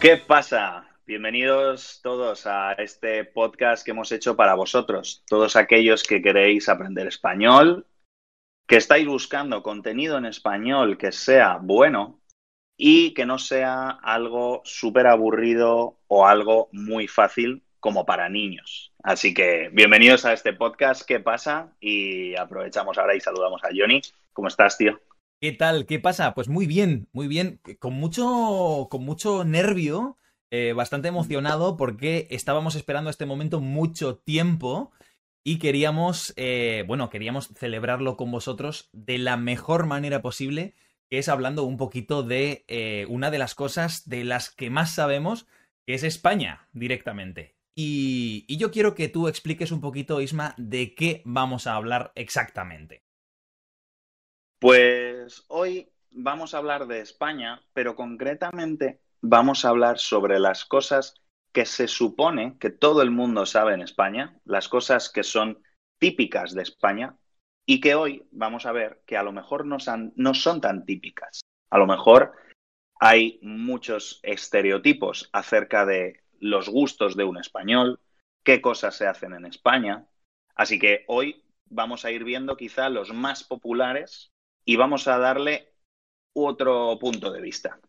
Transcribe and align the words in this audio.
¿Qué 0.00 0.16
pasa? 0.16 0.86
Bienvenidos 1.06 1.98
todos 2.04 2.46
a 2.46 2.74
este 2.74 3.24
podcast 3.24 3.84
que 3.84 3.90
hemos 3.90 4.12
hecho 4.12 4.36
para 4.36 4.54
vosotros, 4.54 5.24
todos 5.26 5.56
aquellos 5.56 6.04
que 6.04 6.22
queréis 6.22 6.68
aprender 6.68 7.08
español, 7.08 7.84
que 8.68 8.76
estáis 8.76 9.08
buscando 9.08 9.60
contenido 9.60 10.16
en 10.16 10.26
español 10.26 10.98
que 10.98 11.10
sea 11.10 11.58
bueno 11.60 12.20
y 12.76 13.12
que 13.12 13.26
no 13.26 13.40
sea 13.40 13.90
algo 13.90 14.62
súper 14.64 15.08
aburrido 15.08 15.98
o 16.06 16.28
algo 16.28 16.68
muy 16.70 17.08
fácil 17.08 17.64
como 17.80 18.06
para 18.06 18.28
niños. 18.28 18.92
Así 19.02 19.34
que 19.34 19.68
bienvenidos 19.72 20.24
a 20.24 20.32
este 20.32 20.52
podcast, 20.52 21.02
¿qué 21.02 21.18
pasa? 21.18 21.72
Y 21.80 22.36
aprovechamos 22.36 22.96
ahora 22.98 23.16
y 23.16 23.20
saludamos 23.20 23.64
a 23.64 23.70
Johnny. 23.76 24.00
¿Cómo 24.32 24.46
estás, 24.46 24.78
tío? 24.78 25.00
¿Qué 25.40 25.52
tal? 25.52 25.86
¿Qué 25.86 26.00
pasa? 26.00 26.34
Pues 26.34 26.48
muy 26.48 26.66
bien, 26.66 27.08
muy 27.12 27.28
bien. 27.28 27.60
Con 27.78 27.94
mucho, 27.94 28.88
con 28.90 29.04
mucho 29.04 29.44
nervio, 29.44 30.18
eh, 30.50 30.72
bastante 30.72 31.08
emocionado 31.08 31.76
porque 31.76 32.26
estábamos 32.30 32.74
esperando 32.74 33.08
este 33.08 33.24
momento 33.24 33.60
mucho 33.60 34.16
tiempo 34.16 34.90
y 35.44 35.58
queríamos, 35.60 36.34
eh, 36.36 36.82
bueno, 36.88 37.08
queríamos 37.08 37.48
celebrarlo 37.54 38.16
con 38.16 38.32
vosotros 38.32 38.90
de 38.92 39.18
la 39.18 39.36
mejor 39.36 39.86
manera 39.86 40.22
posible, 40.22 40.74
que 41.08 41.18
es 41.18 41.28
hablando 41.28 41.62
un 41.62 41.76
poquito 41.76 42.24
de 42.24 42.64
eh, 42.66 43.06
una 43.08 43.30
de 43.30 43.38
las 43.38 43.54
cosas 43.54 44.08
de 44.08 44.24
las 44.24 44.50
que 44.50 44.70
más 44.70 44.92
sabemos, 44.92 45.46
que 45.86 45.94
es 45.94 46.02
España 46.02 46.68
directamente. 46.72 47.54
Y, 47.76 48.44
y 48.48 48.56
yo 48.56 48.72
quiero 48.72 48.96
que 48.96 49.08
tú 49.08 49.28
expliques 49.28 49.70
un 49.70 49.80
poquito, 49.80 50.20
Isma, 50.20 50.54
de 50.58 50.96
qué 50.96 51.22
vamos 51.24 51.68
a 51.68 51.76
hablar 51.76 52.10
exactamente. 52.16 53.07
Pues 54.60 55.44
hoy 55.46 55.88
vamos 56.10 56.52
a 56.52 56.58
hablar 56.58 56.88
de 56.88 57.00
España, 57.00 57.62
pero 57.74 57.94
concretamente 57.94 59.00
vamos 59.20 59.64
a 59.64 59.68
hablar 59.68 60.00
sobre 60.00 60.40
las 60.40 60.64
cosas 60.64 61.14
que 61.52 61.64
se 61.64 61.86
supone 61.86 62.58
que 62.58 62.70
todo 62.70 63.02
el 63.02 63.12
mundo 63.12 63.46
sabe 63.46 63.74
en 63.74 63.82
España, 63.82 64.40
las 64.44 64.68
cosas 64.68 65.10
que 65.10 65.22
son 65.22 65.62
típicas 65.98 66.54
de 66.54 66.62
España 66.62 67.16
y 67.66 67.80
que 67.80 67.94
hoy 67.94 68.26
vamos 68.32 68.66
a 68.66 68.72
ver 68.72 69.00
que 69.06 69.16
a 69.16 69.22
lo 69.22 69.30
mejor 69.30 69.64
no 69.64 69.78
son, 69.78 70.60
tan 70.60 70.84
típicas. 70.84 71.40
A 71.70 71.78
lo 71.78 71.86
mejor 71.86 72.32
hay 72.98 73.38
muchos 73.42 74.18
estereotipos 74.24 75.30
acerca 75.32 75.86
de 75.86 76.24
los 76.40 76.68
gustos 76.68 77.16
de 77.16 77.22
un 77.22 77.38
español, 77.38 78.00
qué 78.42 78.60
cosas 78.60 78.96
se 78.96 79.06
hacen 79.06 79.34
en 79.34 79.46
España. 79.46 80.08
Así 80.56 80.80
que 80.80 81.04
hoy 81.06 81.44
vamos 81.66 82.04
a 82.04 82.10
ir 82.10 82.24
viendo 82.24 82.56
quizá 82.56 82.88
los 82.88 83.14
más 83.14 83.44
populares 83.44 84.32
y 84.68 84.76
vamos 84.76 85.08
a 85.08 85.16
darle 85.16 85.72
otro 86.36 86.98
punto 86.98 87.32
de 87.32 87.40
vista. 87.40 87.80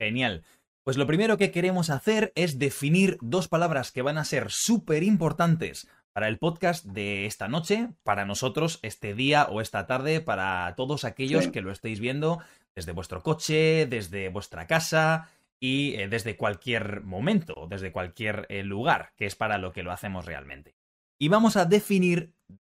Genial. 0.00 0.44
Pues 0.82 0.96
lo 0.96 1.06
primero 1.06 1.36
que 1.36 1.50
queremos 1.50 1.90
hacer 1.90 2.32
es 2.36 2.58
definir 2.58 3.18
dos 3.20 3.48
palabras 3.48 3.92
que 3.92 4.00
van 4.00 4.16
a 4.16 4.24
ser 4.24 4.50
súper 4.50 5.02
importantes 5.02 5.88
para 6.14 6.28
el 6.28 6.38
podcast 6.38 6.86
de 6.86 7.26
esta 7.26 7.48
noche, 7.48 7.90
para 8.02 8.24
nosotros 8.24 8.78
este 8.80 9.12
día 9.12 9.46
o 9.50 9.60
esta 9.60 9.86
tarde, 9.86 10.22
para 10.22 10.72
todos 10.74 11.04
aquellos 11.04 11.44
Sí. 11.44 11.50
que 11.50 11.60
lo 11.60 11.70
estéis 11.70 12.00
viendo 12.00 12.42
desde 12.74 12.92
vuestro 12.92 13.22
coche, 13.22 13.86
desde 13.86 14.30
vuestra 14.30 14.66
casa 14.66 15.28
y 15.60 15.96
eh, 15.96 16.08
desde 16.08 16.38
cualquier 16.38 17.02
momento, 17.02 17.66
desde 17.68 17.92
cualquier 17.92 18.46
eh, 18.48 18.62
lugar, 18.62 19.12
que 19.18 19.26
es 19.26 19.36
para 19.36 19.58
lo 19.58 19.74
que 19.74 19.82
lo 19.82 19.92
hacemos 19.92 20.24
realmente. 20.24 20.74
Y 21.20 21.28
vamos 21.28 21.56
a 21.56 21.66
definir 21.66 22.32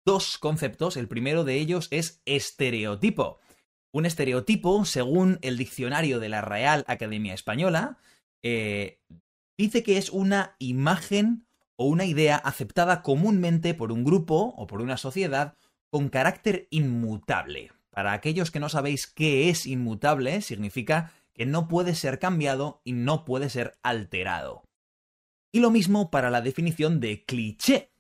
dos 0.06 0.38
conceptos. 0.38 0.98
El 0.98 1.08
primero 1.08 1.44
de 1.44 1.56
ellos 1.56 1.88
es 1.92 2.22
estereotipo. 2.26 3.40
Un 3.92 4.06
estereotipo, 4.06 4.86
según 4.86 5.40
el 5.42 5.58
diccionario 5.58 6.20
de 6.20 6.30
la 6.30 6.42
Real 6.42 6.84
Academia 6.88 7.34
Española, 7.34 7.98
eh, 8.42 9.00
dice 9.58 9.84
que 9.84 9.98
es 9.98 10.10
una 10.10 10.56
imagen 10.60 11.46
o 11.76 11.86
una 11.86 12.06
idea 12.06 12.38
aceptada 12.38 13.02
comúnmente 13.02 13.74
por 13.74 13.92
un 13.92 14.04
grupo 14.04 14.54
o 14.58 14.68
por 14.68 14.82
una 14.82 14.98
sociedad 14.98 15.56
con 15.92 16.10
carácter 16.10 16.68
inmutable. 16.72 17.72
Para 17.92 18.14
aquellos 18.14 18.50
que 18.50 18.60
no 18.60 18.70
sabéis 18.70 19.06
qué 19.06 19.50
es 19.50 19.68
inmutable, 19.68 20.42
significa 20.42 21.14
que 21.34 21.46
no 21.46 21.68
puede 21.68 21.94
ser 21.94 22.18
cambiado 22.18 22.82
y 22.84 22.94
no 22.94 23.26
puede 23.26 23.50
ser 23.50 23.78
alterado. 23.84 24.64
Y 25.52 25.60
lo 25.60 25.70
mismo 25.70 26.10
para 26.10 26.32
la 26.32 26.42
definición 26.42 27.00
de 27.00 27.26
cliché, 27.26 27.93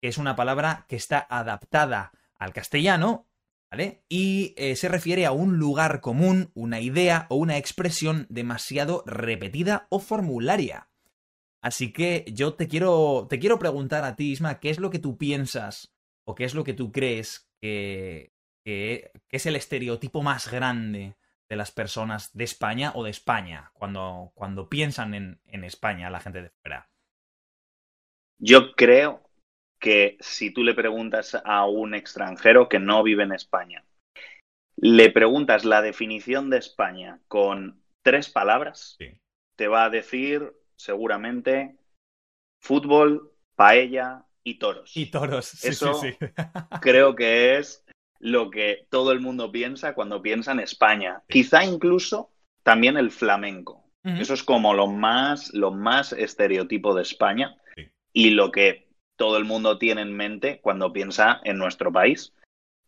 que 0.00 0.08
es 0.08 0.18
una 0.18 0.36
palabra 0.36 0.86
que 0.88 0.96
está 0.96 1.26
adaptada 1.28 2.12
al 2.38 2.52
castellano, 2.52 3.28
¿vale? 3.70 4.04
Y 4.08 4.54
eh, 4.56 4.76
se 4.76 4.88
refiere 4.88 5.26
a 5.26 5.32
un 5.32 5.58
lugar 5.58 6.00
común, 6.00 6.50
una 6.54 6.80
idea 6.80 7.26
o 7.28 7.36
una 7.36 7.58
expresión 7.58 8.26
demasiado 8.30 9.04
repetida 9.06 9.86
o 9.90 10.00
formularia. 10.00 10.88
Así 11.62 11.92
que 11.92 12.24
yo 12.32 12.54
te 12.54 12.68
quiero, 12.68 13.26
te 13.28 13.38
quiero 13.38 13.58
preguntar 13.58 14.04
a 14.04 14.16
ti, 14.16 14.32
Isma, 14.32 14.60
¿qué 14.60 14.70
es 14.70 14.78
lo 14.78 14.90
que 14.90 14.98
tú 14.98 15.18
piensas 15.18 15.94
o 16.24 16.34
qué 16.34 16.44
es 16.44 16.54
lo 16.54 16.64
que 16.64 16.72
tú 16.72 16.90
crees 16.90 17.50
que, 17.60 18.32
que, 18.64 19.12
que 19.28 19.36
es 19.36 19.44
el 19.44 19.56
estereotipo 19.56 20.22
más 20.22 20.50
grande 20.50 21.16
de 21.50 21.56
las 21.56 21.70
personas 21.70 22.32
de 22.32 22.44
España 22.44 22.92
o 22.94 23.04
de 23.04 23.10
España 23.10 23.72
cuando, 23.74 24.32
cuando 24.34 24.70
piensan 24.70 25.12
en, 25.12 25.40
en 25.46 25.64
España, 25.64 26.08
la 26.08 26.20
gente 26.20 26.40
de 26.40 26.50
fuera? 26.62 26.88
Yo 28.38 28.72
creo 28.72 29.29
que 29.80 30.16
si 30.20 30.52
tú 30.52 30.62
le 30.62 30.74
preguntas 30.74 31.36
a 31.44 31.66
un 31.66 31.94
extranjero 31.94 32.68
que 32.68 32.78
no 32.78 33.02
vive 33.02 33.22
en 33.24 33.32
España, 33.32 33.82
le 34.76 35.10
preguntas 35.10 35.64
la 35.64 35.82
definición 35.82 36.50
de 36.50 36.58
España 36.58 37.18
con 37.28 37.82
tres 38.02 38.28
palabras, 38.30 38.96
Sí. 38.98 39.18
te 39.56 39.68
va 39.68 39.84
a 39.84 39.90
decir 39.90 40.52
seguramente 40.76 41.76
fútbol, 42.60 43.32
paella 43.56 44.24
y 44.44 44.58
toros. 44.58 44.96
Y 44.96 45.06
toros, 45.06 45.46
sí, 45.46 45.68
Eso- 45.68 45.94
sí, 45.94 46.12
sí. 46.12 46.18
Creo 46.82 47.14
que 47.14 47.58
es 47.58 47.84
lo 48.18 48.50
que 48.50 48.86
todo 48.90 49.12
el 49.12 49.20
mundo 49.20 49.50
piensa 49.50 49.94
cuando 49.94 50.20
piensa 50.22 50.52
en 50.52 50.60
España. 50.60 51.22
Quizá 51.28 51.64
incluso 51.64 52.30
también 52.62 52.96
el 52.96 53.10
flamenco. 53.10 53.84
Eso 54.02 54.32
es 54.32 54.42
como 54.42 54.72
lo 54.72 54.86
más, 54.86 55.52
lo 55.52 55.70
más 55.72 56.14
estereotipo 56.14 56.94
de 56.94 57.02
España 57.02 57.54
y 58.14 58.30
lo 58.30 58.50
que 58.50 58.88
todo 59.20 59.36
el 59.36 59.44
mundo 59.44 59.76
tiene 59.76 60.00
en 60.00 60.16
mente 60.16 60.60
cuando 60.62 60.94
piensa 60.94 61.42
en 61.44 61.58
nuestro 61.58 61.92
país. 61.92 62.32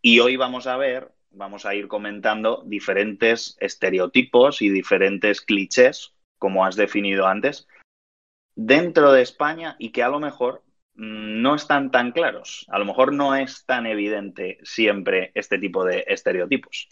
Y 0.00 0.20
hoy 0.20 0.36
vamos 0.36 0.66
a 0.66 0.78
ver, 0.78 1.12
vamos 1.30 1.66
a 1.66 1.74
ir 1.74 1.88
comentando 1.88 2.62
diferentes 2.64 3.54
estereotipos 3.60 4.62
y 4.62 4.70
diferentes 4.70 5.42
clichés, 5.42 6.14
como 6.38 6.64
has 6.64 6.74
definido 6.74 7.26
antes, 7.26 7.68
dentro 8.56 9.12
de 9.12 9.20
España 9.20 9.76
y 9.78 9.92
que 9.92 10.02
a 10.02 10.08
lo 10.08 10.20
mejor 10.20 10.62
mm, 10.94 11.42
no 11.42 11.54
están 11.54 11.90
tan 11.90 12.12
claros. 12.12 12.64
A 12.70 12.78
lo 12.78 12.86
mejor 12.86 13.12
no 13.12 13.36
es 13.36 13.66
tan 13.66 13.84
evidente 13.84 14.56
siempre 14.62 15.32
este 15.34 15.58
tipo 15.58 15.84
de 15.84 16.06
estereotipos. 16.08 16.88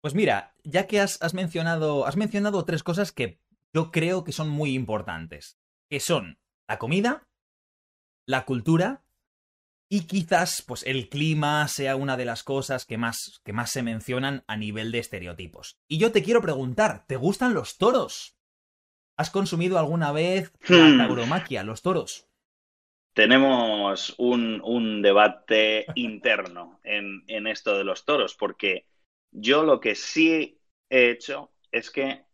Pues 0.00 0.14
mira, 0.14 0.54
ya 0.64 0.86
que 0.86 1.00
has, 1.00 1.20
has 1.20 1.34
mencionado, 1.34 2.06
has 2.06 2.16
mencionado 2.16 2.64
tres 2.64 2.82
cosas 2.82 3.12
que 3.12 3.40
yo 3.74 3.90
creo 3.90 4.24
que 4.24 4.32
son 4.32 4.48
muy 4.48 4.72
importantes, 4.72 5.58
que 5.90 6.00
son 6.00 6.38
la 6.66 6.78
comida, 6.78 7.26
la 8.26 8.44
cultura 8.44 9.02
y 9.88 10.06
quizás 10.06 10.62
pues 10.66 10.84
el 10.84 11.08
clima 11.08 11.66
sea 11.68 11.96
una 11.96 12.16
de 12.16 12.24
las 12.24 12.42
cosas 12.42 12.84
que 12.86 12.98
más, 12.98 13.40
que 13.44 13.52
más 13.52 13.70
se 13.70 13.82
mencionan 13.82 14.44
a 14.48 14.56
nivel 14.56 14.90
de 14.92 14.98
estereotipos. 14.98 15.78
Y 15.88 15.98
yo 15.98 16.10
te 16.12 16.22
quiero 16.22 16.42
preguntar, 16.42 17.06
¿te 17.06 17.16
gustan 17.16 17.54
los 17.54 17.78
toros? 17.78 18.36
¿Has 19.16 19.30
consumido 19.30 19.78
alguna 19.78 20.12
vez 20.12 20.52
Hmm. 20.68 20.98
la 20.98 21.06
tauromaquia, 21.06 21.62
los 21.62 21.82
toros? 21.82 22.26
Tenemos 23.14 24.14
un, 24.18 24.60
un 24.62 25.00
debate 25.00 25.86
interno 25.94 26.80
en, 26.84 27.24
en 27.28 27.46
esto 27.46 27.76
de 27.78 27.84
los 27.84 28.04
toros, 28.04 28.34
porque 28.34 28.86
yo 29.30 29.62
lo 29.64 29.80
que 29.80 29.94
sí 29.94 30.60
he 30.90 31.10
hecho 31.10 31.50
es 31.72 31.90
que, 31.90 32.24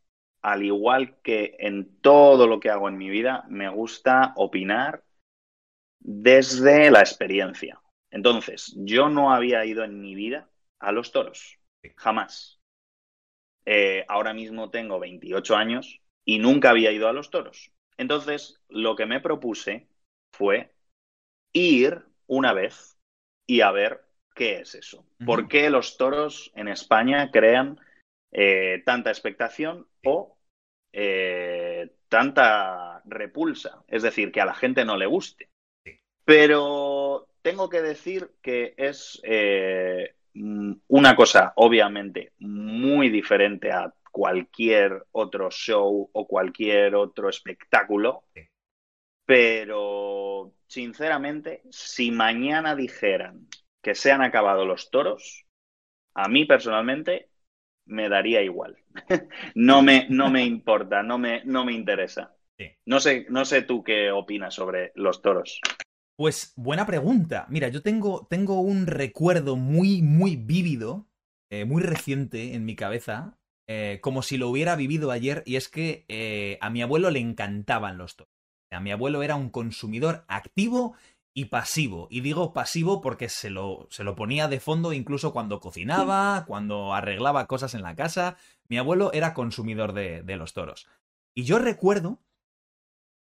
al 0.42 0.64
igual 0.64 1.20
que 1.22 1.54
en 1.60 2.00
todo 2.00 2.48
lo 2.48 2.58
que 2.58 2.70
hago 2.70 2.88
en 2.88 2.98
mi 2.98 3.10
vida, 3.10 3.44
me 3.48 3.68
gusta 3.68 4.32
opinar 4.34 5.04
desde 6.02 6.90
la 6.90 7.00
experiencia. 7.00 7.80
Entonces, 8.10 8.74
yo 8.76 9.08
no 9.08 9.32
había 9.32 9.64
ido 9.64 9.84
en 9.84 10.00
mi 10.00 10.14
vida 10.14 10.50
a 10.78 10.92
los 10.92 11.12
toros, 11.12 11.58
jamás. 11.96 12.60
Eh, 13.64 14.04
ahora 14.08 14.34
mismo 14.34 14.70
tengo 14.70 14.98
28 14.98 15.56
años 15.56 16.00
y 16.24 16.38
nunca 16.38 16.70
había 16.70 16.90
ido 16.90 17.08
a 17.08 17.12
los 17.12 17.30
toros. 17.30 17.72
Entonces, 17.96 18.60
lo 18.68 18.96
que 18.96 19.06
me 19.06 19.20
propuse 19.20 19.88
fue 20.32 20.74
ir 21.52 22.04
una 22.26 22.52
vez 22.52 22.98
y 23.46 23.60
a 23.60 23.70
ver 23.70 24.04
qué 24.34 24.60
es 24.60 24.74
eso. 24.74 25.06
¿Por 25.24 25.46
qué 25.48 25.70
los 25.70 25.96
toros 25.96 26.50
en 26.54 26.68
España 26.68 27.30
crean 27.30 27.78
eh, 28.32 28.82
tanta 28.84 29.10
expectación 29.10 29.86
o 30.04 30.36
eh, 30.92 31.94
tanta 32.08 33.02
repulsa? 33.04 33.84
Es 33.86 34.02
decir, 34.02 34.32
que 34.32 34.40
a 34.40 34.46
la 34.46 34.54
gente 34.54 34.84
no 34.84 34.96
le 34.96 35.06
guste. 35.06 35.51
Pero 36.24 37.28
tengo 37.42 37.68
que 37.68 37.82
decir 37.82 38.30
que 38.40 38.74
es 38.76 39.20
eh, 39.24 40.14
mm, 40.34 40.72
una 40.88 41.16
cosa, 41.16 41.52
obviamente, 41.56 42.32
muy 42.38 43.08
diferente 43.08 43.72
a 43.72 43.92
cualquier 44.10 45.06
otro 45.12 45.50
show 45.50 46.10
o 46.12 46.26
cualquier 46.26 46.94
otro 46.94 47.28
espectáculo. 47.28 48.24
Pero, 49.24 50.52
sinceramente, 50.66 51.62
si 51.70 52.10
mañana 52.10 52.76
dijeran 52.76 53.48
que 53.80 53.94
se 53.94 54.12
han 54.12 54.22
acabado 54.22 54.64
los 54.64 54.90
toros, 54.90 55.46
a 56.14 56.28
mí 56.28 56.44
personalmente 56.44 57.30
me 57.86 58.08
daría 58.08 58.42
igual. 58.42 58.76
no, 59.54 59.82
me, 59.82 60.06
no 60.08 60.30
me 60.30 60.44
importa, 60.44 61.02
no 61.02 61.18
me, 61.18 61.42
no 61.44 61.64
me 61.64 61.72
interesa. 61.72 62.36
No, 62.86 63.00
sé, 63.00 63.26
no 63.28 63.44
sé 63.44 63.62
tú 63.62 63.82
qué 63.82 64.12
opinas 64.12 64.54
sobre 64.54 64.92
los 64.94 65.20
toros. 65.20 65.60
Pues 66.16 66.52
buena 66.56 66.86
pregunta. 66.86 67.46
Mira, 67.48 67.68
yo 67.68 67.82
tengo, 67.82 68.26
tengo 68.28 68.60
un 68.60 68.86
recuerdo 68.86 69.56
muy, 69.56 70.02
muy 70.02 70.36
vívido, 70.36 71.06
eh, 71.50 71.64
muy 71.64 71.82
reciente 71.82 72.54
en 72.54 72.64
mi 72.64 72.76
cabeza, 72.76 73.38
eh, 73.66 73.98
como 74.02 74.22
si 74.22 74.36
lo 74.36 74.48
hubiera 74.48 74.76
vivido 74.76 75.10
ayer, 75.10 75.42
y 75.46 75.56
es 75.56 75.68
que 75.68 76.04
eh, 76.08 76.58
a 76.60 76.70
mi 76.70 76.82
abuelo 76.82 77.10
le 77.10 77.20
encantaban 77.20 77.96
los 77.96 78.16
toros. 78.16 78.32
A 78.70 78.80
mi 78.80 78.90
abuelo 78.90 79.22
era 79.22 79.36
un 79.36 79.50
consumidor 79.50 80.24
activo 80.28 80.94
y 81.34 81.46
pasivo. 81.46 82.08
Y 82.10 82.20
digo 82.20 82.52
pasivo 82.52 83.00
porque 83.00 83.28
se 83.28 83.50
lo, 83.50 83.86
se 83.90 84.04
lo 84.04 84.14
ponía 84.14 84.48
de 84.48 84.60
fondo 84.60 84.92
incluso 84.92 85.32
cuando 85.32 85.60
cocinaba, 85.60 86.44
cuando 86.46 86.94
arreglaba 86.94 87.46
cosas 87.46 87.74
en 87.74 87.82
la 87.82 87.94
casa. 87.94 88.36
Mi 88.68 88.78
abuelo 88.78 89.12
era 89.12 89.34
consumidor 89.34 89.92
de, 89.92 90.22
de 90.22 90.36
los 90.36 90.52
toros. 90.52 90.86
Y 91.34 91.44
yo 91.44 91.58
recuerdo 91.58 92.18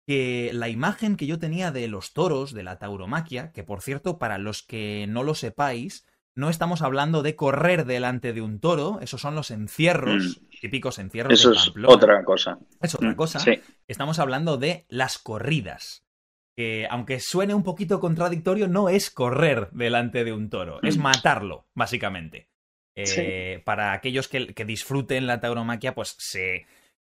que 0.06 0.50
la 0.54 0.68
imagen 0.68 1.16
que 1.16 1.26
yo 1.26 1.38
tenía 1.38 1.72
de 1.72 1.88
los 1.88 2.12
toros, 2.12 2.54
de 2.54 2.62
la 2.62 2.78
tauromaquia, 2.78 3.50
que 3.52 3.64
por 3.64 3.82
cierto, 3.82 4.18
para 4.18 4.38
los 4.38 4.62
que 4.62 5.06
no 5.08 5.24
lo 5.24 5.34
sepáis, 5.34 6.06
no 6.36 6.48
estamos 6.48 6.82
hablando 6.82 7.22
de 7.22 7.34
correr 7.34 7.86
delante 7.86 8.32
de 8.32 8.42
un 8.42 8.60
toro, 8.60 9.00
esos 9.00 9.20
son 9.20 9.34
los 9.34 9.50
encierros, 9.50 10.38
mm. 10.38 10.60
típicos 10.60 10.98
encierros 10.98 11.32
Eso 11.32 11.52
es 11.52 11.72
otra 11.86 12.22
cosa. 12.24 12.58
Es 12.80 12.94
otra 12.94 13.10
mm, 13.10 13.16
cosa. 13.16 13.40
Estamos 13.88 14.18
hablando 14.18 14.58
de 14.58 14.84
las 14.88 15.18
corridas. 15.18 16.04
Que 16.54 16.86
aunque 16.88 17.20
suene 17.20 17.54
un 17.54 17.64
poquito 17.64 18.00
contradictorio, 18.00 18.68
no 18.68 18.88
es 18.88 19.10
correr 19.10 19.70
delante 19.72 20.24
de 20.24 20.32
un 20.32 20.48
toro, 20.50 20.80
es 20.82 20.98
mm. 20.98 21.02
matarlo, 21.02 21.66
básicamente. 21.74 22.48
Eh, 22.94 23.60
para 23.66 23.92
aquellos 23.92 24.26
que, 24.26 24.54
que, 24.54 24.64
disfruten 24.64 25.26
la 25.26 25.38
tauromaquia, 25.38 25.94
pues 25.94 26.16
se, 26.18 26.64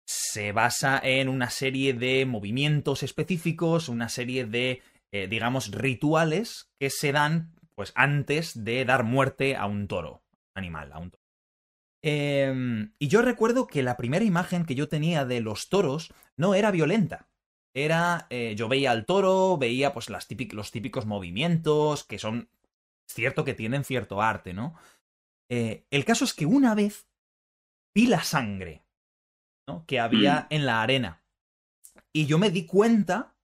se 0.09 0.53
basa 0.53 0.99
en 1.05 1.29
una 1.29 1.51
serie 1.51 1.93
de 1.93 2.25
movimientos 2.25 3.03
específicos, 3.03 3.91
una 3.91 4.09
serie 4.09 4.47
de, 4.47 4.81
eh, 5.13 5.29
digamos, 5.29 5.71
rituales 5.71 6.71
que 6.81 6.89
se 6.89 7.13
dan 7.13 7.53
pues 7.75 7.93
antes 7.95 8.65
de 8.65 8.87
dar 8.87 9.05
muerte 9.05 9.55
a 9.55 9.67
un 9.67 9.87
toro, 9.87 10.23
animal, 10.55 10.93
a 10.95 10.99
un 10.99 11.11
toro. 11.11 11.23
Em, 12.03 12.95
y 12.99 13.09
yo 13.09 13.21
recuerdo 13.21 13.67
que 13.67 13.83
la 13.83 13.99
primera 13.99 14.25
imagen 14.25 14.65
que 14.65 14.75
yo 14.75 14.89
tenía 14.89 15.27
de 15.27 15.43
los 15.43 15.69
toros 15.69 16.15
no 16.39 16.55
era 16.55 16.71
violenta. 16.71 17.29
Era, 17.75 18.29
eh, 18.31 18.55
yo 18.57 18.67
veía 18.67 18.93
al 18.93 19.05
toro, 19.05 19.59
veía 19.59 19.93
pues 19.93 20.09
las 20.09 20.27
los 20.53 20.71
típicos 20.71 21.05
movimientos, 21.05 22.05
que 22.05 22.19
son, 22.19 22.49
cierto 23.07 23.45
que 23.45 23.53
tienen 23.53 23.85
cierto 23.85 24.23
arte, 24.23 24.55
¿no? 24.55 24.75
Eh, 25.51 25.85
el 25.91 26.07
caso 26.07 26.25
es 26.25 26.33
que 26.33 26.47
una 26.47 26.75
vez 26.75 27.07
vi 27.95 28.07
la 28.07 28.23
sangre 28.23 28.88
que 29.87 30.01
había 30.01 30.41
mm. 30.41 30.55
en 30.55 30.67
la 30.67 30.83
arena. 30.83 31.23
Y 32.13 32.27
yo 32.27 32.39
me 32.39 32.51
di 32.51 32.67
cuenta 32.67 33.35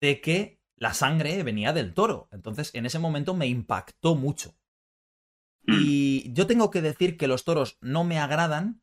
de 0.00 0.20
que 0.20 0.60
la 0.76 0.94
sangre 0.94 1.42
venía 1.42 1.72
del 1.72 1.94
toro. 1.94 2.28
Entonces, 2.32 2.70
en 2.74 2.86
ese 2.86 2.98
momento 2.98 3.34
me 3.34 3.46
impactó 3.46 4.14
mucho. 4.14 4.54
Mm. 5.66 5.74
Y 5.80 6.32
yo 6.32 6.46
tengo 6.46 6.70
que 6.70 6.82
decir 6.82 7.16
que 7.16 7.28
los 7.28 7.44
toros 7.44 7.78
no 7.80 8.04
me 8.04 8.18
agradan. 8.18 8.82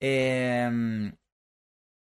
Em, 0.00 1.14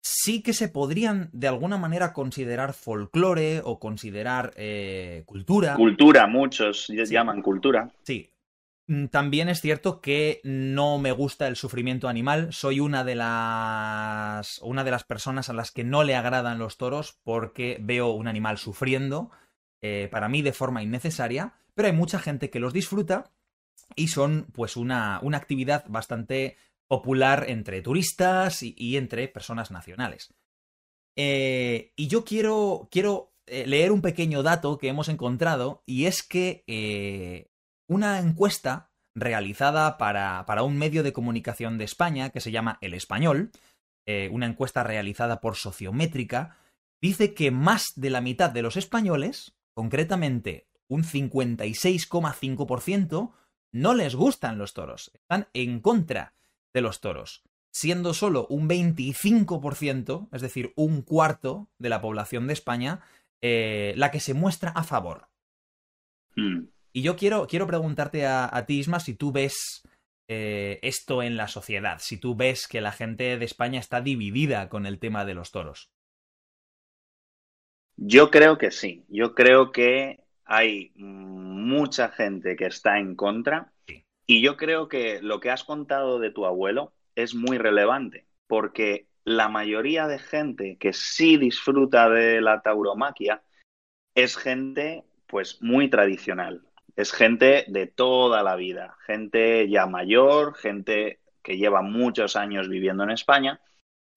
sí 0.01 0.43
que 0.43 0.53
se 0.53 0.69
podrían 0.69 1.29
de 1.33 1.49
alguna 1.49 1.77
manera 1.77 2.13
considerar 2.13 2.73
folclore 2.73 3.61
o 3.65 3.79
considerar 3.79 4.53
eh, 4.57 5.25
cultura. 5.27 5.75
Cultura, 5.75 6.27
muchos 6.27 6.89
llaman 6.89 7.43
cultura. 7.43 7.91
Sí, 8.03 8.31
también 9.11 9.49
es 9.49 9.61
cierto 9.61 10.01
que 10.01 10.41
no 10.45 10.99
me 10.99 11.11
gusta 11.11 11.49
el 11.49 11.57
sufrimiento 11.57 12.09
animal. 12.09 12.53
Soy 12.53 12.79
una 12.79 13.03
de 13.03 13.17
las. 13.17 14.61
una 14.63 14.85
de 14.85 14.91
las 14.93 15.03
personas 15.03 15.49
a 15.49 15.53
las 15.53 15.73
que 15.73 15.83
no 15.83 16.05
le 16.05 16.15
agradan 16.15 16.61
los 16.61 16.77
toros 16.77 17.19
porque 17.25 17.79
veo 17.81 18.11
un 18.11 18.29
animal 18.29 18.59
sufriendo. 18.59 19.31
Eh, 19.83 20.09
para 20.11 20.29
mí 20.29 20.41
de 20.41 20.53
forma 20.53 20.85
innecesaria. 20.85 21.55
Pero 21.75 21.89
hay 21.89 21.95
mucha 21.95 22.21
gente 22.21 22.49
que 22.49 22.61
los 22.61 22.73
disfruta. 22.73 23.33
Y 23.97 24.09
son, 24.09 24.47
pues, 24.53 24.77
una, 24.77 25.19
una 25.23 25.39
actividad 25.39 25.85
bastante 25.89 26.57
popular 26.87 27.47
entre 27.49 27.83
turistas 27.83 28.63
y, 28.63 28.97
entre 28.97 29.27
personas 29.27 29.73
nacionales. 29.73 30.33
Eh, 31.17 31.93
y 31.97 32.07
yo 32.07 32.25
quiero. 32.25 32.89
quiero 32.93 33.33
eh, 33.47 33.67
leer 33.67 33.91
un 33.91 34.01
pequeño 34.01 34.45
dato 34.45 34.79
que 34.79 34.89
hemos 34.89 35.09
encontrado. 35.09 35.83
Y 35.87 36.05
es 36.05 36.23
que 36.23 36.63
una 37.89 38.19
encuesta 38.19 38.91
realizada 39.15 39.99
para, 39.99 40.45
para, 40.47 40.63
un 40.63 40.77
medio 40.77 41.03
de 41.03 41.13
comunicación 41.13 41.79
de 41.79 41.85
España 41.85 42.31
que 42.31 42.41
se 42.41 42.51
llama 42.51 42.79
El 42.81 42.95
Español, 42.95 43.51
eh, 44.07 44.29
una 44.31 44.47
encuesta 44.47 44.85
realizada 44.85 45.41
por 45.41 45.57
Sociométrica, 45.57 46.57
dice 47.01 47.35
que 47.35 47.51
más 47.51 47.93
de 47.97 48.11
la 48.11 48.21
mitad 48.21 48.51
de 48.51 48.63
los 48.63 48.77
españoles, 48.77 49.57
concretamente 49.75 50.69
un 50.89 51.03
56,5%, 51.03 53.33
no 53.73 53.95
les 53.95 54.15
gustan 54.15 54.59
los 54.59 54.75
toros, 54.75 55.11
están 55.15 55.49
en 55.53 55.81
contra 55.81 56.35
de 56.73 56.83
los 56.83 57.01
toros, 57.01 57.43
siendo 57.73 58.15
solo 58.15 58.47
un 58.49 58.69
25%, 58.69 60.29
es 60.33 60.43
decir, 60.43 60.73
un 60.77 61.03
cuarto 61.03 61.69
de 61.79 61.89
la 61.89 62.01
población 62.01 62.47
de 62.47 62.53
España, 62.53 63.01
eh, 63.43 63.95
la 63.97 64.11
que 64.11 64.21
se 64.21 64.35
muestra 64.35 64.71
a 64.71 64.85
favor. 64.85 65.29
Hmm. 66.37 66.67
Y 66.97 67.03
yo 67.03 67.15
quiero, 67.15 67.47
quiero 67.47 67.67
preguntarte 67.67 68.25
a, 68.25 68.65
ti, 68.67 68.79
Isma, 68.79 69.01
si 69.01 69.13
tú 69.13 69.31
ves 69.31 69.83
eh, 70.31 70.79
esto 70.81 71.23
en 71.23 71.37
la 71.37 71.47
sociedad, 71.47 71.99
si 71.99 72.19
tú 72.19 72.35
ves 72.35 72.67
que 72.67 72.81
la 72.81 72.91
gente 72.91 73.37
de 73.37 73.45
España 73.45 73.79
está 73.79 74.01
dividida 74.01 74.71
con 74.71 74.87
el 74.87 74.99
tema 74.99 75.27
de 75.27 75.35
los 75.35 75.51
toros. 75.51 75.91
Yo 77.99 78.31
creo 78.31 78.57
que 78.57 78.71
sí. 78.71 79.05
Yo 79.09 79.35
creo 79.35 79.73
que 79.73 80.25
hay 80.47 80.93
mucha 80.97 82.09
gente 82.09 82.57
que 82.57 82.65
está 82.65 82.99
en 82.99 83.15
contra. 83.15 83.75
Y 84.27 84.41
yo 84.41 84.57
creo 84.57 84.89
que 84.89 85.21
lo 85.21 85.39
que 85.39 85.51
has 85.51 85.65
contado 85.65 86.19
de 86.19 86.31
tu 86.31 86.47
abuelo 86.47 86.95
es 87.15 87.35
muy 87.35 87.59
relevante, 87.59 88.25
porque 88.47 89.07
la 89.23 89.51
mayoría 89.51 90.09
de 90.09 90.19
gente 90.19 90.79
que 90.81 90.95
sí 90.95 91.37
disfruta 91.37 92.09
de 92.09 92.41
la 92.41 92.63
tauromaquia 92.63 93.43
es 94.15 94.39
gente 94.39 95.05
pues 95.27 95.61
muy 95.61 95.91
tradicional 95.91 96.63
es 96.97 97.13
gente 97.13 97.67
de 97.69 97.87
toda 97.87 98.43
la 98.43 98.57
vida, 98.57 98.97
gente 99.07 99.69
ya 99.69 99.87
mayor, 99.87 100.55
gente 100.55 101.21
que 101.43 101.59
lleva 101.59 101.83
muchos 101.83 102.37
años 102.37 102.69
viviendo 102.69 103.05
en 103.05 103.11
España 103.11 103.61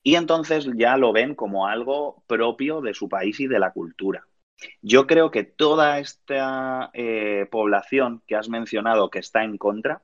y 0.02 0.16
entonces 0.16 0.68
ya 0.76 0.98
lo 0.98 1.12
ven 1.12 1.36
como 1.36 1.68
algo 1.68 2.24
propio 2.26 2.82
de 2.82 2.94
su 2.94 3.10
país 3.10 3.40
y 3.42 3.48
de 3.48 3.60
la 3.60 3.72
cultura. 3.72 4.26
Yo 4.82 5.08
creo 5.08 5.30
que 5.30 5.44
toda 5.44 6.00
esta 6.00 6.90
eh, 6.94 7.48
población 7.52 8.24
que 8.26 8.36
has 8.36 8.50
mencionado 8.50 9.10
que 9.10 9.20
está 9.20 9.44
en 9.44 9.58
contra 9.58 10.02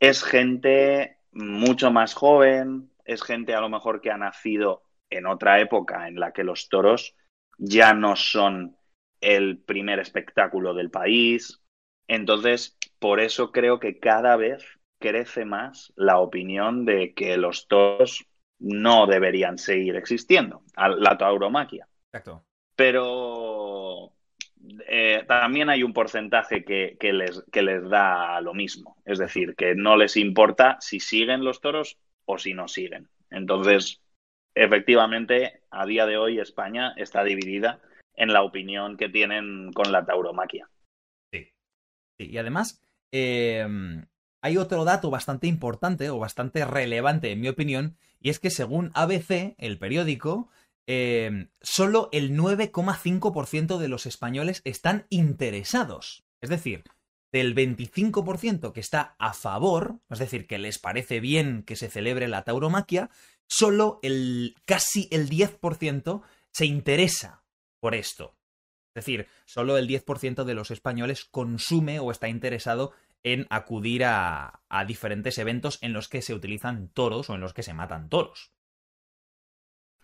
es 0.00 0.22
gente 0.22 1.18
mucho 1.30 1.90
más 1.90 2.14
joven, 2.14 2.90
es 3.04 3.22
gente 3.22 3.54
a 3.54 3.60
lo 3.60 3.68
mejor 3.68 4.00
que 4.00 4.10
ha 4.10 4.16
nacido 4.16 4.82
en 5.10 5.26
otra 5.26 5.60
época 5.60 6.08
en 6.08 6.18
la 6.18 6.32
que 6.32 6.44
los 6.44 6.68
toros 6.68 7.14
ya 7.58 7.94
no 7.94 8.16
son 8.16 8.76
el 9.20 9.58
primer 9.58 9.98
espectáculo 10.00 10.74
del 10.74 10.90
país, 10.90 11.62
entonces, 12.08 12.76
por 12.98 13.20
eso 13.20 13.52
creo 13.52 13.78
que 13.80 13.98
cada 13.98 14.36
vez 14.36 14.64
crece 14.98 15.44
más 15.44 15.92
la 15.96 16.18
opinión 16.18 16.84
de 16.84 17.12
que 17.14 17.36
los 17.36 17.68
toros 17.68 18.26
no 18.58 19.06
deberían 19.06 19.58
seguir 19.58 19.96
existiendo, 19.96 20.62
la 20.76 21.18
tauromaquia. 21.18 21.86
Exacto. 22.12 22.44
Pero 22.74 24.12
eh, 24.88 25.24
también 25.26 25.68
hay 25.68 25.82
un 25.82 25.92
porcentaje 25.92 26.64
que, 26.64 26.96
les, 27.12 27.44
que 27.52 27.62
les 27.62 27.88
da 27.88 28.40
lo 28.40 28.54
mismo, 28.54 28.96
es 29.04 29.18
decir, 29.18 29.54
que 29.54 29.74
no 29.74 29.96
les 29.96 30.16
importa 30.16 30.78
si 30.80 31.00
siguen 31.00 31.44
los 31.44 31.60
toros 31.60 31.98
o 32.24 32.38
si 32.38 32.54
no 32.54 32.68
siguen. 32.68 33.08
Entonces, 33.30 34.00
efectivamente, 34.54 35.60
a 35.70 35.84
día 35.86 36.06
de 36.06 36.16
hoy 36.16 36.38
España 36.38 36.94
está 36.96 37.24
dividida 37.24 37.80
en 38.14 38.32
la 38.32 38.42
opinión 38.42 38.96
que 38.96 39.08
tienen 39.08 39.72
con 39.72 39.92
la 39.92 40.06
tauromaquia. 40.06 40.68
Y 42.18 42.38
además, 42.38 42.80
em, 43.12 44.06
hay 44.40 44.56
otro 44.56 44.84
dato 44.84 45.10
bastante 45.10 45.46
importante 45.46 46.10
o 46.10 46.18
bastante 46.18 46.64
relevante, 46.64 47.32
en 47.32 47.40
mi 47.40 47.48
opinión, 47.48 47.96
y 48.20 48.30
es 48.30 48.38
que 48.38 48.50
según 48.50 48.90
ABC, 48.94 49.54
el 49.58 49.78
periódico, 49.78 50.48
em, 50.86 51.48
solo 51.60 52.08
el 52.12 52.36
9,5% 52.36 53.78
de 53.78 53.88
los 53.88 54.06
españoles 54.06 54.62
están 54.64 55.06
interesados. 55.10 56.24
Es 56.40 56.50
decir, 56.50 56.84
del 57.32 57.54
25% 57.54 58.72
que 58.72 58.80
está 58.80 59.16
a 59.18 59.32
favor, 59.32 59.98
es 60.10 60.18
decir, 60.18 60.46
que 60.46 60.58
les 60.58 60.78
parece 60.78 61.20
bien 61.20 61.62
que 61.64 61.76
se 61.76 61.90
celebre 61.90 62.28
la 62.28 62.44
tauromaquia, 62.44 63.10
solo 63.48 63.98
el 64.02 64.54
casi 64.64 65.08
el 65.10 65.28
10% 65.28 66.22
se 66.52 66.66
interesa 66.66 67.44
por 67.80 67.94
esto. 67.94 68.35
Es 68.96 69.04
decir, 69.04 69.28
solo 69.44 69.76
el 69.76 69.86
10% 69.86 70.44
de 70.44 70.54
los 70.54 70.70
españoles 70.70 71.26
consume 71.26 72.00
o 72.00 72.10
está 72.10 72.28
interesado 72.28 72.92
en 73.22 73.46
acudir 73.50 74.04
a, 74.06 74.62
diferentes 74.86 75.36
eventos 75.36 75.78
en 75.82 75.92
los 75.92 76.08
que 76.08 76.22
se 76.22 76.32
utilizan 76.32 76.88
toros 76.88 77.28
o 77.28 77.34
en 77.34 77.42
los 77.42 77.52
que 77.52 77.62
se 77.62 77.74
matan 77.74 78.08
toros. 78.08 78.52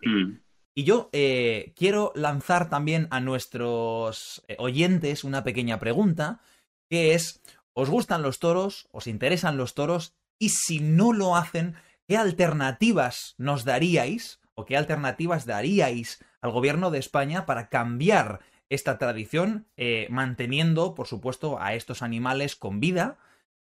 Mm. 0.03 0.33
Y 0.75 0.83
yo 0.83 1.09
eh, 1.11 1.73
quiero 1.75 2.11
lanzar 2.13 2.69
también 2.69 3.07
a 3.09 3.19
nuestros 3.19 4.43
eh, 4.47 4.57
oyentes 4.59 5.23
una 5.23 5.43
pequeña 5.43 5.79
pregunta, 5.79 6.41
que 6.87 7.15
es, 7.15 7.41
¿os 7.73 7.89
gustan 7.89 8.21
los 8.21 8.37
toros? 8.37 8.87
¿Os 8.91 9.07
interesan 9.07 9.57
los 9.57 9.73
toros? 9.73 10.13
Y 10.37 10.49
si 10.49 10.81
no 10.81 11.13
lo 11.13 11.35
hacen, 11.35 11.73
¿qué 12.07 12.15
alternativas 12.17 13.33
nos 13.39 13.65
daríais 13.65 14.39
o 14.53 14.65
qué 14.65 14.77
alternativas 14.77 15.47
daríais 15.47 16.23
al 16.41 16.51
gobierno 16.51 16.91
de 16.91 16.99
España 16.99 17.47
para 17.47 17.69
cambiar 17.69 18.41
esta 18.73 18.97
tradición, 18.97 19.67
eh, 19.77 20.07
manteniendo, 20.09 20.95
por 20.95 21.07
supuesto, 21.07 21.59
a 21.59 21.75
estos 21.75 22.01
animales 22.01 22.55
con 22.55 22.79
vida 22.79 23.17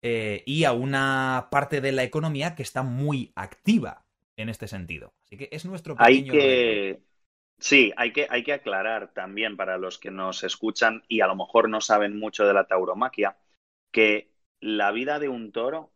eh, 0.03 0.43
y 0.47 0.65
a 0.65 0.73
una 0.73 1.49
parte 1.51 1.81
de 1.81 1.93
la 1.93 2.03
economía 2.03 2.55
que 2.55 2.63
está 2.63 2.83
muy 2.83 3.33
activa 3.35 4.05
en 4.37 4.49
este 4.49 4.69
sentido. 4.69 5.13
Así 5.25 5.37
que 5.37 5.49
es 5.53 5.65
nuestro 5.65 5.97
pequeño 5.97 6.33
hay 6.33 6.39
que... 6.39 7.01
Sí, 7.59 7.93
hay 7.97 8.13
que, 8.13 8.27
hay 8.29 8.43
que 8.43 8.53
aclarar 8.53 9.15
también 9.15 9.57
para 9.57 9.79
los 9.79 9.99
que 9.99 10.11
nos 10.11 10.45
escuchan 10.45 11.03
y 11.09 11.23
a 11.23 11.27
lo 11.27 11.37
mejor 11.37 11.71
no 11.71 11.81
saben 11.81 12.19
mucho 12.19 12.47
de 12.47 12.53
la 12.53 12.67
tauromaquia, 12.67 13.39
que 13.91 14.31
la 14.61 14.93
vida 14.93 15.19
de 15.19 15.31
un 15.31 15.53
toro, 15.53 15.91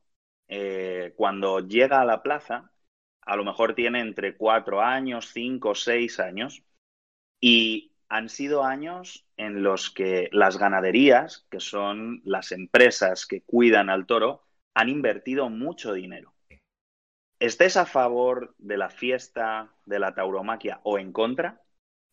eh, 0.48 1.12
cuando 1.16 1.60
llega 1.60 2.00
a 2.00 2.06
la 2.06 2.22
plaza, 2.22 2.72
a 3.20 3.36
lo 3.36 3.44
mejor 3.44 3.74
tiene 3.74 4.00
entre 4.00 4.36
cuatro 4.36 4.80
años, 4.80 5.32
cinco, 5.34 5.74
seis 5.74 6.18
años, 6.18 6.62
y 7.42 7.89
han 8.10 8.28
sido 8.28 8.64
años 8.64 9.24
en 9.36 9.62
los 9.62 9.90
que 9.90 10.28
las 10.32 10.58
ganaderías, 10.58 11.46
que 11.48 11.60
son 11.60 12.20
las 12.24 12.50
empresas 12.50 13.24
que 13.24 13.42
cuidan 13.42 13.88
al 13.88 14.04
toro, 14.04 14.42
han 14.74 14.88
invertido 14.88 15.48
mucho 15.48 15.92
dinero. 15.94 16.34
Estés 17.38 17.76
a 17.76 17.86
favor 17.86 18.54
de 18.58 18.76
la 18.76 18.90
fiesta 18.90 19.72
de 19.86 20.00
la 20.00 20.14
tauromaquia 20.14 20.80
o 20.82 20.98
en 20.98 21.12
contra, 21.12 21.62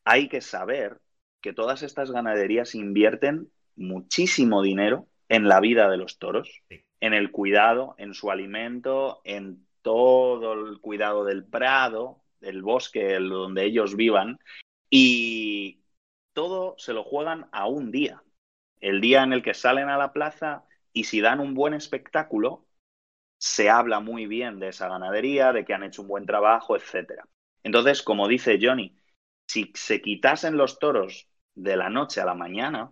hay 0.06 0.30
que 0.30 0.40
saber 0.40 1.02
que 1.42 1.52
todas 1.52 1.82
estas 1.82 2.12
ganaderías 2.12 2.76
invierten 2.76 3.52
muchísimo 3.76 4.62
dinero 4.62 5.08
en 5.30 5.48
la 5.48 5.60
vida 5.60 5.90
de 5.90 5.98
los 5.98 6.20
toros, 6.20 6.62
en 7.00 7.14
el 7.14 7.32
cuidado, 7.32 7.96
en 7.98 8.14
su 8.14 8.32
alimento, 8.32 9.22
en 9.26 9.66
todo 9.82 10.54
el 10.54 10.80
cuidado 10.80 11.26
del 11.26 11.44
prado, 11.44 12.24
del 12.40 12.62
bosque 12.62 13.16
donde 13.20 13.66
ellos 13.66 13.96
vivan, 13.96 14.40
y 14.90 15.82
todo 16.38 16.76
se 16.78 16.94
lo 16.94 17.04
juegan 17.04 17.48
a 17.52 17.66
un 17.66 17.90
día. 17.90 18.22
El 18.80 19.02
día 19.02 19.24
en 19.24 19.34
el 19.34 19.42
que 19.42 19.56
salen 19.56 19.90
a 19.90 19.98
la 19.98 20.14
plaza 20.14 20.66
y 20.94 21.06
si 21.06 21.20
dan 21.20 21.40
un 21.40 21.56
buen 21.56 21.74
espectáculo, 21.74 22.68
se 23.40 23.72
habla 23.72 24.02
muy 24.02 24.28
bien 24.28 24.60
de 24.60 24.68
esa 24.68 24.88
ganadería, 24.88 25.52
de 25.52 25.66
que 25.66 25.74
han 25.74 25.82
hecho 25.82 26.04
un 26.04 26.10
buen 26.10 26.28
trabajo, 26.28 26.76
etc. 26.76 27.26
Entonces, 27.64 28.04
como 28.04 28.28
dice 28.28 28.60
Johnny, 28.62 28.96
si 29.48 29.72
se 29.74 30.00
quitasen 30.00 30.58
los 30.58 30.78
toros 30.78 31.28
de 31.56 31.76
la 31.76 31.90
noche 31.90 32.22
a 32.22 32.26
la 32.26 32.36
mañana, 32.36 32.92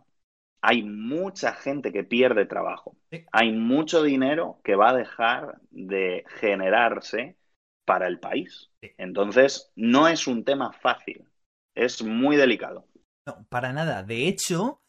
hay 0.59 0.81
mucha 0.81 1.53
gente 1.53 1.93
que 1.93 2.03
pierde 2.03 2.47
trabajo. 2.47 2.97
Hay 3.31 3.51
mucho 3.51 4.01
dinero 4.01 4.59
que 4.63 4.75
va 4.75 4.89
a 4.89 4.97
dejar 4.97 5.61
de 5.69 6.25
generarse 6.39 7.37
para 7.85 8.07
el 8.07 8.19
país. 8.19 8.71
Entonces, 8.97 9.71
no 9.75 10.07
es 10.07 10.25
un 10.25 10.43
tema 10.43 10.73
fácil, 10.73 11.27
es 11.75 12.01
muy 12.01 12.37
delicado. 12.37 12.87
No, 13.25 13.45
para 13.49 13.73
nada. 13.73 14.03
De 14.03 14.27
hecho, 14.27 14.81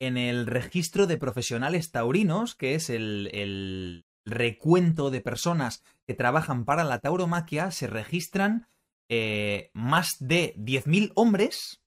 en 0.00 0.16
el 0.16 0.46
registro 0.46 1.06
de 1.06 1.16
profesionales 1.16 1.90
taurinos, 1.90 2.54
que 2.54 2.74
es 2.74 2.90
el, 2.90 4.04
recuento 4.24 5.10
de 5.10 5.20
personas 5.20 5.82
que 6.06 6.14
trabajan 6.14 6.64
para 6.64 6.84
la 6.84 7.00
tauromaquia, 7.00 7.72
se 7.72 7.88
registran 7.88 8.68
eh, 9.08 9.70
más 9.74 10.16
de 10.20 10.54
10.000 10.56 11.12
hombres 11.16 11.82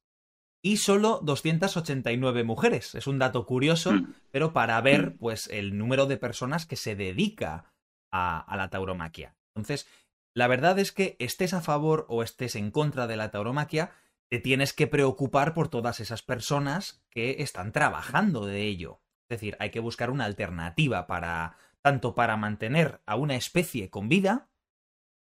y 0.62 0.77
solo 0.77 1.21
289 1.24 2.43
mujeres. 2.43 2.93
Es 2.95 3.07
un 3.07 3.19
dato 3.19 3.45
curioso, 3.45 3.93
mm. 3.93 4.13
pero 4.31 4.51
para 4.51 4.79
ver 4.81 5.12
mm. 5.12 5.17
pues 5.17 5.47
el 5.47 5.77
número 5.77 6.07
de 6.07 6.17
personas 6.17 6.65
que 6.65 6.75
se 6.75 6.95
dedica 6.95 7.74
a, 8.12 8.39
a, 8.39 8.57
la 8.57 8.69
tauromaquia. 8.69 9.35
Entonces, 9.55 9.88
la 10.33 10.47
verdad 10.47 10.77
es 10.79 10.91
que 10.91 11.15
estés 11.19 11.53
a 11.53 11.62
favor 11.62 12.05
o 12.09 12.21
estés 12.21 12.55
en 12.55 12.69
contra 12.69 13.07
de 13.07 13.15
la 13.15 13.31
tauromaquia, 13.31 13.91
te 14.29 14.39
tienes 14.39 14.74
que 14.74 14.88
preocupar 14.88 15.53
por 15.53 15.70
todas 15.70 16.00
esas 16.00 16.22
personas 16.22 17.05
que 17.10 17.41
están 17.41 17.72
trabajando 17.72 18.46
de 18.46 18.63
ello. 18.63 19.01
Es 19.29 19.39
decir, 19.39 19.55
hay 19.60 19.72
que 19.72 19.79
buscar 19.79 20.10
una 20.10 20.25
alternativa 20.25 21.08
para 21.08 21.58
tanto 21.82 22.15
para 22.15 22.36
mantener 22.36 23.01
a 23.05 23.15
una 23.15 23.36
especie 23.36 23.91
con 23.91 24.10
vida, 24.10 24.50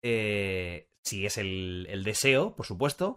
eh, 0.03 0.91
si 1.05 1.25
es 1.25 1.39
el, 1.39 2.03
deseo, 2.05 2.57
por 2.57 2.67
supuesto, 2.67 3.17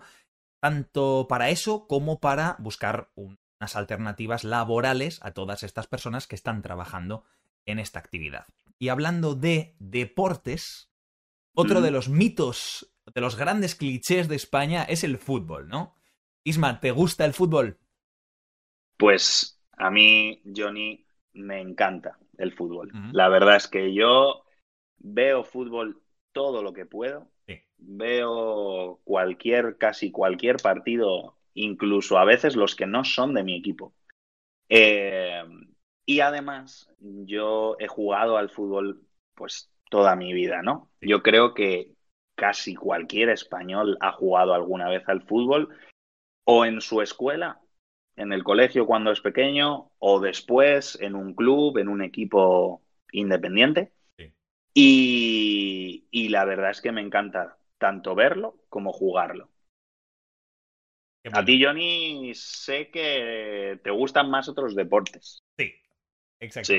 tanto 0.62 1.26
para 1.28 1.50
eso 1.50 1.88
como 1.88 2.20
para 2.20 2.56
buscar 2.60 3.10
unas 3.16 3.76
alternativas 3.76 4.44
laborales 4.44 5.20
a 5.24 5.32
todas 5.32 5.64
estas 5.64 5.88
personas 5.88 6.28
que 6.28 6.36
están 6.36 6.62
trabajando 6.62 7.24
en 7.66 7.80
esta 7.80 7.98
actividad. 7.98 8.46
Y 8.78 8.90
hablando 8.90 9.34
de 9.34 9.76
deportes, 9.80 10.91
otro 11.54 11.82
de 11.82 11.92
los 11.92 12.10
mitos 12.10 12.92
de 13.14 13.22
los 13.22 13.36
grandes 13.36 13.76
clichés 13.76 14.28
de 14.28 14.36
España 14.36 14.84
es 14.84 15.04
el 15.04 15.18
fútbol, 15.18 15.68
¿no? 15.68 15.96
Isma, 16.44 16.80
¿te 16.80 16.92
gusta 16.92 17.26
el 17.26 17.34
fútbol? 17.34 17.80
Pues 18.98 19.62
a 19.78 19.90
mí, 19.90 20.42
Johnny, 20.56 21.06
me 21.34 21.60
encanta 21.60 22.18
el 22.38 22.54
fútbol. 22.54 22.92
La 23.12 23.30
verdad 23.30 23.56
es 23.56 23.68
que 23.68 23.94
yo 23.94 24.44
veo 24.98 25.44
fútbol 25.44 26.02
todo 26.32 26.64
lo 26.64 26.74
que 26.74 26.86
puedo. 26.86 27.30
Veo 27.78 29.02
cualquier, 29.04 29.78
casi 29.78 30.12
cualquier 30.12 30.58
partido, 30.58 31.38
incluso 31.56 32.20
a 32.20 32.26
veces 32.26 32.56
los 32.56 32.76
que 32.76 32.86
no 32.86 33.04
son 33.04 33.34
de 33.34 33.44
mi 33.44 33.58
equipo. 33.58 33.96
Eh, 34.70 35.44
y 36.06 36.20
además, 36.20 36.90
yo 37.00 37.76
he 37.80 37.88
jugado 37.88 38.38
al 38.38 38.50
fútbol 38.50 39.04
pues 39.34 39.71
toda 39.92 40.16
mi 40.16 40.34
vida, 40.34 40.64
¿no? 40.64 40.90
Yo 41.02 41.22
creo 41.22 41.54
que 41.54 41.92
casi 42.36 42.74
cualquier 42.76 43.30
español 43.30 43.98
ha 44.00 44.14
jugado 44.14 44.56
alguna 44.56 44.90
vez 44.90 45.04
al 45.08 45.22
fútbol 45.22 45.70
o 46.46 46.66
en 46.66 46.80
su 46.82 47.02
escuela, 47.02 47.60
en 48.16 48.32
el 48.32 48.44
colegio 48.44 48.88
cuando 48.88 49.12
es 49.12 49.20
pequeño, 49.20 49.92
o 50.00 50.20
después 50.22 50.98
en 51.02 51.16
un 51.16 51.36
club, 51.36 51.78
en 51.78 51.90
un 51.90 52.02
equipo 52.02 52.82
independiente. 53.12 53.92
Y, 54.74 56.30
la 56.30 56.46
verdad 56.46 56.72
es 56.72 56.80
que 56.80 56.94
me 56.94 57.02
encanta 57.02 57.58
tanto 57.78 58.16
verlo 58.16 58.56
como 58.70 58.94
jugarlo. 58.94 59.50
A 61.34 61.44
ti, 61.44 61.62
Johnny, 61.62 62.32
sé 62.34 62.90
que 62.90 63.80
te 63.84 63.92
gustan 63.92 64.30
más 64.30 64.48
otros 64.48 64.74
deportes. 64.74 65.44
Sí, 65.58 65.74
exacto. 66.40 66.74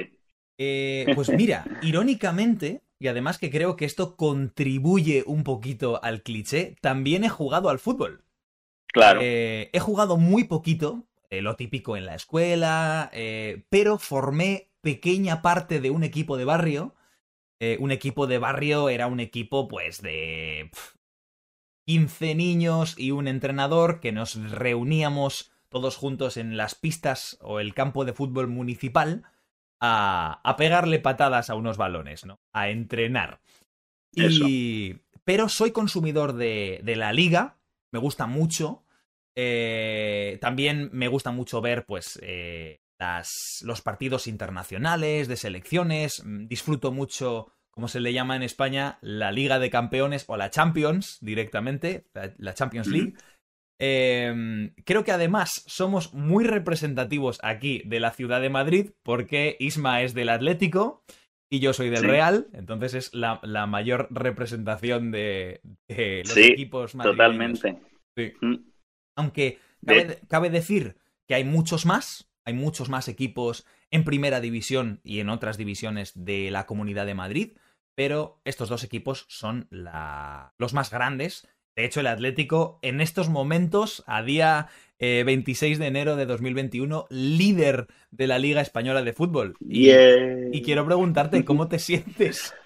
Eh, 0.59 1.07
pues 1.14 1.28
mira, 1.31 1.64
irónicamente, 1.83 2.83
y 3.02 3.09
además 3.09 3.38
que 3.38 3.50
creo 3.50 3.75
que 3.75 3.85
esto 3.85 4.16
contribuye 4.16 5.25
un 5.26 5.42
poquito 5.42 6.02
al 6.04 6.23
cliché, 6.23 6.76
también 6.80 7.25
he 7.25 7.28
jugado 7.28 7.68
al 7.68 7.80
fútbol. 7.80 8.25
Claro. 8.92 9.18
Eh, 9.21 9.71
he 9.73 9.80
jugado 9.80 10.18
muy 10.18 10.44
poquito, 10.44 11.09
eh, 11.28 11.42
lo 11.42 11.56
típico 11.56 11.97
en 11.97 12.06
la 12.06 12.14
escuela, 12.14 13.11
eh, 13.12 13.64
pero 13.71 13.99
formé 13.99 14.71
pequeña 14.82 15.42
parte 15.42 15.80
de 15.80 15.90
un 15.90 16.04
equipo 16.04 16.37
de 16.37 16.44
barrio. 16.44 16.94
un 17.78 17.92
equipo 17.92 18.26
de 18.26 18.38
barrio 18.38 18.88
era 18.88 19.06
un 19.06 19.21
equipo, 19.21 19.68
pues, 19.68 20.02
de 20.02 20.71
15 21.87 22.35
niños 22.35 22.97
y 22.99 23.12
un 23.12 23.28
entrenador 23.28 24.00
que 24.00 24.11
nos 24.11 24.35
reuníamos 24.50 25.52
todos 25.68 25.97
juntos 25.97 26.37
en 26.37 26.56
las 26.56 26.75
pistas 26.75 27.38
o 27.40 27.61
el 27.61 27.73
campo 27.73 28.04
de 28.04 28.14
fútbol 28.14 28.49
municipal 28.49 29.23
a, 29.84 30.54
pegarle 30.56 31.00
patadas 31.00 31.50
a 31.50 31.56
unos 31.56 31.76
balones, 31.76 32.24
¿no? 32.24 32.40
A 32.52 32.68
entrenar. 32.70 33.40
Y... 34.12 34.94
Pero 35.24 35.48
soy 35.48 35.72
consumidor 35.72 36.34
de, 36.34 36.80
la 36.84 37.12
liga, 37.12 37.58
me 37.90 37.98
gusta 37.98 38.26
mucho. 38.26 38.84
Eh, 39.34 40.38
también 40.40 40.90
me 40.92 41.08
gusta 41.08 41.30
mucho 41.30 41.60
ver, 41.60 41.84
pues, 41.86 42.18
eh, 42.22 42.80
los 43.62 43.80
partidos 43.82 44.26
internacionales 44.26 45.26
de 45.26 45.36
selecciones. 45.36 46.22
Mm, 46.24 46.46
disfruto 46.46 46.92
mucho, 46.92 47.52
como 47.70 47.88
se 47.88 48.00
le 48.00 48.12
llama 48.12 48.36
en 48.36 48.42
España, 48.42 48.98
la 49.00 49.32
Liga 49.32 49.58
de 49.58 49.70
Campeones 49.70 50.24
o 50.28 50.36
la 50.36 50.50
Champions 50.50 51.18
directamente, 51.20 52.06
la, 52.38 52.54
Champions 52.54 52.88
League. 52.88 53.14
Em, 53.84 54.76
creo 54.84 55.02
que 55.02 55.10
además 55.10 55.64
somos 55.66 56.14
muy 56.14 56.44
representativos 56.44 57.40
aquí 57.42 57.82
de 57.84 57.98
la 57.98 58.12
ciudad 58.12 58.40
de 58.40 58.48
Madrid 58.48 58.90
porque 59.02 59.56
Isma 59.58 60.02
es 60.02 60.14
del 60.14 60.28
Atlético 60.28 61.02
y 61.50 61.58
yo 61.58 61.72
soy 61.72 61.90
del 61.90 62.04
Real, 62.04 62.46
entonces 62.52 62.94
es 62.94 63.12
la, 63.12 63.40
mayor 63.66 64.06
representación 64.10 65.10
de, 65.10 65.62
los 65.88 66.36
equipos 66.36 66.94
madrileños. 66.94 67.16
Totalmente. 67.16 67.78
Mm. 68.40 68.54
Aunque 69.16 69.58
cabe, 70.28 70.50
decir 70.50 70.96
que 71.26 71.34
hay 71.34 71.42
muchos 71.42 71.84
más, 71.84 72.32
hay 72.46 72.54
muchos 72.54 72.88
más 72.88 73.08
equipos 73.08 73.66
en 73.90 74.04
primera 74.04 74.40
división 74.40 75.00
y 75.02 75.18
en 75.18 75.28
otras 75.28 75.58
divisiones 75.58 76.12
de 76.14 76.52
la 76.52 76.66
Comunidad 76.66 77.04
de 77.04 77.14
Madrid, 77.14 77.56
pero 77.96 78.40
estos 78.44 78.68
dos 78.68 78.84
equipos 78.84 79.26
son 79.28 79.66
los 79.70 80.72
más 80.72 80.92
grandes. 80.92 81.48
De 81.76 81.84
hecho, 81.84 82.00
el 82.00 82.06
Atlético 82.06 82.78
en 82.82 83.00
estos 83.00 83.28
momentos, 83.28 84.04
a 84.06 84.22
día 84.22 84.68
26 84.98 85.78
eh, 85.78 85.80
de 85.80 85.86
enero 85.86 86.16
de 86.16 86.26
2021, 86.26 87.06
líder 87.10 87.86
de 88.10 88.26
la 88.26 88.38
Liga 88.38 88.60
Española 88.60 89.02
de 89.02 89.12
Fútbol. 89.12 89.56
Y, 89.60 89.90
y 89.90 90.62
quiero 90.62 90.84
preguntarte, 90.84 91.44
¿cómo 91.44 91.68
te 91.68 91.78
sientes? 91.78 92.54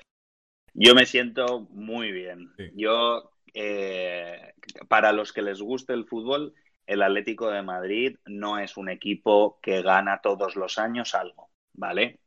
Yo 0.79 0.95
me 0.95 1.07
siento 1.07 1.61
muy 1.71 2.13
bien. 2.13 2.53
Yo, 2.75 3.33
eh, 3.55 4.53
para 4.89 5.13
los 5.13 5.33
que 5.33 5.41
les 5.41 5.63
guste 5.63 5.95
el 5.95 6.05
fútbol, 6.05 6.53
el 6.87 7.03
Atlético 7.03 7.51
de 7.51 7.63
Madrid 7.63 8.19
no 8.27 8.59
es 8.59 8.77
un 8.77 8.91
equipo 8.91 9.59
que 9.63 9.81
gana 9.81 10.21
todos 10.23 10.55
los 10.55 10.77
años 10.77 11.15
algo, 11.15 11.49
¿vale? 11.73 12.21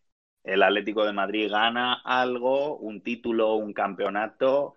El 0.43 0.63
Atlético 0.63 1.05
de 1.05 1.13
Madrid 1.13 1.51
gana 1.51 2.01
algo, 2.03 2.77
un 2.77 3.01
título, 3.01 3.53
un 3.53 3.71
campeonato, 3.73 4.73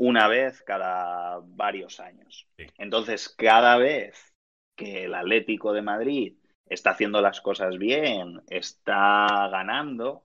una 0.00 0.28
vez 0.28 0.62
cada 0.62 1.40
varios 1.42 2.00
años. 2.00 2.48
Entonces, 2.78 3.28
cada 3.28 3.76
vez 3.76 4.32
que 4.74 5.04
el 5.04 5.14
Atlético 5.14 5.74
de 5.74 5.82
Madrid 5.82 6.36
está 6.64 6.92
haciendo 6.92 7.20
las 7.20 7.42
cosas 7.42 7.76
bien, 7.76 8.40
está 8.48 9.48
ganando, 9.52 10.24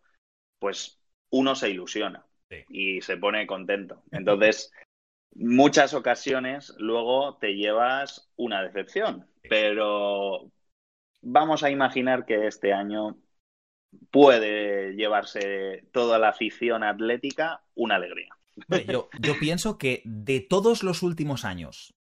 pues 0.60 1.02
uno 1.30 1.56
se 1.56 1.72
ilusiona 1.72 2.26
y 2.70 3.02
se 3.02 3.18
pone 3.18 3.46
contento. 3.46 4.02
Entonces, 4.12 4.72
muchas 5.36 5.94
ocasiones 5.94 6.74
luego 6.78 7.36
te 7.36 7.56
llevas 7.56 8.32
una 8.38 8.64
decepción, 8.64 9.28
pero 9.42 10.54
vamos 11.22 11.64
a 11.64 11.70
imaginar 11.70 12.26
que 12.26 12.48
este 12.48 12.72
año 12.72 13.18
puede 14.10 14.94
llevarse 14.94 15.84
toda 15.92 16.18
la 16.18 16.30
afición 16.30 16.82
atlética 16.82 17.62
una 17.74 17.96
alegría. 17.96 18.35
Yo, 18.88 19.10
pienso 19.40 19.78
que 19.78 20.02
de 20.06 20.40
todos 20.40 20.84
los 20.84 21.04
últimos 21.04 21.46
años 21.46 21.96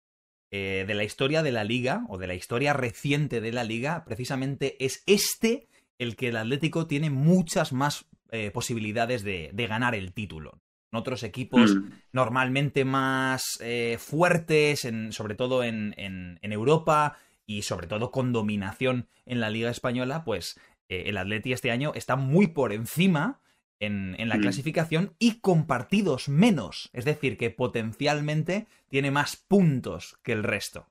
eh, 0.51 0.85
de 0.87 0.93
la 0.93 1.03
historia 1.03 1.43
de 1.43 1.51
la 1.51 1.63
liga 1.63 2.05
o 2.09 2.17
de 2.17 2.27
la 2.27 2.35
historia 2.35 2.73
reciente 2.73 3.41
de 3.41 3.51
la 3.51 3.63
liga, 3.63 4.05
precisamente 4.05 4.83
es 4.83 5.03
este 5.07 5.67
el 5.97 6.15
que 6.15 6.29
el 6.29 6.37
Atlético 6.37 6.87
tiene 6.87 7.09
muchas 7.09 7.73
más 7.73 8.05
eh, 8.31 8.51
posibilidades 8.51 9.23
de, 9.23 9.51
ganar 9.67 9.95
el 9.95 10.13
título 10.13 10.59
otros 10.95 11.23
equipos 11.23 11.73
mm. 11.73 11.89
normalmente 12.11 12.85
más 12.85 13.57
eh, 13.61 13.97
fuertes, 13.99 14.87
sobre 15.09 15.33
todo 15.33 15.63
en, 15.63 15.95
Europa 16.43 17.17
y 17.47 17.63
sobre 17.63 17.87
todo 17.87 18.11
con 18.11 18.31
dominación 18.31 19.07
en 19.25 19.39
la 19.39 19.49
Liga 19.49 19.71
Española, 19.71 20.23
pues 20.23 20.59
el 20.87 21.17
Atleti 21.17 21.51
este 21.51 21.71
año 21.71 21.93
está 21.95 22.15
muy 22.15 22.45
por 22.45 22.73
encima 22.73 23.41
en, 23.85 24.15
la 24.17 24.37
mm. 24.37 24.41
clasificación 24.41 25.15
y 25.19 25.39
con 25.39 25.65
partidos 25.65 26.29
menos. 26.29 26.89
Es 26.93 27.05
decir, 27.05 27.37
que 27.37 27.49
potencialmente 27.49 28.67
tiene 28.89 29.11
más 29.11 29.35
puntos 29.35 30.17
que 30.23 30.31
el 30.31 30.43
resto. 30.43 30.87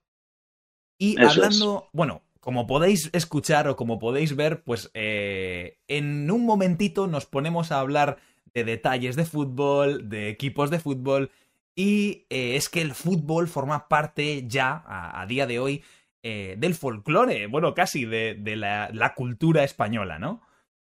Y 0.98 1.20
hablando, 1.20 1.88
bueno, 1.92 2.22
como 2.40 2.66
podéis 2.66 3.10
escuchar 3.12 3.68
o 3.68 3.76
como 3.76 3.98
podéis 3.98 4.36
ver, 4.36 4.62
pues 4.62 4.90
eh, 4.94 5.78
en 5.88 6.30
un 6.30 6.44
momentito 6.44 7.06
nos 7.06 7.26
ponemos 7.26 7.72
a 7.72 7.80
hablar 7.80 8.18
de 8.52 8.64
detalles 8.64 9.16
de 9.16 9.24
fútbol, 9.24 10.08
de 10.08 10.28
equipos 10.28 10.70
de 10.70 10.80
fútbol, 10.80 11.30
y 11.74 12.26
eh, 12.28 12.56
es 12.56 12.68
que 12.68 12.82
el 12.82 12.94
fútbol 12.94 13.48
forma 13.48 13.88
parte 13.88 14.44
ya, 14.46 14.82
a, 14.86 15.24
día 15.26 15.46
de 15.46 15.58
hoy, 15.58 15.84
eh, 16.22 16.56
del 16.58 16.74
folclore, 16.74 17.46
bueno, 17.46 17.74
casi 17.74 18.04
de, 18.04 18.36
la, 18.56 19.14
cultura 19.16 19.64
española, 19.64 20.18
¿no? 20.18 20.42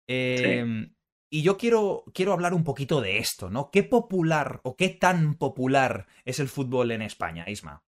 Em, 0.07 0.93
y 1.31 1.43
yo 1.43 1.57
quiero, 1.57 2.05
quiero 2.15 2.33
hablar 2.33 2.55
un 2.55 2.65
poquito 2.65 3.01
de 3.01 3.19
esto, 3.19 3.51
¿no? 3.51 3.71
¿Qué 3.71 3.83
popular 3.83 4.61
o 4.65 4.77
qué 4.77 4.89
tan 4.89 5.35
popular 5.35 6.07
es 6.25 6.41
el 6.41 6.49
fútbol 6.49 6.91
en 6.91 7.03
España, 7.03 7.45
Isma? 7.49 7.83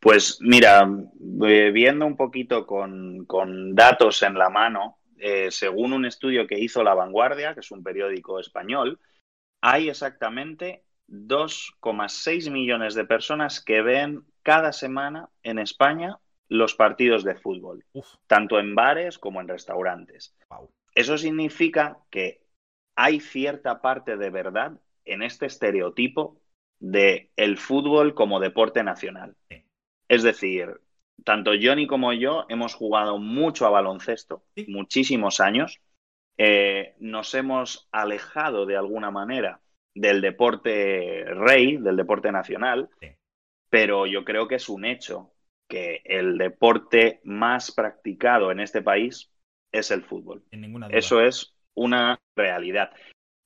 Pues 0.00 0.38
mira, 0.40 0.88
eh, 1.46 1.70
viendo 1.72 2.06
un 2.06 2.16
poquito 2.16 2.66
con, 2.66 3.26
con 3.26 3.74
datos 3.74 4.22
en 4.22 4.34
la 4.34 4.48
mano, 4.48 4.98
eh, 5.18 5.50
según 5.50 5.92
un 5.92 6.06
estudio 6.06 6.46
que 6.46 6.58
hizo 6.58 6.84
La 6.84 6.94
Vanguardia, 6.94 7.54
que 7.54 7.60
es 7.60 7.70
un 7.72 7.82
periódico 7.82 8.38
español, 8.38 9.00
hay 9.60 9.88
exactamente 9.88 10.84
2,6 11.08 12.50
millones 12.50 12.94
de 12.94 13.04
personas 13.04 13.60
que 13.60 13.82
ven 13.82 14.24
cada 14.42 14.72
semana 14.72 15.28
en 15.42 15.58
España 15.58 16.18
los 16.48 16.74
partidos 16.74 17.24
de 17.24 17.34
fútbol, 17.34 17.84
tanto 18.26 18.58
en 18.58 18.74
bares 18.74 19.18
como 19.18 19.40
en 19.40 19.48
restaurantes. 19.48 20.34
Eso 20.98 21.16
significa 21.16 22.00
que 22.10 22.40
hay 22.96 23.20
cierta 23.20 23.80
parte 23.80 24.16
de 24.16 24.30
verdad 24.30 24.80
en 25.04 25.22
este 25.22 25.46
estereotipo 25.46 26.40
de 26.80 27.30
el 27.36 27.56
fútbol 27.56 28.14
como 28.14 28.40
deporte 28.40 28.82
nacional. 28.82 29.36
Es 30.08 30.24
decir, 30.24 30.80
tanto 31.22 31.52
Johnny 31.62 31.86
como 31.86 32.12
yo 32.14 32.46
hemos 32.48 32.74
jugado 32.74 33.18
mucho 33.18 33.64
a 33.64 33.70
baloncesto, 33.70 34.42
muchísimos 34.66 35.38
años. 35.38 35.80
Eh, 36.36 36.96
nos 36.98 37.32
hemos 37.34 37.88
alejado 37.92 38.66
de 38.66 38.76
alguna 38.76 39.12
manera 39.12 39.60
del 39.94 40.20
deporte 40.20 41.26
rey, 41.26 41.76
del 41.76 41.96
deporte 41.96 42.32
nacional, 42.32 42.88
pero 43.70 44.04
yo 44.06 44.24
creo 44.24 44.48
que 44.48 44.56
es 44.56 44.68
un 44.68 44.84
hecho 44.84 45.30
que 45.68 46.02
el 46.04 46.38
deporte 46.38 47.20
más 47.22 47.70
practicado 47.70 48.50
en 48.50 48.58
este 48.58 48.82
país 48.82 49.30
es 49.72 49.90
el 49.90 50.02
fútbol. 50.02 50.42
Eso 50.90 51.20
es 51.20 51.54
una 51.74 52.20
realidad. 52.36 52.92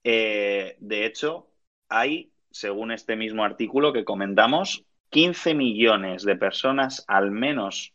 Eh, 0.05 0.77
de 0.81 1.07
hecho, 1.07 1.49
hay, 1.89 2.33
según 2.51 2.93
este 2.93 3.17
mismo 3.17 3.45
artículo 3.45 3.93
que 3.93 4.05
comentamos, 4.05 4.85
15 5.11 5.55
millones 5.55 6.25
de 6.25 6.37
personas 6.37 7.05
al 7.07 7.31
menos 7.31 7.95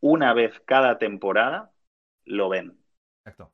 una 0.00 0.32
vez 0.32 0.60
cada 0.64 0.98
temporada 0.98 1.72
lo 2.24 2.48
ven. 2.48 2.78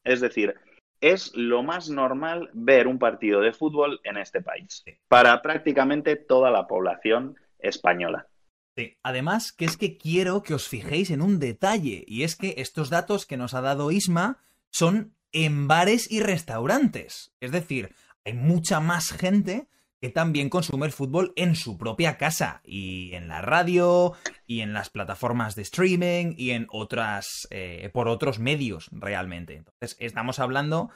Es 0.04 0.20
decir, 0.20 0.54
es 1.00 1.34
lo 1.34 1.62
más 1.62 1.88
normal 1.88 2.50
ver 2.52 2.86
un 2.86 2.98
partido 2.98 3.40
de 3.40 3.52
fútbol 3.52 4.00
en 4.04 4.18
este 4.18 4.42
país 4.42 4.84
para 5.08 5.40
prácticamente 5.40 6.16
toda 6.16 6.50
la 6.50 6.66
población 6.66 7.36
española. 7.58 8.28
Sí. 8.76 8.96
Además, 9.02 9.52
que 9.52 9.64
es 9.64 9.76
que 9.76 9.98
quiero 9.98 10.42
que 10.42 10.54
os 10.54 10.68
fijéis 10.68 11.10
en 11.10 11.20
un 11.20 11.38
detalle, 11.38 12.04
y 12.06 12.22
es 12.22 12.36
que 12.36 12.54
estos 12.58 12.88
datos 12.90 13.26
que 13.26 13.36
nos 13.36 13.54
ha 13.54 13.60
dado 13.60 13.90
Isma 13.90 14.38
son 14.70 15.14
en 15.32 15.68
bares 15.68 16.10
y 16.10 16.20
restaurantes. 16.20 17.32
Es 17.40 17.52
decir, 17.52 17.94
hay 18.24 18.34
mucha 18.34 18.80
más 18.80 19.10
gente 19.10 19.68
que 20.00 20.10
también 20.10 20.48
consume 20.48 20.86
el 20.86 20.92
fútbol 20.92 21.32
en 21.36 21.54
su 21.54 21.78
propia 21.78 22.18
casa 22.18 22.60
y 22.64 23.14
en 23.14 23.28
la 23.28 23.40
radio 23.40 24.14
y 24.46 24.60
en 24.60 24.72
las 24.72 24.90
plataformas 24.90 25.54
de 25.54 25.62
streaming 25.62 26.34
y 26.36 26.50
en 26.50 26.66
otras 26.70 27.46
eh, 27.50 27.88
por 27.92 28.08
otros 28.08 28.40
medios 28.40 28.88
realmente. 28.90 29.54
Entonces 29.58 29.96
estamos 30.00 30.40
hablando 30.40 30.90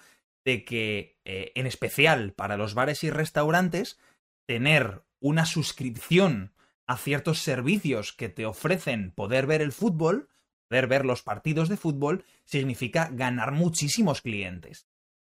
de 0.45 0.65
que 0.65 1.19
eh, 1.25 1.53
en 1.55 1.69
especial 1.69 2.33
para 2.33 2.57
los 2.57 2.75
bares 2.75 3.05
y 3.05 3.11
restaurantes 3.11 3.97
tener 4.45 5.05
una 5.21 5.47
suscripción 5.47 6.53
a 6.87 6.97
ciertos 6.97 7.41
servicios 7.41 8.13
que 8.13 8.29
te 8.29 8.47
ofrecen 8.47 9.11
poder 9.11 9.47
ver 9.47 9.63
el 9.63 9.73
fútbol, 9.73 10.29
poder 10.69 10.87
ver 10.87 11.05
los 11.05 11.23
partidos 11.23 11.69
de 11.69 11.77
fútbol, 11.77 12.25
significa 12.45 13.09
ganar 13.13 13.53
muchísimos 13.53 14.23
clientes. 14.23 14.87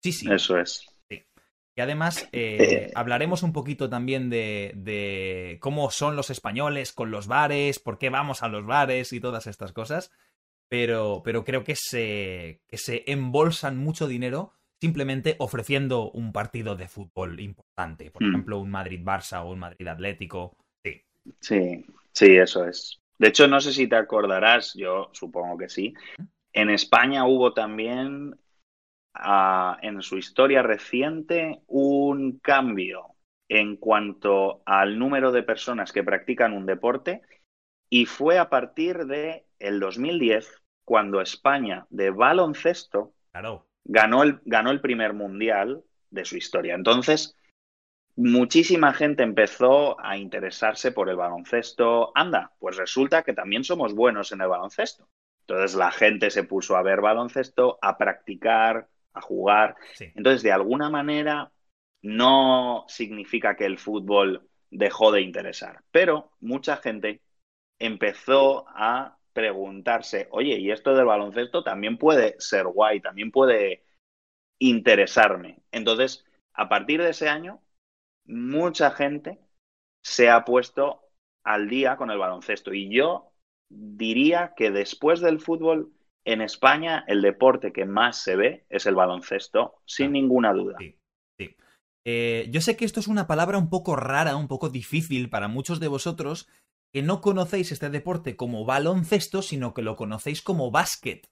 Sí, 0.01 0.11
sí. 0.11 0.31
Eso 0.31 0.57
es. 0.57 0.85
Y 1.75 1.81
además 1.81 2.27
eh, 2.33 2.91
hablaremos 2.95 3.43
un 3.43 3.53
poquito 3.53 3.89
también 3.89 4.29
de, 4.29 5.57
cómo 5.61 5.89
son 5.89 6.15
los 6.15 6.29
españoles 6.29 6.91
con 6.91 7.11
los 7.11 7.27
bares, 7.27 7.79
por 7.79 7.97
qué 7.97 8.09
vamos 8.09 8.43
a 8.43 8.49
los 8.49 8.65
bares 8.65 9.13
y 9.13 9.21
todas 9.21 9.47
estas 9.47 9.71
cosas. 9.71 10.11
Pero, 10.67 11.21
pero 11.23 11.43
creo 11.43 11.63
que 11.63 11.75
se, 11.75 12.61
que 12.67 12.77
se 12.77 13.03
embolsan 13.07 13.77
mucho 13.77 14.07
dinero 14.07 14.53
simplemente 14.79 15.35
ofreciendo 15.37 16.09
un 16.11 16.31
partido 16.31 16.75
de 16.75 16.87
fútbol 16.87 17.39
importante. 17.39 18.09
Por 18.09 18.23
hmm. 18.23 18.29
ejemplo, 18.29 18.59
un 18.59 18.71
Madrid-Barça 18.71 19.43
o 19.43 19.51
un 19.51 19.59
Madrid-Atlético. 19.59 20.57
Sí. 21.39 21.85
sí, 22.13 22.37
eso 22.37 22.65
es. 22.65 22.99
De 23.17 23.27
hecho, 23.27 23.47
no 23.47 23.61
sé 23.61 23.71
si 23.73 23.87
te 23.87 23.95
acordarás, 23.95 24.73
yo 24.73 25.09
supongo 25.13 25.57
que 25.57 25.69
sí. 25.69 25.93
En 26.53 26.69
España 26.69 27.25
hubo 27.25 27.53
también 27.53 28.35
en 29.81 30.01
su 30.01 30.17
historia 30.17 30.61
reciente 30.63 31.61
un 31.67 32.39
cambio 32.39 33.15
en 33.49 33.75
cuanto 33.75 34.63
al 34.65 34.97
número 34.97 35.31
de 35.31 35.43
personas 35.43 35.91
que 35.91 36.03
practican 36.03 36.53
un 36.53 36.65
deporte 36.65 37.21
Y 37.89 38.05
fue 38.05 38.39
a 38.39 38.49
partir 38.49 39.05
de 39.05 39.45
el 39.59 39.79
2010 39.79 40.49
cuando 40.85 41.21
España 41.21 41.87
de 41.89 42.09
baloncesto 42.11 43.13
Claro. 43.31 43.67
ganó 43.85 44.23
el, 44.23 44.41
ganó 44.45 44.71
el 44.71 44.81
primer 44.81 45.13
mundial 45.13 45.83
de 46.09 46.25
su 46.25 46.37
historia. 46.37 46.75
Entonces, 46.75 47.35
muchísima 48.15 48.93
gente 48.93 49.23
empezó 49.23 49.99
a 49.99 50.17
interesarse 50.17 50.91
por 50.91 51.09
el 51.09 51.15
baloncesto. 51.15 52.11
Anda, 52.15 52.51
pues 52.59 52.77
resulta 52.77 53.23
que 53.23 53.33
también 53.33 53.63
somos 53.63 53.93
buenos 53.93 54.31
en 54.31 54.41
el 54.41 54.47
baloncesto. 54.47 55.07
Entonces 55.41 55.75
la 55.75 55.91
gente 55.91 56.29
se 56.29 56.43
puso 56.43 56.75
a 56.75 56.83
ver 56.83 57.01
baloncesto, 57.01 57.77
a 57.81 57.97
practicar, 57.97 58.87
a 59.13 59.21
jugar. 59.21 59.75
Sí. 59.93 60.11
Entonces, 60.15 60.43
de 60.43 60.51
alguna 60.51 60.89
manera, 60.89 61.51
no 62.01 62.85
significa 62.87 63.55
que 63.55 63.65
el 63.65 63.77
fútbol 63.77 64.47
dejó 64.69 65.11
de 65.11 65.21
interesar, 65.21 65.81
pero 65.91 66.31
mucha 66.39 66.77
gente 66.77 67.21
empezó 67.79 68.65
a 68.69 69.17
preguntarse, 69.33 70.27
oye, 70.31 70.57
¿y 70.57 70.71
esto 70.71 70.95
del 70.95 71.05
baloncesto 71.05 71.63
también 71.63 71.97
puede 71.97 72.35
ser 72.39 72.65
guay, 72.67 73.01
también 73.01 73.31
puede 73.31 73.83
interesarme? 74.59 75.59
Entonces, 75.71 76.25
a 76.53 76.69
partir 76.69 77.01
de 77.01 77.09
ese 77.09 77.29
año, 77.29 77.61
mucha 78.31 78.91
gente 78.91 79.39
se 80.03 80.29
ha 80.29 80.43
puesto 80.45 81.01
al 81.43 81.69
día 81.69 81.97
con 81.97 82.11
el 82.11 82.17
baloncesto 82.17 82.73
y 82.73 82.93
yo 82.93 83.31
diría 83.69 84.53
que 84.55 84.71
después 84.71 85.21
del 85.21 85.39
fútbol 85.39 85.91
en 86.25 86.41
España 86.41 87.03
el 87.07 87.21
deporte 87.21 87.71
que 87.71 87.85
más 87.85 88.21
se 88.21 88.35
ve 88.35 88.65
es 88.69 88.85
el 88.85 88.95
baloncesto, 88.95 89.75
sin 89.85 90.07
Ah, 90.07 90.11
ninguna 90.11 90.53
duda. 90.53 90.77
Sí, 90.79 90.97
sí. 91.39 91.55
Eh, 92.05 92.47
yo 92.51 92.61
sé 92.61 92.75
que 92.75 92.85
esto 92.85 92.99
es 92.99 93.07
una 93.07 93.27
palabra 93.27 93.57
un 93.57 93.69
poco 93.69 93.95
rara, 93.95 94.35
un 94.35 94.47
poco 94.47 94.69
difícil 94.69 95.29
para 95.29 95.47
muchos 95.47 95.79
de 95.79 95.87
vosotros 95.87 96.47
que 96.93 97.01
no 97.01 97.21
conocéis 97.21 97.71
este 97.71 97.89
deporte 97.89 98.35
como 98.35 98.65
baloncesto, 98.65 99.41
sino 99.41 99.73
que 99.73 99.81
lo 99.81 99.95
conocéis 99.95 100.41
como 100.41 100.71
básquet, 100.71 101.27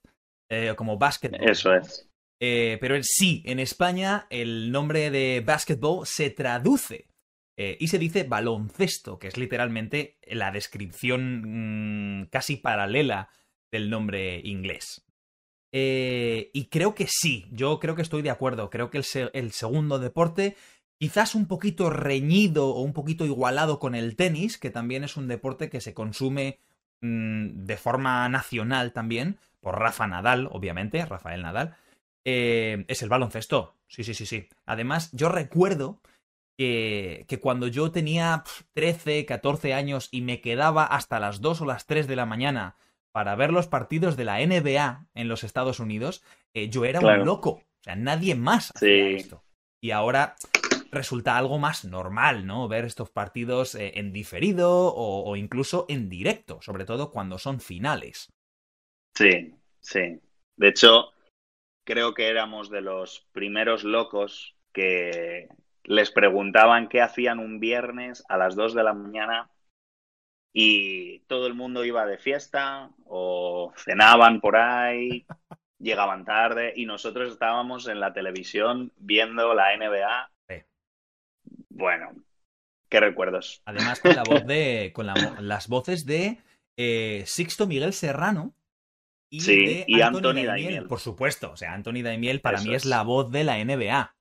eh, 0.48 0.74
como 0.76 0.96
básquetbol. 0.98 1.48
Eso 1.48 1.74
es. 1.74 2.09
Eh, 2.40 2.78
pero 2.80 2.96
sí, 3.02 3.42
en 3.44 3.60
España 3.60 4.26
el 4.30 4.72
nombre 4.72 5.10
de 5.10 5.42
basketball 5.44 6.06
se 6.06 6.30
traduce 6.30 7.10
eh, 7.58 7.76
y 7.78 7.88
se 7.88 7.98
dice 7.98 8.24
baloncesto, 8.24 9.18
que 9.18 9.28
es 9.28 9.36
literalmente 9.36 10.16
la 10.26 10.50
descripción 10.50 12.22
mm, 12.22 12.26
casi 12.30 12.56
paralela 12.56 13.28
del 13.70 13.90
nombre 13.90 14.40
inglés. 14.42 15.04
Eh, 15.72 16.50
y 16.54 16.68
creo 16.68 16.94
que 16.94 17.06
sí, 17.06 17.46
yo 17.52 17.78
creo 17.78 17.94
que 17.94 18.02
estoy 18.02 18.22
de 18.22 18.30
acuerdo. 18.30 18.70
Creo 18.70 18.90
que 18.90 19.02
el 19.34 19.52
segundo 19.52 19.98
deporte, 19.98 20.56
quizás 20.98 21.34
un 21.34 21.46
poquito 21.46 21.90
reñido 21.90 22.70
o 22.70 22.80
un 22.80 22.94
poquito 22.94 23.26
igualado 23.26 23.78
con 23.78 23.94
el 23.94 24.16
tenis, 24.16 24.56
que 24.56 24.70
también 24.70 25.04
es 25.04 25.18
un 25.18 25.28
deporte 25.28 25.68
que 25.68 25.82
se 25.82 25.92
consume 25.92 26.58
mm, 27.02 27.66
de 27.66 27.76
forma 27.76 28.26
nacional 28.30 28.94
también, 28.94 29.38
por 29.60 29.78
Rafa 29.78 30.06
Nadal, 30.06 30.48
obviamente, 30.50 31.04
Rafael 31.04 31.42
Nadal, 31.42 31.76
eh, 32.24 32.84
es 32.88 33.02
el 33.02 33.08
baloncesto. 33.08 33.76
Sí, 33.88 34.04
sí, 34.04 34.14
sí, 34.14 34.26
sí. 34.26 34.48
Además, 34.66 35.10
yo 35.12 35.28
recuerdo 35.28 36.00
que, 36.58 37.24
que 37.28 37.40
cuando 37.40 37.66
yo 37.66 37.90
tenía 37.90 38.42
pf, 38.44 38.64
13, 38.74 39.24
14 39.26 39.74
años 39.74 40.08
y 40.10 40.20
me 40.22 40.40
quedaba 40.40 40.84
hasta 40.84 41.18
las 41.20 41.40
2 41.40 41.62
o 41.62 41.64
las 41.66 41.86
3 41.86 42.06
de 42.06 42.16
la 42.16 42.26
mañana 42.26 42.76
para 43.12 43.34
ver 43.34 43.52
los 43.52 43.66
partidos 43.66 44.16
de 44.16 44.24
la 44.24 44.40
NBA 44.40 45.06
en 45.14 45.28
los 45.28 45.42
Estados 45.42 45.80
Unidos, 45.80 46.22
eh, 46.54 46.68
yo 46.68 46.84
era 46.84 47.00
Claro. 47.00 47.22
un 47.22 47.26
loco. 47.26 47.50
O 47.50 47.82
sea, 47.82 47.96
nadie 47.96 48.34
más 48.34 48.70
hacía 48.76 48.88
Sí. 49.08 49.14
esto. 49.16 49.42
Y 49.82 49.90
ahora 49.92 50.36
resulta 50.92 51.38
algo 51.38 51.58
más 51.58 51.84
normal, 51.84 52.46
¿no? 52.46 52.68
Ver 52.68 52.84
estos 52.84 53.10
partidos 53.10 53.74
eh, 53.74 53.92
en 53.96 54.12
diferido 54.12 54.70
o, 54.88 55.28
o 55.28 55.36
incluso 55.36 55.86
en 55.88 56.08
directo, 56.08 56.60
sobre 56.60 56.84
todo 56.84 57.10
cuando 57.10 57.38
son 57.38 57.60
finales. 57.60 58.28
Sí, 59.16 59.54
sí. 59.80 60.20
De 60.56 60.68
hecho, 60.68 61.12
creo 61.84 62.14
que 62.14 62.28
éramos 62.28 62.70
de 62.70 62.80
los 62.80 63.26
primeros 63.32 63.84
locos 63.84 64.56
que 64.72 65.48
les 65.84 66.10
preguntaban 66.10 66.88
qué 66.88 67.00
hacían 67.00 67.38
un 67.38 67.60
viernes 67.60 68.24
a 68.28 68.36
las 68.36 68.54
2 68.54 68.74
de 68.74 68.82
la 68.82 68.92
mañana 68.94 69.50
y 70.52 71.20
todo 71.20 71.46
el 71.46 71.54
mundo 71.54 71.84
iba 71.84 72.06
de 72.06 72.18
fiesta 72.18 72.90
o 73.06 73.72
cenaban 73.76 74.40
por 74.40 74.56
ahí, 74.56 75.26
llegaban 75.78 76.24
tarde 76.24 76.72
y 76.76 76.86
nosotros 76.86 77.32
estábamos 77.32 77.88
en 77.88 78.00
la 78.00 78.12
televisión 78.12 78.92
viendo 78.96 79.54
la 79.54 79.76
NBA. 79.76 80.30
Sí. 80.48 80.62
Bueno, 81.68 82.12
qué 82.88 83.00
recuerdos. 83.00 83.62
Además, 83.64 84.00
con 84.00 84.14
la 84.14 84.22
voz 84.22 84.46
de. 84.46 84.90
con 84.94 85.06
la 85.06 85.14
las 85.40 85.68
voces 85.68 86.04
de 86.04 86.38
eh, 86.76 87.24
Sixto 87.26 87.66
Miguel 87.66 87.92
Serrano. 87.92 88.54
Y 89.30 89.40
Sí, 89.40 89.56
de 89.64 89.84
y 89.86 90.00
Anthony 90.00 90.18
Anthony 90.18 90.32
Daimiel, 90.34 90.46
Daimiel. 90.46 90.86
Por 90.86 91.00
supuesto. 91.00 91.52
O 91.52 91.56
sea, 91.56 91.72
Anthony 91.72 92.02
Daimiel 92.02 92.40
para 92.40 92.58
Eso 92.58 92.68
mí 92.68 92.74
es 92.74 92.82
es. 92.82 92.88
la 92.88 93.02
voz 93.02 93.30
de 93.30 93.44
la 93.44 93.58
NBA. 93.64 94.14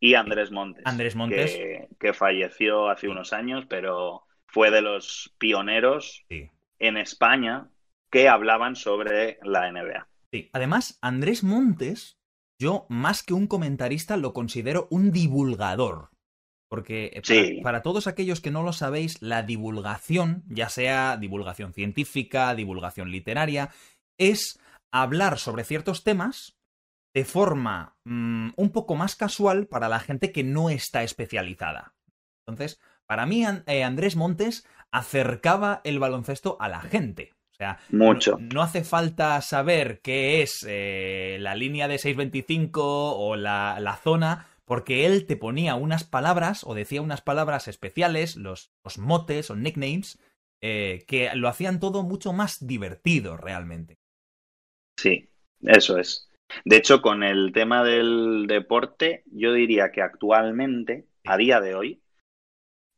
Y 0.00 0.14
Andrés 0.14 0.50
Montes. 0.50 0.82
Andrés 0.86 1.14
Montes. 1.14 1.52
Que, 1.54 1.88
que 2.00 2.12
falleció 2.12 2.88
hace 2.88 3.08
unos 3.08 3.32
años, 3.32 3.66
pero 3.68 4.22
fue 4.46 4.70
de 4.70 4.82
los 4.82 5.32
pioneros 5.38 6.24
Sí. 6.28 6.50
en 6.78 6.96
España 6.96 7.68
que 8.10 8.28
hablaban 8.28 8.74
sobre 8.74 9.38
la 9.42 9.70
NBA. 9.70 10.08
Sí. 10.32 10.50
Además, 10.52 10.98
Andrés 11.02 11.44
Montes, 11.44 12.18
yo 12.58 12.86
más 12.88 13.22
que 13.22 13.34
un 13.34 13.46
comentarista 13.46 14.16
lo 14.16 14.32
considero 14.32 14.88
un 14.90 15.12
divulgador. 15.12 16.10
Porque 16.68 17.10
eh, 17.12 17.20
para, 17.20 17.24
Sí. 17.26 17.60
para 17.62 17.82
todos 17.82 18.06
aquellos 18.06 18.40
que 18.40 18.50
no 18.50 18.62
lo 18.62 18.72
sabéis, 18.72 19.20
la 19.20 19.42
divulgación, 19.42 20.42
ya 20.48 20.70
sea 20.70 21.18
divulgación 21.18 21.74
científica, 21.74 22.54
divulgación 22.54 23.10
literaria, 23.10 23.70
es 24.30 24.58
hablar 24.90 25.38
sobre 25.38 25.64
ciertos 25.64 26.04
temas 26.04 26.56
de 27.14 27.24
forma 27.24 27.96
mm, 28.04 28.50
un 28.56 28.70
poco 28.70 28.94
más 28.94 29.16
casual 29.16 29.66
para 29.66 29.88
la 29.88 30.00
gente 30.00 30.32
que 30.32 30.44
no 30.44 30.70
está 30.70 31.02
especializada. 31.02 31.94
Entonces, 32.46 32.80
para 33.06 33.26
mí, 33.26 33.44
eh, 33.66 33.84
Andrés 33.84 34.16
Montes 34.16 34.66
acercaba 34.90 35.80
el 35.84 35.98
baloncesto 35.98 36.56
a 36.60 36.68
la 36.68 36.80
gente. 36.80 37.32
O 37.52 37.54
sea, 37.54 37.78
Mucho. 37.90 38.38
no, 38.38 38.54
no 38.54 38.62
hace 38.62 38.82
falta 38.82 39.40
saber 39.42 40.00
qué 40.00 40.42
es 40.42 40.64
eh, 40.68 41.36
la 41.40 41.54
línea 41.54 41.88
de 41.88 41.98
625 41.98 43.16
o 43.16 43.36
la, 43.36 43.78
la 43.80 43.96
zona, 43.96 44.48
porque 44.64 45.04
él 45.04 45.26
te 45.26 45.36
ponía 45.36 45.74
unas 45.74 46.04
palabras 46.04 46.64
o 46.64 46.74
decía 46.74 47.02
unas 47.02 47.20
palabras 47.20 47.68
especiales, 47.68 48.36
los, 48.36 48.72
los 48.84 48.98
motes 48.98 49.50
o 49.50 49.56
nicknames, 49.56 50.18
eh, 50.62 51.04
que 51.06 51.28
lo 51.34 51.48
hacían 51.48 51.80
todo 51.80 52.04
mucho 52.04 52.32
más 52.32 52.66
divertido 52.66 53.36
realmente. 53.36 53.98
Sí, 55.02 55.28
eso 55.62 55.98
es. 55.98 56.28
De 56.64 56.76
hecho, 56.76 57.02
con 57.02 57.24
el 57.24 57.50
tema 57.52 57.82
del 57.82 58.46
deporte, 58.46 59.24
yo 59.26 59.52
diría 59.52 59.90
que 59.90 60.00
actualmente, 60.00 61.06
a 61.24 61.36
día 61.36 61.60
de 61.60 61.74
hoy, 61.74 62.02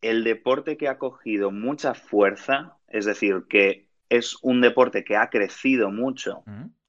el 0.03 0.23
deporte 0.23 0.77
que 0.77 0.89
ha 0.89 0.99
cogido 0.99 1.51
mucha 1.51 1.95
fuerza, 1.95 2.77
es 2.89 3.07
decir, 3.07 3.45
que 3.49 3.89
es 4.11 4.37
un 4.43 4.61
deporte 4.61 5.03
que 5.03 5.17
ha 5.17 5.31
crecido 5.31 5.91
mucho 5.91 6.45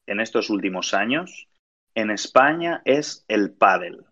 en 0.05 0.19
estos 0.19 0.49
últimos 0.49 0.93
años, 0.93 1.47
en 1.93 2.11
España 2.11 2.81
es 2.83 3.23
el 3.29 3.53
pádel. 3.53 4.03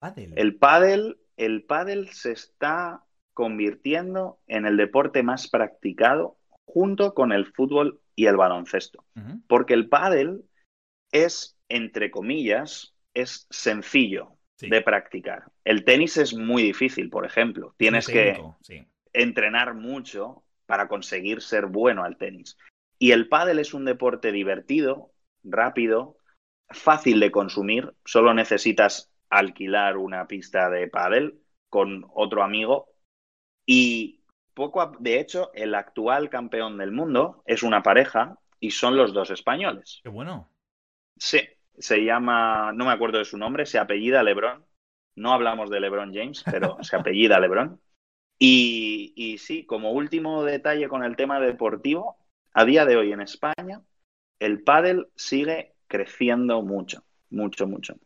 Pádel. 0.00 0.34
El 0.36 0.56
pádel, 0.56 1.18
el 1.38 1.64
pádel 1.64 2.10
se 2.10 2.32
está 2.32 3.02
convirtiendo 3.32 4.38
en 4.46 4.66
el 4.66 4.76
deporte 4.76 5.22
más 5.22 5.48
practicado 5.48 6.36
junto 6.66 7.14
con 7.14 7.32
el 7.32 7.46
fútbol 7.46 8.02
y 8.16 8.26
el 8.26 8.36
baloncesto. 8.36 9.04
Porque 9.46 9.74
el 9.74 9.88
pádel 9.88 10.42
es, 11.12 11.56
entre 11.68 12.10
comillas, 12.10 12.94
es 13.14 13.46
sencillo 13.50 14.32
Sí. 14.58 14.70
de 14.70 14.80
practicar. 14.80 15.44
El 15.64 15.84
tenis 15.84 16.16
es 16.16 16.32
muy 16.32 16.62
difícil, 16.62 17.10
por 17.10 17.26
ejemplo. 17.26 17.74
Tienes 17.76 18.06
que 18.06 18.40
sí. 18.62 18.86
entrenar 19.12 19.74
mucho 19.74 20.44
para 20.64 20.88
conseguir 20.88 21.42
ser 21.42 21.66
bueno 21.66 22.04
al 22.04 22.16
tenis. 22.16 22.56
Y 22.98 23.10
el 23.10 23.28
pádel 23.28 23.58
es 23.58 23.74
un 23.74 23.84
deporte 23.84 24.32
divertido, 24.32 25.12
rápido, 25.44 26.16
fácil 26.70 27.20
de 27.20 27.30
consumir. 27.30 27.92
Solo 28.06 28.32
necesitas 28.32 29.12
alquilar 29.28 29.98
una 29.98 30.26
pista 30.26 30.70
de 30.70 30.88
pádel 30.88 31.38
con 31.68 32.06
otro 32.14 32.42
amigo. 32.42 32.88
Y 33.66 34.22
poco 34.56 34.82
a- 34.82 34.92
de 34.98 35.20
hecho, 35.20 35.52
el 35.54 35.76
actual 35.76 36.30
campeón 36.30 36.78
del 36.78 36.92
mundo 36.92 37.44
es 37.46 37.62
una 37.62 37.84
pareja 37.84 38.40
y 38.60 38.72
son 38.72 38.96
los 38.96 39.14
dos 39.14 39.30
españoles. 39.30 40.02
Qué 40.02 40.08
bueno. 40.08 40.50
Sí, 41.18 41.40
se 41.78 42.04
llama, 42.04 42.72
no 42.72 42.84
me 42.86 42.92
acuerdo 42.92 43.18
de 43.18 43.24
su 43.24 43.38
nombre, 43.38 43.66
se 43.66 43.78
apellida 43.78 44.22
LeBron. 44.22 44.64
No 45.16 45.32
hablamos 45.32 45.70
de 45.70 45.80
LeBron 45.80 46.12
James, 46.14 46.44
pero 46.50 46.76
se 46.82 46.96
apellida 46.96 47.40
LeBron. 47.40 47.80
Y, 48.38 49.14
y 49.16 49.38
sí, 49.38 49.66
como 49.66 49.92
último 49.92 50.44
detalle 50.44 50.88
con 50.88 51.04
el 51.04 51.16
tema 51.16 51.40
deportivo, 51.40 52.18
a 52.54 52.64
día 52.66 52.86
de 52.86 52.96
hoy 52.96 53.12
en 53.12 53.22
España, 53.22 53.82
el 54.40 54.62
pádel 54.64 55.08
sigue 55.16 55.74
creciendo 55.88 56.62
mucho, 56.62 57.04
mucho, 57.30 57.66
mucho. 57.66 57.96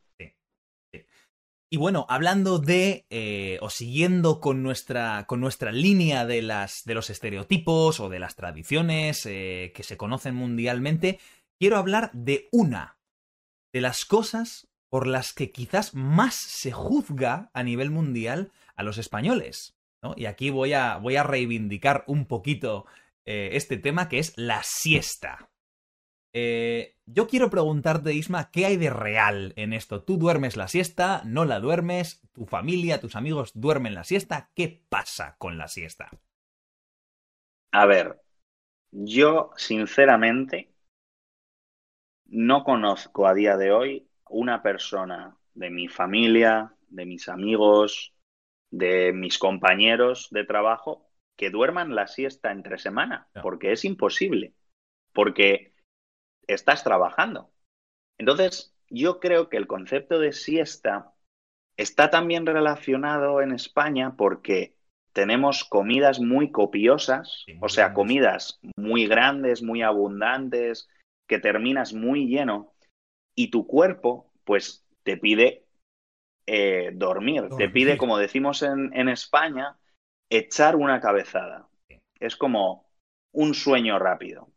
Y 1.72 1.76
bueno, 1.76 2.04
hablando 2.09 2.59
de, 2.59 3.06
eh, 3.11 3.59
o 3.62 3.70
siguiendo 3.70 4.40
con 4.40 4.64
nuestra, 4.64 5.24
con 5.28 5.40
nuestra 5.40 5.70
línea 5.70 6.26
de, 6.26 6.42
las, 6.42 6.83
de 6.85 6.94
los 6.94 7.11
estereotipos 7.11 8.00
o 8.00 8.09
de 8.09 8.18
las 8.18 8.35
tradiciones 8.35 9.24
eh, 9.24 9.70
que 9.72 9.85
se 9.85 9.96
conocen 9.96 10.35
mundialmente, 10.35 11.20
quiero 11.61 11.76
hablar 11.76 12.11
de 12.12 12.48
una 12.50 12.98
de 13.72 13.83
las 13.83 14.04
cosas 14.04 14.68
por 14.90 15.06
las 15.06 15.33
que 15.33 15.52
quizás 15.52 15.94
más 15.94 16.35
se 16.35 16.72
juzga 16.72 17.52
a 17.54 17.62
nivel 17.62 17.92
mundial 17.92 18.50
a 18.74 18.83
los 18.83 18.98
españoles. 18.98 19.76
Y 20.16 20.24
aquí 20.24 20.50
voy 20.50 20.72
a, 20.72 20.96
voy 20.96 21.14
a 21.14 21.22
reivindicar 21.22 22.02
un 22.09 22.26
poquito 22.26 22.87
eh, 23.26 23.50
este 23.52 23.76
tema 23.76 24.09
que 24.09 24.18
es 24.18 24.33
la 24.37 24.62
siesta. 24.64 25.50
Eh, 26.33 26.97
yo 27.07 27.27
quiero 27.27 27.51
preguntarte, 27.51 28.12
Isma, 28.12 28.51
¿qué 28.51 28.66
hay 28.66 28.77
de 28.77 28.90
real 28.90 29.53
en 29.57 29.73
esto? 29.73 30.03
¿Tú 30.03 30.16
duermes 30.16 30.57
la 30.57 30.69
siesta? 30.69 31.23
¿No 31.25 31.45
la 31.45 31.59
duermes? 31.59 32.23
¿Tu 32.33 32.47
familia, 32.47 33.01
tus 33.01 33.16
amigos 33.16 33.53
duermen 33.55 33.95
la 33.95 34.05
siesta? 34.05 34.51
¿Qué 34.55 34.85
pasa 34.88 35.37
con 35.38 35.59
la 35.59 35.66
siesta? 35.69 36.11
A 37.73 37.87
ver, 37.87 38.21
yo 38.90 39.51
sinceramente 39.57 40.73
no 42.27 42.62
conozco 42.64 43.27
a 43.27 43.35
día 43.35 43.57
de 43.57 43.73
hoy 43.73 44.09
una 44.29 44.62
persona 44.62 45.37
de 45.55 45.71
mi 45.71 45.88
familia, 45.88 46.75
de 46.88 47.07
mis 47.07 47.29
amigos, 47.29 48.14
de 48.71 49.12
mis 49.12 49.38
compañeros 49.38 50.29
de 50.31 50.45
trabajo 50.45 51.09
que 51.37 51.51
duerman 51.51 51.95
la 51.95 52.07
siesta 52.07 52.53
entre 52.53 52.79
semana, 52.79 53.29
porque 53.43 53.73
es 53.73 53.85
imposible, 53.85 54.55
porque 55.12 55.69
estás 56.46 56.85
trabajando. 56.85 57.50
Entonces, 58.18 58.74
yo 58.88 59.20
creo 59.20 59.48
que 59.48 59.57
el 59.57 59.66
concepto 59.66 60.18
de 60.18 60.33
siesta 60.33 61.12
está 61.76 62.11
también 62.11 62.44
relacionado 62.44 63.40
en 63.40 63.53
España 63.53 64.14
porque 64.16 64.74
tenemos 65.12 65.64
comidas 65.64 66.20
muy 66.20 66.50
copiosas, 66.50 67.44
o 67.61 67.68
sea, 67.68 67.94
comidas 67.94 68.61
muy 68.76 69.07
grandes, 69.07 69.62
muy 69.62 69.83
abundantes, 69.83 70.88
que 71.26 71.38
terminas 71.38 71.92
muy 71.92 72.26
lleno 72.26 72.72
y 73.35 73.50
tu 73.50 73.66
cuerpo, 73.66 74.33
pues, 74.44 74.85
te 75.03 75.16
pide 75.16 75.64
eh, 76.46 76.90
dormir, 76.94 77.48
te 77.57 77.68
pide, 77.68 77.96
como 77.96 78.18
decimos 78.18 78.62
en, 78.62 78.92
en 78.94 79.09
España, 79.09 79.79
echar 80.29 80.76
una 80.76 81.00
cabezada. 81.00 81.68
Es 82.18 82.37
como 82.37 82.87
un 83.33 83.55
sueño 83.55 83.98
rápido. 83.98 84.48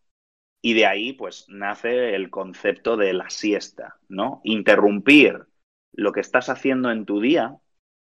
Y 0.66 0.74
de 0.74 0.86
ahí, 0.86 1.12
pues, 1.12 1.46
nace 1.50 2.16
el 2.16 2.30
concepto 2.30 2.96
de 2.96 3.12
la 3.12 3.30
siesta, 3.30 3.98
¿no? 4.08 4.40
Interrumpir 4.46 5.46
lo 5.92 6.14
que 6.14 6.22
estás 6.22 6.48
haciendo 6.48 6.90
en 6.90 7.06
tu 7.06 7.20
día 7.20 7.58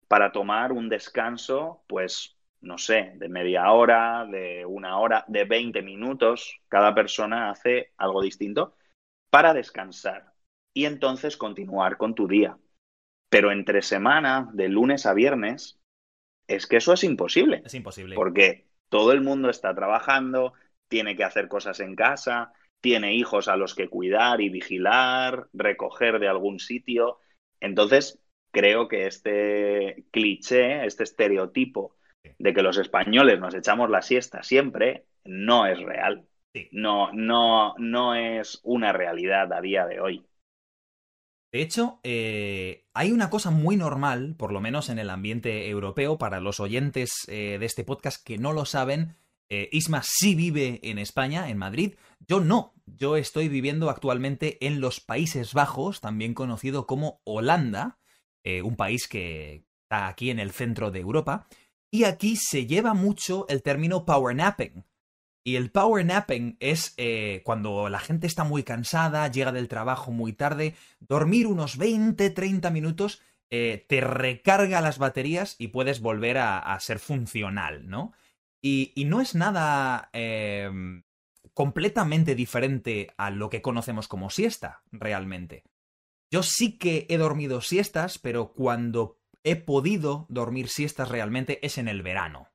para 0.07 0.31
tomar 0.31 0.71
un 0.71 0.87
descanso, 0.87 1.83
pues, 1.87 2.37
no 2.61 2.77
sé, 2.77 3.13
de 3.15 3.29
media 3.29 3.71
hora, 3.71 4.25
de 4.25 4.65
una 4.65 4.99
hora, 4.99 5.25
de 5.27 5.45
20 5.45 5.81
minutos. 5.81 6.59
Cada 6.67 6.93
persona 6.93 7.49
hace 7.49 7.93
algo 7.97 8.21
distinto 8.21 8.75
para 9.31 9.55
descansar 9.55 10.31
y 10.73 10.85
entonces 10.85 11.37
continuar 11.37 11.97
con 11.97 12.13
tu 12.13 12.27
día. 12.27 12.57
Pero 13.29 13.51
entre 13.51 13.81
semana, 13.81 14.49
de 14.53 14.69
lunes 14.69 15.07
a 15.07 15.13
viernes, 15.13 15.79
es 16.47 16.67
que 16.67 16.77
eso 16.77 16.93
es 16.93 17.03
imposible. 17.03 17.63
Es 17.65 17.73
imposible. 17.73 18.15
Porque 18.15 18.67
todo 18.89 19.13
el 19.13 19.21
mundo 19.21 19.49
está 19.49 19.73
trabajando, 19.73 20.53
tiene 20.91 21.15
que 21.15 21.23
hacer 21.23 21.47
cosas 21.47 21.79
en 21.79 21.95
casa, 21.95 22.51
tiene 22.81 23.15
hijos 23.15 23.47
a 23.47 23.55
los 23.55 23.73
que 23.73 23.87
cuidar 23.87 24.41
y 24.41 24.49
vigilar, 24.49 25.47
recoger 25.53 26.19
de 26.19 26.27
algún 26.27 26.59
sitio. 26.59 27.19
Entonces, 27.61 28.21
creo 28.51 28.89
que 28.89 29.07
este 29.07 30.03
cliché, 30.11 30.85
este 30.85 31.03
estereotipo 31.03 31.95
de 32.37 32.53
que 32.53 32.61
los 32.61 32.77
españoles 32.77 33.39
nos 33.39 33.55
echamos 33.55 33.89
la 33.89 34.01
siesta 34.01 34.43
siempre, 34.43 35.05
no 35.23 35.65
es 35.65 35.79
real. 35.79 36.27
No, 36.71 37.13
no, 37.13 37.73
no 37.77 38.13
es 38.13 38.59
una 38.63 38.91
realidad 38.91 39.53
a 39.53 39.61
día 39.61 39.85
de 39.85 40.01
hoy. 40.01 40.25
De 41.53 41.61
hecho, 41.61 42.01
eh, 42.03 42.83
hay 42.93 43.13
una 43.13 43.29
cosa 43.29 43.49
muy 43.51 43.77
normal, 43.77 44.35
por 44.37 44.51
lo 44.51 44.59
menos 44.59 44.89
en 44.89 44.99
el 44.99 45.09
ambiente 45.09 45.69
europeo, 45.69 46.17
para 46.17 46.41
los 46.41 46.59
oyentes 46.59 47.11
eh, 47.27 47.57
de 47.59 47.65
este 47.65 47.85
podcast 47.85 48.25
que 48.25 48.37
no 48.37 48.51
lo 48.51 48.65
saben. 48.65 49.15
Eh, 49.51 49.69
Isma 49.71 50.01
sí 50.03 50.33
vive 50.33 50.79
en 50.81 50.97
España, 50.97 51.49
en 51.49 51.57
Madrid. 51.57 51.93
Yo 52.27 52.39
no. 52.39 52.73
Yo 52.85 53.17
estoy 53.17 53.49
viviendo 53.49 53.89
actualmente 53.89 54.65
en 54.65 54.81
los 54.81 54.99
Países 54.99 55.53
Bajos, 55.53 56.01
también 56.01 56.33
conocido 56.33 56.87
como 56.87 57.21
Holanda, 57.23 57.99
un 58.63 58.75
país 58.75 59.07
que 59.07 59.65
está 59.83 60.07
aquí 60.07 60.31
en 60.31 60.39
el 60.39 60.51
centro 60.51 60.89
de 60.89 60.99
Europa. 60.99 61.47
Y 61.91 62.05
aquí 62.05 62.35
se 62.35 62.65
lleva 62.65 62.95
mucho 62.95 63.45
el 63.49 63.61
término 63.61 64.03
power 64.03 64.35
napping, 64.35 64.83
y 65.43 65.55
el 65.55 65.71
power 65.71 66.05
napping 66.05 66.57
es 66.59 66.93
eh, 66.97 67.41
cuando 67.43 67.89
la 67.89 67.99
gente 67.99 68.27
está 68.27 68.43
muy 68.43 68.63
cansada, 68.63 69.27
llega 69.27 69.51
del 69.51 69.67
trabajo 69.67 70.11
muy 70.11 70.33
tarde, 70.33 70.75
dormir 70.99 71.47
unos 71.47 71.77
20, 71.77 72.29
30 72.29 72.69
minutos 72.69 73.21
eh, 73.49 73.85
te 73.89 74.01
recarga 74.01 74.81
las 74.81 74.99
baterías 74.99 75.55
y 75.57 75.69
puedes 75.69 75.99
volver 75.99 76.37
a, 76.37 76.77
ser 76.79 76.99
funcional, 76.99 77.89
¿no? 77.89 78.13
Y, 78.61 78.93
no 79.05 79.21
es 79.21 79.33
nada 79.33 80.09
em, 80.13 81.03
completamente 81.53 82.35
diferente 82.35 83.11
a 83.17 83.31
lo 83.31 83.49
que 83.49 83.61
conocemos 83.61 84.07
como 84.07 84.29
siesta, 84.29 84.83
realmente. 84.91 85.63
Yo 86.31 86.43
sí 86.43 86.77
que 86.77 87.07
he 87.09 87.17
dormido 87.17 87.61
siestas, 87.61 88.19
pero 88.19 88.53
cuando 88.53 89.19
he 89.43 89.55
podido 89.55 90.27
dormir 90.29 90.69
siestas 90.69 91.09
realmente 91.09 91.65
es 91.65 91.77
en 91.77 91.87
el 91.87 92.03
verano 92.03 92.51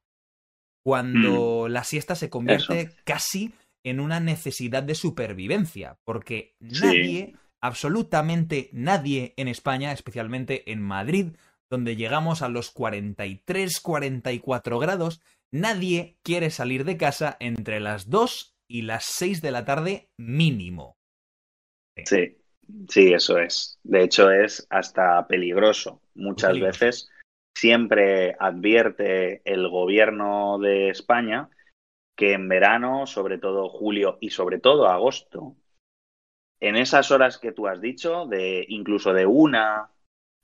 cuando 0.87 1.67
mm. 1.67 1.73
la 1.73 1.83
siesta 1.83 2.15
se 2.15 2.31
convierte 2.31 2.93
casi 3.03 3.53
en 3.83 3.99
una 3.99 4.21
necesidad 4.21 4.85
de 4.85 4.95
supervivencia, 4.95 5.99
porque 6.05 6.55
nadie, 6.61 7.35
absolutamente 7.61 8.71
nadie 8.73 9.35
en 9.37 9.49
España, 9.49 9.91
especialmente 9.91 10.71
en 10.71 10.81
Madrid, 10.81 11.33
donde 11.69 11.97
llegamos 11.97 12.41
a 12.41 12.49
los 12.49 12.71
43, 12.71 13.81
44 13.81 14.79
grados, 14.79 15.21
nadie 15.53 16.19
quiere 16.23 16.51
salir 16.51 16.85
de 16.85 16.97
casa 16.97 17.37
entre 17.41 17.81
las 17.81 18.11
2 18.11 18.57
y 18.69 18.83
las 18.83 19.05
6 19.05 19.43
de 19.43 19.51
la 19.51 19.65
tarde 19.65 20.11
mínimo. 20.19 20.97
Sí, 22.05 22.37
sí, 22.89 23.13
eso 23.13 23.39
es. 23.39 23.79
De 23.83 24.03
hecho, 24.03 24.31
es 24.31 24.67
hasta 24.71 25.27
peligroso. 25.27 26.03
Muchas 26.15 26.59
veces 26.61 27.09
siempre 27.57 28.37
advierte 28.39 29.41
el 29.45 29.69
gobierno 29.69 30.59
de 30.59 30.91
España 30.91 31.49
que 32.17 32.33
en 32.33 32.49
verano, 32.49 33.07
sobre 33.07 33.39
todo 33.39 33.69
julio 33.69 34.19
y 34.21 34.31
sobre 34.31 34.59
todo 34.59 34.89
agosto, 34.89 35.57
en 36.61 36.77
esas 36.77 37.11
horas 37.11 37.39
que 37.39 37.53
tú 37.53 37.67
has 37.67 37.81
dicho, 37.81 38.27
de 38.27 38.65
incluso 38.69 39.13
de 39.13 39.27
una 39.27 39.91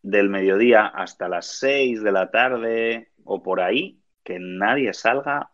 del 0.03 0.29
mediodía 0.29 0.87
hasta 0.87 1.29
las 1.29 1.47
seis 1.59 2.03
de 2.03 2.13
la 2.13 2.31
tarde 2.31 3.13
o 3.25 3.43
por 3.43 3.61
ahí, 3.61 4.02
que 4.25 4.39
nadie 4.39 4.93
salga 4.95 5.51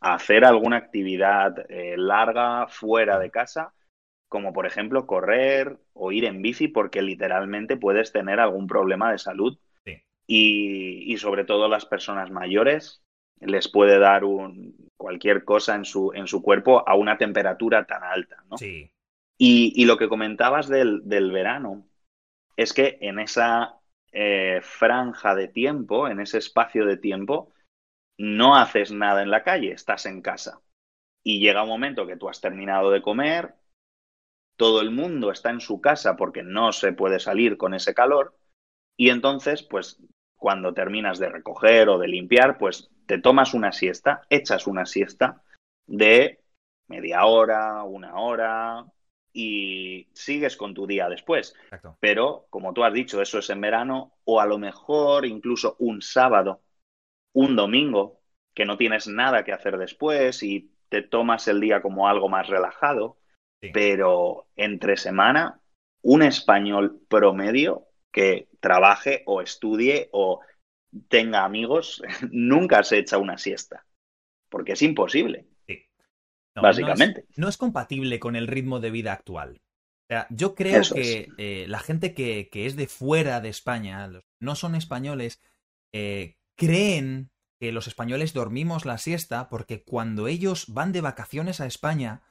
a 0.00 0.14
hacer 0.14 0.44
alguna 0.44 0.76
actividad 0.76 1.70
eh, 1.70 1.96
larga 1.96 2.66
fuera 2.68 3.18
de 3.18 3.30
casa, 3.30 3.74
como 4.28 4.52
por 4.52 4.66
ejemplo 4.66 5.06
correr 5.06 5.78
o 5.92 6.12
ir 6.12 6.24
en 6.24 6.42
bici, 6.42 6.68
porque 6.68 7.02
literalmente 7.02 7.76
puedes 7.76 8.12
tener 8.12 8.40
algún 8.40 8.66
problema 8.66 9.10
de 9.10 9.18
salud 9.18 9.58
y, 10.30 11.16
sobre 11.16 11.44
todo 11.44 11.68
las 11.68 11.86
personas 11.86 12.30
mayores 12.30 13.02
les 13.40 13.68
puede 13.68 13.98
dar 13.98 14.24
un, 14.24 14.76
cualquier 14.96 15.44
cosa 15.44 15.74
en 15.74 15.84
su, 15.84 16.12
en 16.14 16.26
su 16.26 16.42
cuerpo 16.42 16.86
a 16.86 16.94
una 16.96 17.16
temperatura 17.16 17.86
tan 17.86 18.02
alta, 18.04 18.44
¿no? 18.50 18.58
Sí. 18.58 18.90
Y, 19.38 19.84
lo 19.86 19.96
que 19.96 20.08
comentabas 20.08 20.68
del, 20.68 21.00
del, 21.04 21.32
verano 21.32 21.88
es 22.56 22.74
que 22.74 22.98
en 23.00 23.20
esa 23.20 23.78
eh, 24.12 24.60
franja 24.62 25.34
de 25.34 25.48
tiempo, 25.48 26.08
en 26.08 26.20
ese 26.20 26.38
espacio 26.38 26.84
de 26.84 26.96
tiempo, 26.96 27.52
no 28.18 28.56
haces 28.56 28.92
nada 28.92 29.22
en 29.22 29.30
la 29.30 29.42
calle, 29.42 29.72
estás 29.72 30.06
en 30.06 30.20
casa. 30.20 30.60
Y 31.22 31.40
llega 31.40 31.62
un 31.62 31.68
momento 31.68 32.06
que 32.06 32.16
tú 32.16 32.28
has 32.28 32.40
terminado 32.40 32.90
de 32.90 33.02
comer, 33.02 33.54
todo 34.56 34.80
el 34.80 34.90
mundo 34.90 35.30
está 35.30 35.50
en 35.50 35.60
su 35.60 35.80
casa 35.80 36.16
porque 36.16 36.42
no 36.42 36.72
se 36.72 36.92
puede 36.92 37.20
salir 37.20 37.56
con 37.56 37.74
ese 37.74 37.94
calor, 37.94 38.36
y 38.96 39.10
entonces, 39.10 39.62
pues 39.62 40.02
cuando 40.36 40.74
terminas 40.74 41.18
de 41.18 41.28
recoger 41.28 41.88
o 41.88 41.98
de 41.98 42.08
limpiar, 42.08 42.58
pues 42.58 42.90
te 43.06 43.18
tomas 43.18 43.54
una 43.54 43.72
siesta, 43.72 44.22
echas 44.28 44.66
una 44.66 44.84
siesta 44.86 45.42
de 45.86 46.40
media 46.88 47.24
hora, 47.24 47.84
una 47.84 48.18
hora 48.18 48.84
y 49.32 50.08
sigues 50.12 50.56
con 50.56 50.74
tu 50.74 50.86
día 50.86 51.08
después. 51.08 51.54
Pero, 52.00 52.46
como 52.50 52.72
tú 52.72 52.82
has 52.82 52.92
dicho, 52.92 53.22
eso 53.22 53.38
es 53.38 53.50
en 53.50 53.60
verano 53.60 54.18
o 54.24 54.40
a 54.40 54.46
lo 54.46 54.58
mejor 54.58 55.26
incluso 55.26 55.76
un 55.78 56.02
sábado, 56.02 56.60
un 57.38 57.54
domingo, 57.54 58.20
que 58.52 58.64
no 58.64 58.76
tienes 58.76 59.06
nada 59.06 59.44
que 59.44 59.52
hacer 59.52 59.78
después 59.78 60.42
y 60.42 60.72
te 60.88 61.02
tomas 61.02 61.46
el 61.46 61.60
día 61.60 61.80
como 61.80 62.08
algo 62.08 62.28
más 62.28 62.48
relajado. 62.48 63.16
Pero 63.72 64.48
entre 64.56 64.96
semana, 64.96 65.60
un 66.02 66.22
español 66.22 67.00
promedio 67.08 67.86
que 68.12 68.48
trabaje 68.60 69.22
o 69.26 69.40
estudie 69.40 70.08
o 70.12 70.40
tenga 71.08 71.44
amigos, 71.44 72.02
nunca 72.30 72.82
se 72.82 72.98
echa 72.98 73.18
una 73.18 73.38
siesta, 73.38 73.86
porque 74.48 74.72
es 74.72 74.82
imposible. 74.82 75.46
Sí. 75.66 75.86
básicamente. 76.56 77.26
No 77.36 77.48
es, 77.48 77.56
compatible 77.56 78.18
con 78.18 78.34
el 78.34 78.48
ritmo 78.48 78.80
de 78.80 78.90
vida 78.90 79.12
actual. 79.12 79.60
O 80.08 80.08
sea, 80.08 80.26
yo 80.30 80.54
creo 80.54 80.80
Eso 80.80 80.94
que 80.94 81.28
eh, 81.36 81.66
la 81.68 81.78
gente 81.80 82.14
que, 82.14 82.48
que 82.50 82.66
es 82.66 82.76
de 82.76 82.86
fuera 82.86 83.40
de 83.40 83.48
España, 83.48 84.06
los 84.08 84.24
no 84.40 84.54
son 84.54 84.74
españoles, 84.74 85.40
eh, 85.92 86.37
creen 86.58 87.30
que 87.60 87.72
los 87.72 87.86
españoles 87.86 88.34
dormimos 88.34 88.84
la 88.84 88.98
siesta 88.98 89.48
porque 89.48 89.82
cuando 89.82 90.26
ellos 90.28 90.66
van 90.68 90.92
de 90.92 91.00
vacaciones 91.00 91.60
a 91.60 91.66
España, 91.66 92.22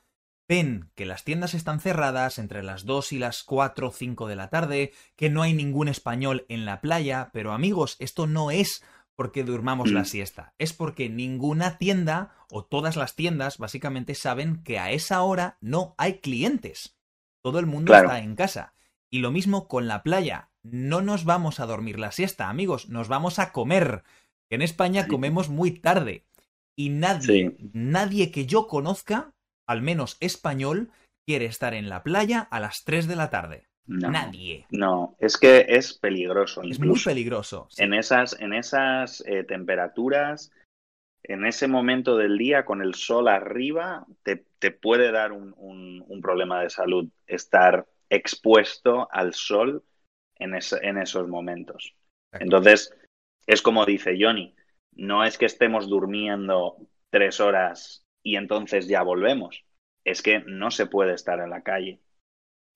ven 0.47 0.91
que 0.95 1.05
las 1.05 1.23
tiendas 1.23 1.53
están 1.53 1.79
cerradas 1.79 2.37
entre 2.37 2.61
las 2.63 2.85
2 2.85 3.13
y 3.13 3.19
las 3.19 3.43
4 3.43 3.87
o 3.89 3.91
5 3.91 4.27
de 4.27 4.35
la 4.35 4.49
tarde, 4.49 4.93
que 5.15 5.29
no 5.29 5.41
hay 5.41 5.53
ningún 5.53 5.87
español 5.87 6.45
en 6.49 6.65
la 6.65 6.79
playa, 6.81 7.29
pero 7.33 7.51
amigos, 7.51 7.95
esto 7.99 8.27
no 8.27 8.51
es 8.51 8.83
porque 9.15 9.43
durmamos 9.43 9.91
la 9.91 10.01
Mm. 10.01 10.05
siesta, 10.05 10.53
es 10.59 10.73
porque 10.73 11.09
ninguna 11.09 11.77
tienda 11.77 12.35
o 12.49 12.63
todas 12.63 12.95
las 12.95 13.15
tiendas 13.15 13.57
básicamente 13.57 14.13
saben 14.13 14.61
que 14.63 14.77
a 14.79 14.91
esa 14.91 15.21
hora 15.23 15.57
no 15.59 15.95
hay 15.97 16.19
clientes. 16.19 16.97
Todo 17.41 17.59
el 17.59 17.65
mundo 17.65 17.91
Claro. 17.91 18.07
está 18.09 18.19
en 18.19 18.35
casa. 18.35 18.73
Y 19.09 19.19
lo 19.19 19.31
mismo 19.31 19.67
con 19.67 19.87
la 19.87 20.03
playa. 20.03 20.46
No 20.63 21.01
nos 21.01 21.25
vamos 21.25 21.59
a 21.59 21.65
dormir 21.65 21.99
la 21.99 22.11
siesta, 22.11 22.49
amigos, 22.49 22.89
nos 22.89 23.07
vamos 23.07 23.39
a 23.39 23.51
comer. 23.51 24.03
En 24.49 24.61
España 24.61 25.03
Sí. 25.03 25.09
comemos 25.09 25.49
muy 25.49 25.71
tarde. 25.71 26.23
Y 26.75 26.89
nadie, 26.89 27.55
Sí. 27.57 27.69
nadie 27.73 28.31
que 28.31 28.45
yo 28.45 28.67
conozca, 28.67 29.31
al 29.67 29.81
menos 29.81 30.17
español, 30.19 30.89
quiere 31.25 31.45
estar 31.45 31.73
en 31.73 31.89
la 31.89 32.03
playa 32.03 32.41
a 32.51 32.59
las 32.59 32.83
3 32.85 33.07
de 33.07 33.15
la 33.15 33.29
tarde. 33.29 33.65
No, 33.89 34.11
Nadie. 34.11 34.65
no, 34.69 35.15
es 35.17 35.37
que 35.37 35.65
es 35.69 35.93
peligroso. 35.93 36.61
Es 36.63 36.77
muy 36.79 36.99
peligroso. 37.01 37.67
sí. 37.71 37.83
en 37.83 37.93
esas, 37.93 38.37
en 38.39 38.53
esas 38.53 39.23
eh, 39.25 39.45
temperaturas, 39.45 40.51
en 41.23 41.45
ese 41.45 41.67
momento 41.69 42.17
del 42.17 42.37
día 42.37 42.65
con 42.65 42.81
el 42.81 42.95
sol 42.95 43.29
arriba, 43.29 44.05
te, 44.23 44.45
te 44.59 44.71
puede 44.71 45.11
dar 45.13 45.31
un, 45.31 45.53
un- 45.57 46.03
un 46.05 46.21
problema 46.21 46.61
de 46.61 46.69
salud 46.69 47.07
estar 47.27 47.87
expuesto 48.09 49.07
al 49.11 49.33
sol 49.33 49.83
en, 50.39 50.55
esos 50.97 51.27
momentos. 51.27 51.95
Entonces, 52.33 52.93
es 53.45 53.61
como 53.61 53.85
dice 53.85 54.17
Johnny, 54.19 54.55
no 54.93 55.23
es 55.23 55.37
que 55.37 55.45
estemos 55.45 55.87
durmiendo 55.89 56.77
tres 57.09 57.39
horas 57.39 58.05
y 58.23 58.35
entonces 58.35 58.87
ya 58.87 59.03
volvemos, 59.03 59.63
es 60.03 60.21
que 60.21 60.39
no 60.39 60.71
se 60.71 60.87
puede 60.87 61.13
estar 61.13 61.39
en 61.39 61.49
la 61.49 61.61
calle. 61.61 62.01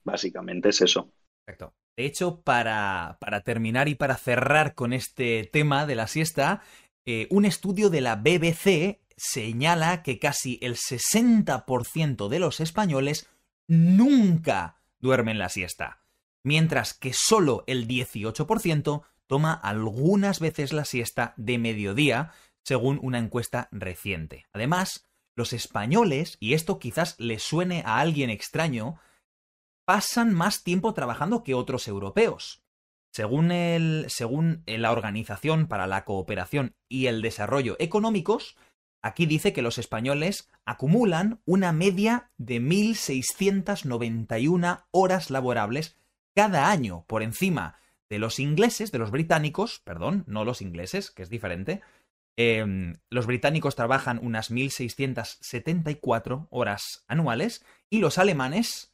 Básicamente 0.04 0.70
es 0.70 0.82
eso. 0.82 1.12
Perfecto. 1.46 1.74
De 1.98 2.06
hecho, 2.06 2.42
para, 2.42 3.18
para 3.20 3.42
terminar 3.42 3.88
y 3.88 3.96
para 3.96 4.16
cerrar 4.16 4.76
con 4.76 4.94
este 4.94 5.50
tema 5.52 5.86
de 5.86 5.96
la 5.96 6.08
siesta, 6.08 6.62
eh, 7.06 7.28
un 7.30 7.46
estudio 7.46 7.90
de 7.90 8.02
la 8.02 8.16
BBC 8.16 9.02
señala 9.18 10.02
que 10.02 10.18
casi 10.18 10.58
el 10.62 10.76
60% 10.76 12.28
de 12.28 12.40
los 12.40 12.60
españoles 12.60 13.30
nunca 13.68 14.82
duermen 15.00 15.38
la 15.38 15.50
siesta, 15.50 16.01
mientras 16.44 16.94
que 16.94 17.14
solo 17.14 17.64
el 17.68 17.88
18% 17.88 19.04
toma 19.28 19.54
algunas 19.54 20.40
veces 20.40 20.74
la 20.74 20.86
siesta 20.86 21.34
de 21.38 21.58
mediodía, 21.58 22.32
según 22.64 23.00
una 23.02 23.18
encuesta 23.18 23.70
reciente. 23.72 24.46
Además, 24.54 25.08
los 25.36 25.54
españoles, 25.54 26.38
y 26.40 26.54
esto 26.54 26.80
quizás 26.80 27.20
le 27.20 27.40
suene 27.40 27.84
a 27.86 28.00
alguien 28.00 28.30
extraño, 28.30 29.00
pasan 29.86 30.34
más 30.34 30.64
tiempo 30.64 30.94
trabajando 30.94 31.44
que 31.44 31.54
otros 31.54 31.88
europeos. 31.88 32.64
Según, 33.14 33.52
el, 33.52 34.06
según 34.10 34.64
la 34.66 34.92
Organización 34.92 35.68
para 35.68 35.88
la 35.88 36.04
Cooperación 36.06 36.76
y 36.88 37.08
el 37.08 37.22
Desarrollo 37.22 37.76
Económicos, 37.80 38.56
aquí 39.02 39.26
dice 39.26 39.52
que 39.54 39.62
los 39.62 39.78
españoles 39.78 40.50
acumulan 40.66 41.42
una 41.46 41.72
media 41.74 42.32
de 42.38 42.62
1.691 42.62 44.86
horas 44.92 45.30
laborables 45.30 45.98
cada 46.36 46.70
año 46.70 47.06
por 47.08 47.24
encima 47.24 47.80
de 48.10 48.20
los 48.20 48.40
ingleses, 48.40 48.92
de 48.92 49.00
los 49.00 49.12
británicos, 49.12 49.80
perdón, 49.80 50.24
no 50.28 50.44
los 50.44 50.62
ingleses, 50.62 51.12
que 51.12 51.24
es 51.24 51.30
diferente. 51.30 51.82
Eh, 52.38 52.96
los 53.10 53.26
británicos 53.26 53.76
trabajan 53.76 54.20
unas 54.22 54.52
1.674 54.52 56.48
horas 56.50 57.04
anuales 57.08 57.66
y 57.90 58.00
los 58.00 58.18
alemanes 58.18 58.92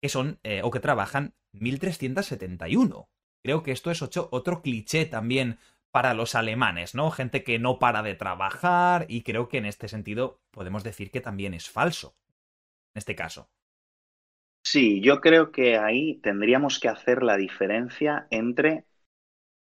que 0.00 0.08
son 0.08 0.38
eh, 0.42 0.62
o 0.62 0.70
que 0.70 0.80
trabajan 0.80 1.34
1371. 1.52 3.08
Creo 3.42 3.62
que 3.62 3.72
esto 3.72 3.90
es 3.90 4.02
otro 4.02 4.62
cliché 4.62 5.06
también 5.06 5.58
para 5.90 6.14
los 6.14 6.34
alemanes, 6.34 6.94
¿no? 6.94 7.10
Gente 7.10 7.44
que 7.44 7.58
no 7.58 7.78
para 7.78 8.02
de 8.02 8.14
trabajar 8.14 9.06
y 9.08 9.22
creo 9.22 9.48
que 9.48 9.58
en 9.58 9.66
este 9.66 9.88
sentido 9.88 10.40
podemos 10.50 10.84
decir 10.84 11.10
que 11.10 11.20
también 11.20 11.54
es 11.54 11.70
falso. 11.70 12.16
En 12.94 12.98
este 13.00 13.14
caso. 13.14 13.50
Sí, 14.70 15.00
yo 15.00 15.22
creo 15.22 15.50
que 15.50 15.78
ahí 15.78 16.16
tendríamos 16.20 16.78
que 16.78 16.88
hacer 16.88 17.22
la 17.22 17.38
diferencia 17.38 18.26
entre 18.30 18.84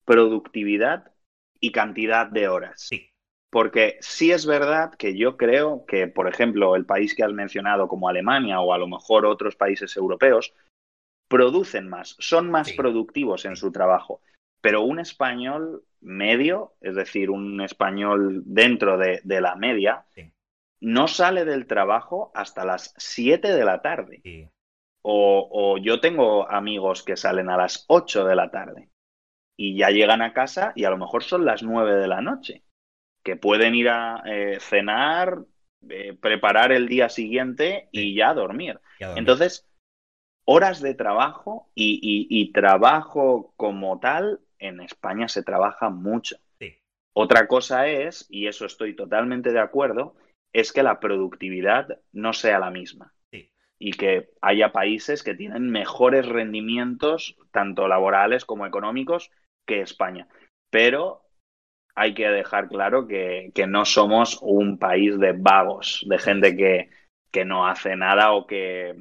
productividad 0.04 1.12
y 1.60 1.72
cantidad 1.72 2.26
de 2.26 2.48
horas. 2.48 2.82
Sí. 2.88 3.08
Porque 3.50 3.96
sí 4.00 4.32
es 4.32 4.44
verdad 4.44 4.92
que 4.94 5.16
yo 5.16 5.38
creo 5.38 5.86
que, 5.86 6.08
por 6.08 6.28
ejemplo, 6.28 6.76
el 6.76 6.84
país 6.84 7.14
que 7.14 7.22
has 7.22 7.32
mencionado 7.32 7.88
como 7.88 8.08
Alemania 8.08 8.60
o 8.60 8.74
a 8.74 8.78
lo 8.78 8.86
mejor 8.86 9.24
otros 9.24 9.56
países 9.56 9.96
europeos 9.96 10.52
producen 11.28 11.88
más, 11.88 12.14
son 12.18 12.50
más 12.50 12.68
Sí. 12.68 12.76
productivos 12.76 13.46
en 13.46 13.56
su 13.56 13.72
trabajo. 13.72 14.20
Pero 14.60 14.82
un 14.82 14.98
español 15.00 15.84
medio, 16.00 16.74
es 16.82 16.94
decir, 16.94 17.30
un 17.30 17.62
español 17.62 18.42
dentro 18.44 18.98
de, 18.98 19.20
de 19.24 19.40
la 19.40 19.54
media, 19.56 20.04
Sí. 20.10 20.30
no 20.80 21.08
sale 21.08 21.46
del 21.46 21.66
trabajo 21.66 22.30
hasta 22.34 22.64
las 22.66 22.94
7 22.98 23.54
de 23.54 23.64
la 23.64 23.80
tarde. 23.80 24.20
Sí. 24.22 24.48
O, 25.02 25.48
o 25.50 25.78
yo 25.78 26.00
tengo 26.00 26.48
amigos 26.50 27.02
que 27.02 27.16
salen 27.16 27.50
a 27.50 27.56
las 27.56 27.84
8 27.88 28.24
de 28.24 28.36
la 28.36 28.50
tarde 28.50 28.88
y 29.56 29.76
ya 29.76 29.90
llegan 29.90 30.22
a 30.22 30.32
casa 30.32 30.72
y 30.76 30.84
a 30.84 30.90
lo 30.90 30.98
mejor 30.98 31.24
son 31.24 31.44
las 31.44 31.62
9 31.62 31.94
de 31.96 32.08
la 32.08 32.20
noche, 32.22 32.64
que 33.24 33.36
pueden 33.36 33.74
ir 33.74 33.88
a 33.90 34.22
eh, 34.26 34.58
cenar, 34.60 35.38
eh, 35.88 36.14
preparar 36.20 36.72
el 36.72 36.88
día 36.88 37.08
siguiente 37.08 37.88
y 37.92 38.14
ya 38.16 38.34
dormir. 38.34 38.80
ya 39.00 39.08
dormí. 39.08 39.20
Entonces, 39.20 39.66
horas 40.44 40.80
de 40.80 40.94
trabajo 40.94 41.70
y, 41.74 42.00
y- 42.02 42.26
y 42.42 42.52
trabajo 42.52 43.52
como 43.56 43.98
tal, 44.00 44.40
en 44.58 44.80
España 44.80 45.28
se 45.28 45.42
trabaja 45.42 45.90
mucho. 45.90 46.36
Sí. 46.58 46.76
Otra 47.14 47.46
cosa 47.46 47.88
es, 47.88 48.26
y 48.30 48.46
eso 48.46 48.66
estoy 48.66 48.94
totalmente 48.96 49.52
de 49.52 49.60
acuerdo, 49.60 50.14
es 50.52 50.72
que 50.72 50.82
la 50.82 51.00
productividad 51.00 52.00
no 52.12 52.32
sea 52.32 52.58
la 52.58 52.70
misma. 52.70 53.12
Y 53.84 53.92
que 53.92 54.30
haya 54.40 54.70
países 54.70 55.24
que 55.24 55.34
tienen 55.34 55.68
mejores 55.68 56.24
rendimientos, 56.26 57.36
tanto 57.50 57.88
laborales 57.88 58.44
como 58.44 58.64
económicos, 58.64 59.30
que 59.66 59.80
España. 59.80 60.28
Pero 60.70 61.22
hay 61.96 62.14
que 62.14 62.28
dejar 62.28 62.68
claro 62.68 63.08
que, 63.08 63.50
que 63.54 63.66
no 63.66 63.84
somos 63.84 64.38
un 64.40 64.78
país 64.78 65.18
de 65.18 65.32
vagos, 65.32 66.04
de 66.08 66.18
gente 66.18 66.56
que, 66.56 66.90
que 67.32 67.44
no 67.44 67.66
hace 67.66 67.96
nada 67.96 68.32
o 68.32 68.46
que 68.46 68.94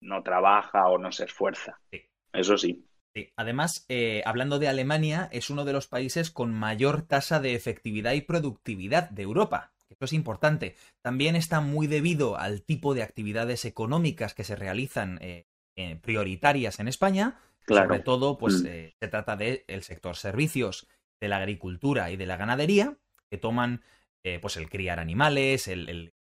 no 0.00 0.22
trabaja 0.22 0.86
o 0.86 0.98
no 0.98 1.10
se 1.10 1.24
esfuerza. 1.24 1.80
Sí. 1.90 2.02
Eso 2.32 2.56
sí. 2.56 2.84
Sí. 3.16 3.32
Además, 3.36 3.86
eh, 3.88 4.22
hablando 4.24 4.60
de 4.60 4.68
Alemania, 4.68 5.28
es 5.32 5.50
uno 5.50 5.64
de 5.64 5.72
los 5.72 5.88
países 5.88 6.30
con 6.30 6.54
mayor 6.54 7.02
tasa 7.02 7.40
de 7.40 7.54
efectividad 7.54 8.12
y 8.12 8.20
productividad 8.20 9.10
de 9.10 9.22
Europa. 9.22 9.72
Esto 9.90 10.04
es 10.04 10.12
importante. 10.12 10.76
También 11.02 11.36
está 11.36 11.60
muy 11.60 11.86
debido 11.86 12.36
al 12.36 12.62
tipo 12.62 12.94
de 12.94 13.02
actividades 13.02 13.64
económicas 13.64 14.34
que 14.34 14.44
se 14.44 14.56
realizan 14.56 15.18
eh, 15.22 15.46
eh, 15.76 15.96
prioritarias 15.96 16.78
en 16.80 16.88
España. 16.88 17.40
Claro. 17.64 17.88
Sobre 17.88 18.00
todo, 18.00 18.38
pues 18.38 18.62
Mm. 18.62 18.66
eh, 18.66 18.94
se 19.00 19.08
trata 19.08 19.36
del 19.36 19.82
sector 19.82 20.16
servicios, 20.16 20.88
de 21.20 21.28
la 21.28 21.38
agricultura 21.38 22.10
y 22.10 22.16
de 22.16 22.26
la 22.26 22.36
ganadería, 22.36 22.96
que 23.30 23.38
toman 23.38 23.82
pues 24.42 24.58
el 24.58 24.68
criar 24.68 25.00
animales, 25.00 25.68
el, 25.68 25.88
el 25.88 26.12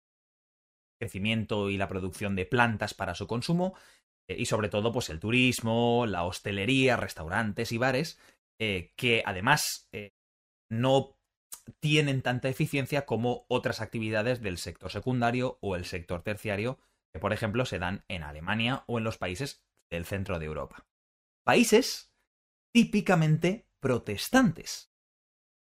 crecimiento 1.01 1.71
y 1.71 1.77
la 1.77 1.89
producción 1.89 2.37
de 2.37 2.47
plantas 2.47 2.95
para 2.95 3.17
su 3.17 3.27
consumo, 3.27 3.75
y 4.29 4.47
sobre 4.47 4.69
todo, 4.69 4.93
pues 4.93 5.11
el 5.11 5.19
turismo, 5.19 6.07
la 6.07 6.23
hostelería, 6.23 6.97
restaurantes 6.97 7.73
y 7.73 7.79
bares, 7.79 8.21
que 8.59 9.25
además 9.27 9.89
no 10.71 11.16
tienen 11.81 12.23
tanta 12.23 12.49
eficiencia 12.49 13.07
como 13.07 13.45
otras 13.49 13.81
actividades 13.81 14.41
del 14.41 14.59
sector 14.59 14.91
secundario 14.91 15.59
o 15.61 15.77
el 15.77 15.85
sector 15.85 16.23
terciario, 16.23 16.79
que 17.13 17.19
por 17.21 17.33
ejemplo 17.33 17.65
se 17.67 17.79
dan 17.79 18.05
en 18.09 18.23
Alemania 18.23 18.85
o 18.87 18.99
en 18.99 19.05
los 19.05 19.19
países 19.19 19.63
del 19.91 20.05
centro 20.05 20.39
de 20.39 20.47
Europa. 20.47 20.87
Países 21.45 22.13
típicamente 22.73 23.69
protestantes. 23.81 24.93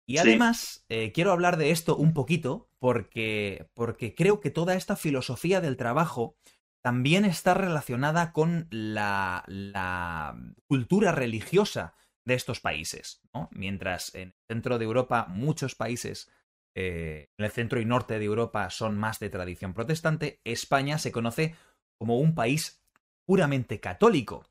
Y 0.08 0.14
Sí. 0.14 0.20
además, 0.20 0.86
eh, 0.90 1.12
quiero 1.12 1.32
hablar 1.32 1.58
de 1.58 1.72
esto 1.72 1.96
un 1.96 2.14
poquito 2.14 2.70
porque, 2.80 3.70
porque 3.74 4.14
creo 4.16 4.40
que 4.40 4.50
toda 4.52 4.76
esta 4.76 4.96
filosofía 4.96 5.62
del 5.62 5.78
trabajo 5.78 6.36
también 6.82 7.26
está 7.26 7.54
relacionada 7.54 8.34
con 8.34 8.68
la, 8.72 9.44
la 9.48 10.36
cultura 10.68 11.12
religiosa 11.12 11.94
de 12.26 12.34
estos 12.36 12.60
países. 12.60 13.22
Mientras 13.52 14.14
en 14.16 14.30
el 14.30 14.34
centro 14.48 14.78
de 14.78 14.86
Europa 14.86 15.26
muchos 15.28 15.76
países, 15.76 16.32
eh, 16.76 17.30
en 17.38 17.46
el 17.46 17.52
centro 17.52 17.82
y 17.82 17.86
norte 17.86 18.20
de 18.20 18.26
Europa 18.26 18.70
son 18.70 18.98
más 18.98 19.20
de 19.20 19.30
tradición 19.30 19.74
protestante, 19.74 20.40
España 20.44 20.98
se 20.98 21.12
conoce 21.12 21.56
como 22.00 22.20
un 22.20 22.36
país 22.36 22.82
puramente 23.26 23.80
católico. 23.80 24.50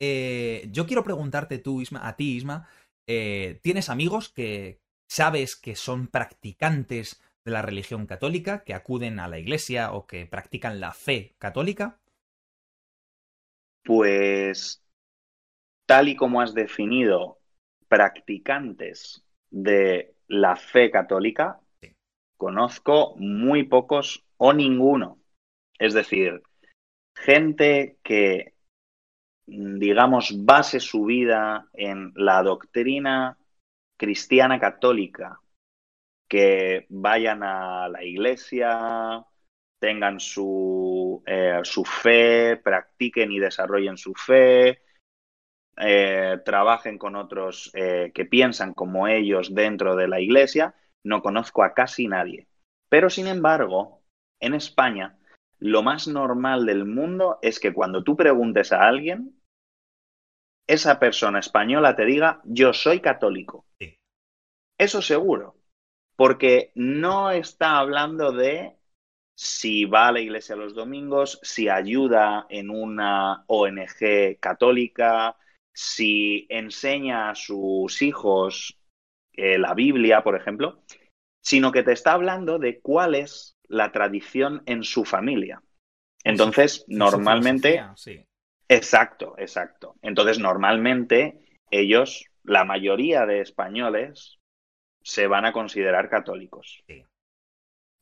Eh, 0.00 0.68
yo 0.70 0.86
quiero 0.86 1.04
preguntarte 1.04 1.58
tú, 1.58 1.80
Isma, 1.80 2.06
a 2.06 2.16
ti, 2.16 2.36
Isma, 2.36 2.68
eh, 3.06 3.60
¿tienes 3.62 3.90
amigos 3.90 4.30
que 4.30 4.80
sabes 5.08 5.56
que 5.56 5.76
son 5.76 6.06
practicantes 6.06 7.20
de 7.44 7.52
la 7.52 7.62
religión 7.62 8.06
católica, 8.06 8.64
que 8.64 8.74
acuden 8.74 9.20
a 9.20 9.28
la 9.28 9.38
iglesia 9.38 9.92
o 9.92 10.06
que 10.06 10.26
practican 10.26 10.80
la 10.80 10.92
fe 10.92 11.34
católica? 11.38 12.00
Pues 13.84 14.79
tal 15.90 16.08
y 16.08 16.14
como 16.14 16.40
has 16.40 16.54
definido, 16.54 17.40
practicantes 17.88 19.24
de 19.50 20.14
la 20.28 20.54
fe 20.54 20.88
católica, 20.88 21.58
conozco 22.36 23.16
muy 23.16 23.64
pocos 23.64 24.24
o 24.36 24.52
ninguno. 24.52 25.18
Es 25.80 25.92
decir, 25.92 26.44
gente 27.16 27.98
que, 28.04 28.54
digamos, 29.46 30.44
base 30.44 30.78
su 30.78 31.06
vida 31.06 31.68
en 31.72 32.12
la 32.14 32.44
doctrina 32.44 33.36
cristiana 33.98 34.60
católica, 34.60 35.40
que 36.28 36.86
vayan 36.88 37.42
a 37.42 37.88
la 37.88 38.04
iglesia, 38.04 39.26
tengan 39.80 40.20
su, 40.20 41.20
eh, 41.26 41.58
su 41.64 41.84
fe, 41.84 42.58
practiquen 42.58 43.32
y 43.32 43.40
desarrollen 43.40 43.96
su 43.96 44.14
fe, 44.14 44.82
eh, 45.80 46.38
trabajen 46.44 46.98
con 46.98 47.16
otros 47.16 47.70
eh, 47.74 48.12
que 48.14 48.24
piensan 48.24 48.74
como 48.74 49.08
ellos 49.08 49.54
dentro 49.54 49.96
de 49.96 50.08
la 50.08 50.20
iglesia, 50.20 50.74
no 51.04 51.22
conozco 51.22 51.62
a 51.62 51.74
casi 51.74 52.06
nadie. 52.06 52.46
Pero 52.88 53.10
sin 53.10 53.26
embargo, 53.26 54.02
en 54.40 54.54
España, 54.54 55.18
lo 55.58 55.82
más 55.82 56.08
normal 56.08 56.66
del 56.66 56.84
mundo 56.84 57.38
es 57.42 57.60
que 57.60 57.72
cuando 57.72 58.02
tú 58.02 58.16
preguntes 58.16 58.72
a 58.72 58.86
alguien, 58.88 59.40
esa 60.66 60.98
persona 60.98 61.40
española 61.40 61.96
te 61.96 62.04
diga, 62.04 62.40
yo 62.44 62.72
soy 62.72 63.00
católico. 63.00 63.66
Eso 64.78 65.02
seguro, 65.02 65.56
porque 66.16 66.72
no 66.74 67.30
está 67.30 67.78
hablando 67.78 68.32
de 68.32 68.76
si 69.34 69.84
va 69.86 70.08
a 70.08 70.12
la 70.12 70.20
iglesia 70.20 70.54
los 70.54 70.74
domingos, 70.74 71.40
si 71.42 71.68
ayuda 71.68 72.46
en 72.50 72.70
una 72.70 73.44
ONG 73.46 74.38
católica, 74.38 75.36
si 75.74 76.46
enseña 76.50 77.30
a 77.30 77.34
sus 77.34 78.02
hijos 78.02 78.78
eh, 79.32 79.58
la 79.58 79.74
Biblia, 79.74 80.22
por 80.22 80.36
ejemplo, 80.36 80.82
sino 81.42 81.72
que 81.72 81.82
te 81.82 81.92
está 81.92 82.12
hablando 82.12 82.58
de 82.58 82.80
cuál 82.80 83.14
es 83.14 83.56
la 83.68 83.92
tradición 83.92 84.62
en 84.66 84.82
su 84.82 85.04
familia. 85.04 85.62
Entonces, 86.24 86.84
normalmente... 86.88 87.82
Sí. 87.96 88.24
Exacto, 88.68 89.34
exacto. 89.36 89.96
Entonces, 90.00 90.38
normalmente 90.38 91.40
ellos, 91.72 92.26
la 92.44 92.64
mayoría 92.64 93.26
de 93.26 93.40
españoles, 93.40 94.38
se 95.02 95.26
van 95.26 95.44
a 95.44 95.52
considerar 95.52 96.08
católicos. 96.08 96.82
Sí. 96.86 97.04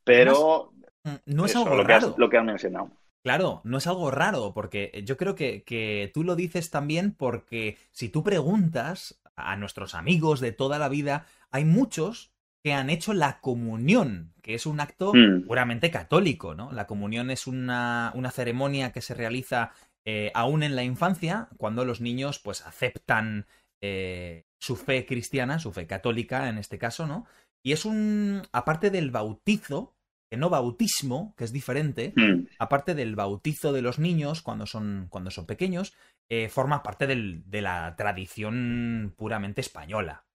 Pero 0.04 0.72
mm, 1.04 1.14
no 1.24 1.46
es 1.46 1.56
algo 1.56 1.74
lo 1.74 1.84
raro. 1.84 2.14
Que 2.14 2.20
lo 2.20 2.28
que 2.28 2.36
han 2.36 2.46
mencionado. 2.46 2.90
Claro, 3.28 3.60
no 3.62 3.76
es 3.76 3.86
algo 3.86 4.10
raro, 4.10 4.54
porque 4.54 5.02
yo 5.04 5.18
creo 5.18 5.34
que, 5.34 5.62
que, 5.62 6.10
tú 6.14 6.24
lo 6.24 6.34
dices 6.34 6.70
también 6.70 7.12
porque 7.12 7.76
si 7.90 8.08
tú 8.08 8.24
preguntas 8.24 9.20
a 9.36 9.54
nuestros 9.56 9.94
amigos 9.94 10.40
de 10.40 10.52
toda 10.52 10.78
la 10.78 10.88
vida, 10.88 11.26
hay 11.50 11.66
muchos 11.66 12.32
que 12.64 12.72
han 12.72 12.88
hecho 12.88 13.12
la 13.12 13.42
comunión, 13.42 14.32
que 14.40 14.54
es 14.54 14.64
un 14.64 14.80
acto 14.80 15.12
mm. 15.12 15.42
puramente 15.42 15.90
católico, 15.90 16.54
¿no? 16.54 16.72
La 16.72 16.86
comunión 16.86 17.30
es 17.30 17.46
una, 17.46 18.12
una 18.14 18.30
ceremonia 18.30 18.92
que 18.92 19.02
se 19.02 19.12
realiza 19.12 19.72
eh, 20.06 20.32
aún 20.32 20.62
en 20.62 20.74
la 20.74 20.84
infancia, 20.84 21.50
cuando 21.58 21.84
los 21.84 22.00
niños 22.00 22.38
pues 22.38 22.64
aceptan 22.64 23.46
eh, 23.82 24.46
su 24.58 24.76
fe 24.76 25.04
cristiana, 25.04 25.58
su 25.58 25.70
fe 25.70 25.86
católica 25.86 26.48
en 26.48 26.56
este 26.56 26.78
caso, 26.78 27.06
¿no? 27.06 27.26
Y 27.62 27.72
es 27.72 27.84
un, 27.84 28.40
aparte 28.52 28.88
del 28.88 29.10
bautizo, 29.10 29.97
no 30.36 30.50
bautismo, 30.50 31.34
que 31.36 31.44
es 31.44 31.52
diferente, 31.52 32.12
mm. 32.14 32.48
aparte 32.58 32.94
del 32.94 33.16
bautizo 33.16 33.72
de 33.72 33.82
los 33.82 33.98
niños 33.98 34.42
cuando 34.42 34.66
son, 34.66 35.06
cuando 35.08 35.30
son 35.30 35.46
pequeños, 35.46 35.94
eh, 36.28 36.48
forma 36.48 36.82
parte 36.82 37.06
de 37.06 37.62
la 37.62 37.94
tradición 37.96 39.14
puramente 39.16 39.60
española. 39.60 40.26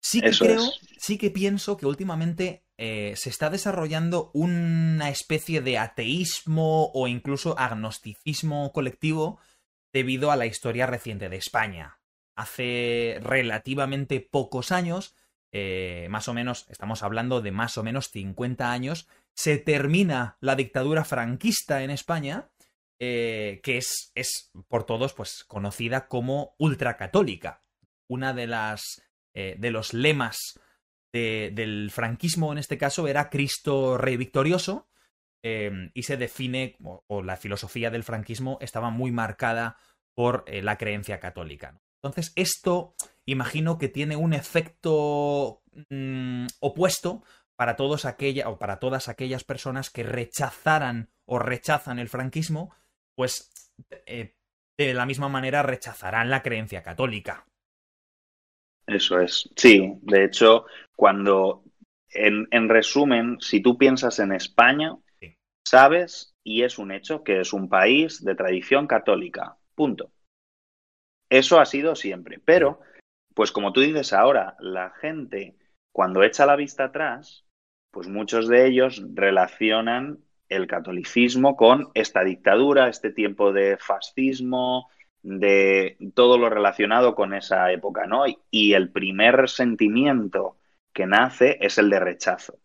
Sí 0.00 0.20
que 0.20 0.30
creo, 0.30 0.62
sí 0.98 1.16
que 1.16 1.30
pienso 1.30 1.76
que 1.76 1.86
últimamente 1.86 2.64
eh, 2.76 3.14
se 3.16 3.30
está 3.30 3.50
desarrollando 3.50 4.32
una 4.34 5.08
especie 5.08 5.60
de 5.60 5.78
ateísmo 5.78 6.90
o 6.92 7.06
incluso 7.06 7.56
agnosticismo 7.56 8.72
colectivo 8.72 9.38
debido 9.92 10.32
a 10.32 10.36
la 10.36 10.46
historia 10.46 10.86
reciente 10.86 11.28
de 11.28 11.36
España. 11.36 12.00
Hace 12.34 13.18
relativamente 13.22 14.20
pocos 14.20 14.72
años 14.72 15.14
eh, 15.52 16.06
más 16.08 16.28
o 16.28 16.34
menos, 16.34 16.66
estamos 16.70 17.02
hablando 17.02 17.42
de 17.42 17.52
más 17.52 17.76
o 17.76 17.82
menos 17.82 18.08
50 18.08 18.72
años, 18.72 19.06
se 19.34 19.58
termina 19.58 20.38
la 20.40 20.56
dictadura 20.56 21.04
franquista 21.04 21.82
en 21.82 21.90
España, 21.90 22.48
eh, 22.98 23.60
que 23.62 23.76
es, 23.76 24.12
es, 24.14 24.50
por 24.68 24.84
todos 24.84 25.12
pues, 25.12 25.44
conocida 25.46 26.08
como 26.08 26.54
ultracatólica. 26.58 27.62
Una 28.08 28.32
de 28.32 28.46
las 28.46 29.02
eh, 29.34 29.56
de 29.58 29.70
los 29.70 29.94
lemas 29.94 30.58
del 31.12 31.90
franquismo 31.90 32.52
en 32.52 32.58
este 32.58 32.78
caso 32.78 33.06
era 33.06 33.28
Cristo 33.28 33.98
Rey 33.98 34.16
Victorioso, 34.16 34.88
y 35.42 36.02
se 36.04 36.16
define, 36.16 36.76
o, 36.80 37.22
la 37.22 37.36
filosofía 37.36 37.90
del 37.90 38.04
franquismo 38.04 38.56
estaba 38.62 38.88
muy 38.88 39.10
marcada 39.10 39.76
por 40.14 40.44
la 40.48 40.78
creencia 40.78 41.20
católica. 41.20 41.82
Entonces, 42.02 42.32
esto 42.34 42.94
imagino 43.26 43.78
que 43.78 43.88
tiene 43.88 44.16
un 44.16 44.32
efecto 44.32 45.62
mm, 45.90 46.46
opuesto 46.60 47.22
para, 47.56 47.76
todos 47.76 48.04
aquella, 48.04 48.48
o 48.48 48.58
para 48.58 48.78
todas 48.78 49.08
aquellas 49.08 49.44
personas 49.44 49.90
que 49.90 50.02
rechazaran 50.02 51.10
o 51.24 51.38
rechazan 51.38 51.98
el 51.98 52.08
franquismo, 52.08 52.74
pues 53.14 53.72
eh, 54.06 54.34
de 54.76 54.94
la 54.94 55.06
misma 55.06 55.28
manera 55.28 55.62
rechazarán 55.62 56.30
la 56.30 56.42
creencia 56.42 56.82
católica. 56.82 57.46
Eso 58.86 59.20
es. 59.20 59.48
Sí, 59.56 59.98
de 60.02 60.24
hecho, 60.24 60.66
cuando, 60.96 61.62
en, 62.10 62.48
en 62.50 62.68
resumen, 62.68 63.38
si 63.40 63.60
tú 63.60 63.78
piensas 63.78 64.18
en 64.18 64.32
España, 64.32 64.96
sabes, 65.64 66.34
y 66.42 66.62
es 66.62 66.78
un 66.78 66.90
hecho, 66.90 67.22
que 67.22 67.40
es 67.40 67.52
un 67.52 67.68
país 67.68 68.24
de 68.24 68.34
tradición 68.34 68.86
católica. 68.86 69.56
Punto. 69.74 70.12
Eso 71.30 71.60
ha 71.60 71.64
sido 71.64 71.94
siempre. 71.94 72.40
Pero, 72.44 72.80
pues 73.34 73.52
como 73.52 73.72
tú 73.72 73.80
dices 73.80 74.12
ahora, 74.12 74.56
la 74.60 74.90
gente 74.90 75.56
cuando 75.92 76.22
echa 76.22 76.46
la 76.46 76.56
vista 76.56 76.84
atrás, 76.84 77.44
pues 77.90 78.08
muchos 78.08 78.48
de 78.48 78.66
ellos 78.66 79.02
relacionan 79.14 80.18
el 80.48 80.66
catolicismo 80.66 81.56
con 81.56 81.90
esta 81.94 82.24
dictadura, 82.24 82.88
este 82.88 83.10
tiempo 83.10 83.52
de 83.52 83.76
fascismo, 83.78 84.88
de 85.22 85.96
todo 86.14 86.36
lo 86.36 86.50
relacionado 86.50 87.14
con 87.14 87.32
esa 87.32 87.70
época, 87.72 88.06
¿no? 88.06 88.24
Y 88.50 88.74
el 88.74 88.90
primer 88.90 89.48
sentimiento 89.48 90.58
que 90.92 91.06
nace 91.06 91.58
es 91.60 91.78
el 91.78 91.90
de 91.90 92.00
rechazo. 92.00 92.58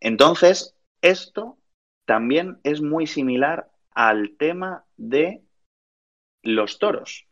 Entonces, 0.00 0.76
esto 1.02 1.58
también 2.04 2.58
es 2.62 2.80
muy 2.80 3.06
similar 3.06 3.70
al 3.90 4.36
tema 4.36 4.84
de 4.96 5.42
los 6.42 6.78
toros. 6.78 7.26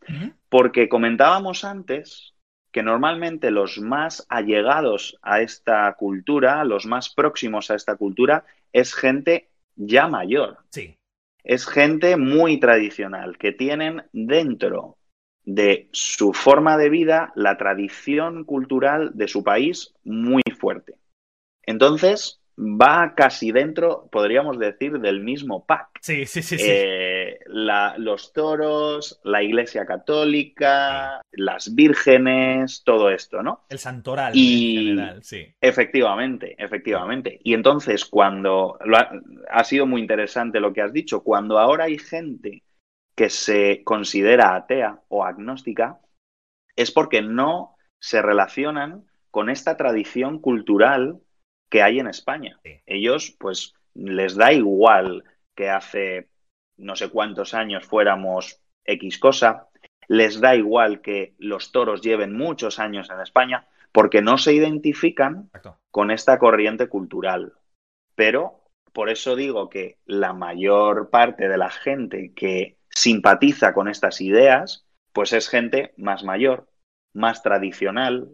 Porque 0.49 0.89
comentábamos 0.89 1.65
antes 1.65 2.35
que 2.77 2.83
normalmente 2.83 3.51
los 3.51 3.79
más 3.79 4.27
allegados 4.29 5.19
a 5.23 5.41
esta 5.41 5.91
cultura, 5.95 6.63
los 6.63 6.85
más 6.85 7.09
próximos 7.09 7.71
a 7.71 7.75
esta 7.75 7.97
cultura, 7.97 8.45
es 8.71 8.93
gente 8.93 9.49
ya 9.77 10.09
mayor. 10.09 10.59
Sí. 10.69 10.95
Es 11.43 11.67
gente 11.67 12.19
muy 12.19 12.61
tradicional, 12.61 13.39
que 13.39 13.53
tienen 13.53 14.03
dentro 14.13 14.99
de 15.43 15.89
su 15.93 16.35
forma 16.35 16.77
de 16.77 16.91
vida 16.91 17.33
la 17.35 17.57
tradición 17.57 18.45
cultural 18.45 19.13
de 19.15 19.29
su 19.29 19.43
país 19.43 19.95
muy 20.05 20.43
fuerte. 20.61 20.97
Entonces, 21.63 22.43
va 22.59 23.15
casi 23.15 23.53
dentro, 23.53 24.09
podríamos 24.11 24.59
decir, 24.59 24.99
del 24.99 25.21
mismo 25.21 25.67
pack. 25.67 25.89
Sí, 26.01 26.25
sí, 26.27 26.43
sí. 26.43 26.57
Eh, 26.59 27.39
los 27.47 28.33
toros, 28.33 29.21
la 29.25 29.43
iglesia 29.43 29.85
católica, 29.85 31.21
las 31.33 31.75
vírgenes, 31.75 32.83
todo 32.85 33.11
esto, 33.11 33.43
¿no? 33.43 33.65
El 33.69 33.79
santoral 33.79 34.35
y, 34.35 34.79
en 34.79 34.97
general, 34.97 35.23
sí. 35.23 35.55
Efectivamente, 35.61 36.55
efectivamente. 36.59 37.41
Y 37.43 37.55
entonces, 37.55 38.05
cuando. 38.05 38.79
ha 39.51 39.65
sido 39.65 39.87
muy 39.87 40.01
interesante 40.01 40.61
lo 40.61 40.73
que 40.73 40.83
has 40.83 40.93
dicho. 40.93 41.23
Cuando 41.23 41.59
ahora 41.59 41.85
hay 41.85 41.99
gente 41.99 42.63
que 43.15 43.31
se 43.31 43.83
considera 43.85 44.55
atea 44.55 45.01
o 45.09 45.25
agnóstica, 45.25 46.01
es 46.75 46.91
porque 46.91 47.23
no 47.23 47.77
se 47.99 48.23
relacionan 48.23 49.05
con 49.31 49.51
esta 49.51 49.77
tradición 49.77 50.39
cultural 50.39 51.21
que 51.69 51.83
hay 51.83 51.99
en 51.99 52.09
España. 52.09 52.59
Ellos, 52.87 53.35
pues, 53.39 53.75
les 53.95 54.37
da 54.37 54.53
igual 54.53 55.25
que 55.55 55.71
hace 55.71 56.29
no 56.77 56.97
sé 56.97 57.09
cuántos 57.09 57.55
años 57.55 57.87
fuéramos 57.87 58.61
X 58.85 59.19
cosa, 59.19 59.69
les 60.09 60.41
da 60.41 60.55
igual 60.55 61.01
que 61.01 61.35
los 61.39 61.73
toros 61.73 62.03
lleven 62.03 62.37
muchos 62.37 62.79
años 62.79 63.11
en 63.11 63.21
España, 63.21 63.67
porque 63.93 64.23
no 64.23 64.39
se 64.39 64.53
identifican 64.53 65.51
con 65.91 66.11
esta 66.11 66.39
corriente 66.39 66.89
cultural. 66.89 67.55
Pero 68.15 68.63
por 68.93 69.09
eso 69.09 69.37
digo 69.37 69.69
que 69.69 69.99
la 70.05 70.33
mayor 70.33 71.11
parte 71.11 71.49
de 71.49 71.59
la 71.59 71.71
gente 71.71 72.33
que 72.35 72.79
simpatiza 72.91 73.75
con 73.75 73.89
estas 73.89 74.21
ideas, 74.21 74.87
pues 75.13 75.33
es 75.33 75.49
gente 75.49 75.93
más 75.97 76.25
mayor, 76.25 76.69
más 77.13 77.43
tradicional. 77.43 78.31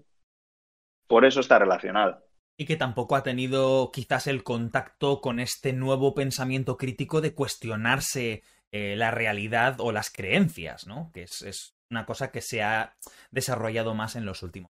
Por 1.06 1.24
eso 1.24 1.40
está 1.40 1.58
relacionada. 1.58 2.21
Y 2.56 2.66
que 2.66 2.76
tampoco 2.76 3.16
ha 3.16 3.22
tenido 3.22 3.90
quizás 3.92 4.26
el 4.26 4.44
contacto 4.44 5.20
con 5.20 5.40
este 5.40 5.72
nuevo 5.72 6.14
pensamiento 6.14 6.76
crítico 6.76 7.20
de 7.20 7.34
cuestionarse 7.34 8.42
eh, 8.70 8.94
la 8.96 9.10
realidad 9.10 9.76
o 9.80 9.92
las 9.92 10.10
creencias, 10.10 10.86
¿no? 10.86 11.10
Que 11.12 11.22
es, 11.22 11.42
es, 11.42 11.74
una 11.90 12.06
cosa 12.06 12.30
que 12.30 12.40
se 12.40 12.62
ha 12.62 12.96
desarrollado 13.30 13.94
más 13.94 14.16
en 14.16 14.24
los 14.24 14.42
últimos. 14.42 14.70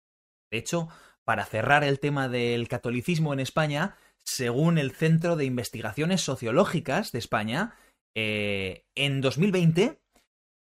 De 0.50 0.58
hecho, 0.58 0.90
para 1.24 1.46
cerrar 1.46 1.84
el 1.84 2.00
tema 2.00 2.28
del 2.30 2.68
catolicismo 2.68 3.32
en 3.32 3.40
España, 3.40 3.96
según 4.24 4.80
el 4.80 4.92
Centro 4.92 5.36
de 5.36 5.46
Investigaciones 5.46 6.22
Sociológicas 6.22 7.12
de 7.12 7.20
España, 7.20 7.76
eh, 8.16 8.86
en 8.96 9.22
2020 9.22 10.02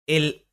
el 0.06 0.46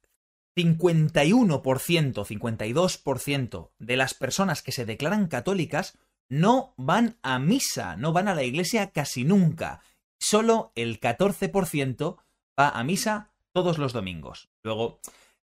51%, 0.57 2.25
52% 2.25 3.71
de 3.79 3.97
las 3.97 4.15
personas 4.15 4.63
que 4.63 4.73
se 4.73 4.85
declaran 4.85 5.29
católicas 5.29 5.99
no 6.31 6.75
van 6.79 7.17
a 7.23 7.39
misa, 7.39 7.97
no 7.97 8.13
van 8.15 8.29
a 8.29 8.35
la 8.35 8.45
iglesia 8.45 8.93
casi 8.93 9.25
nunca. 9.25 9.83
Solo 10.19 10.73
el 10.77 11.01
14% 11.01 12.17
va 12.59 12.71
a 12.71 12.85
misa 12.85 13.33
todos 13.53 13.79
los 13.79 13.93
domingos. 13.93 14.49
Luego, 14.63 15.01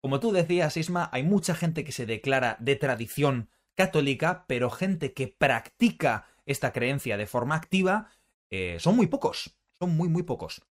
como 0.02 0.20
tú 0.20 0.32
decías, 0.32 0.76
Isma, 0.76 1.10
hay 1.14 1.24
mucha 1.24 1.56
gente 1.56 1.84
que 1.84 1.92
se 1.92 2.06
declara 2.06 2.58
de 2.60 2.76
tradición 2.76 3.50
católica, 3.76 4.46
pero 4.48 4.70
gente 4.70 5.14
que 5.14 5.28
practica 5.28 6.26
esta 6.46 6.74
creencia 6.74 7.18
de 7.18 7.28
forma 7.28 7.56
activa 7.56 8.10
eh, 8.50 8.78
son 8.80 8.96
muy 8.96 9.08
pocos, 9.08 9.56
son 9.80 9.96
muy, 9.96 10.10
muy 10.10 10.24
pocos. 10.24 10.66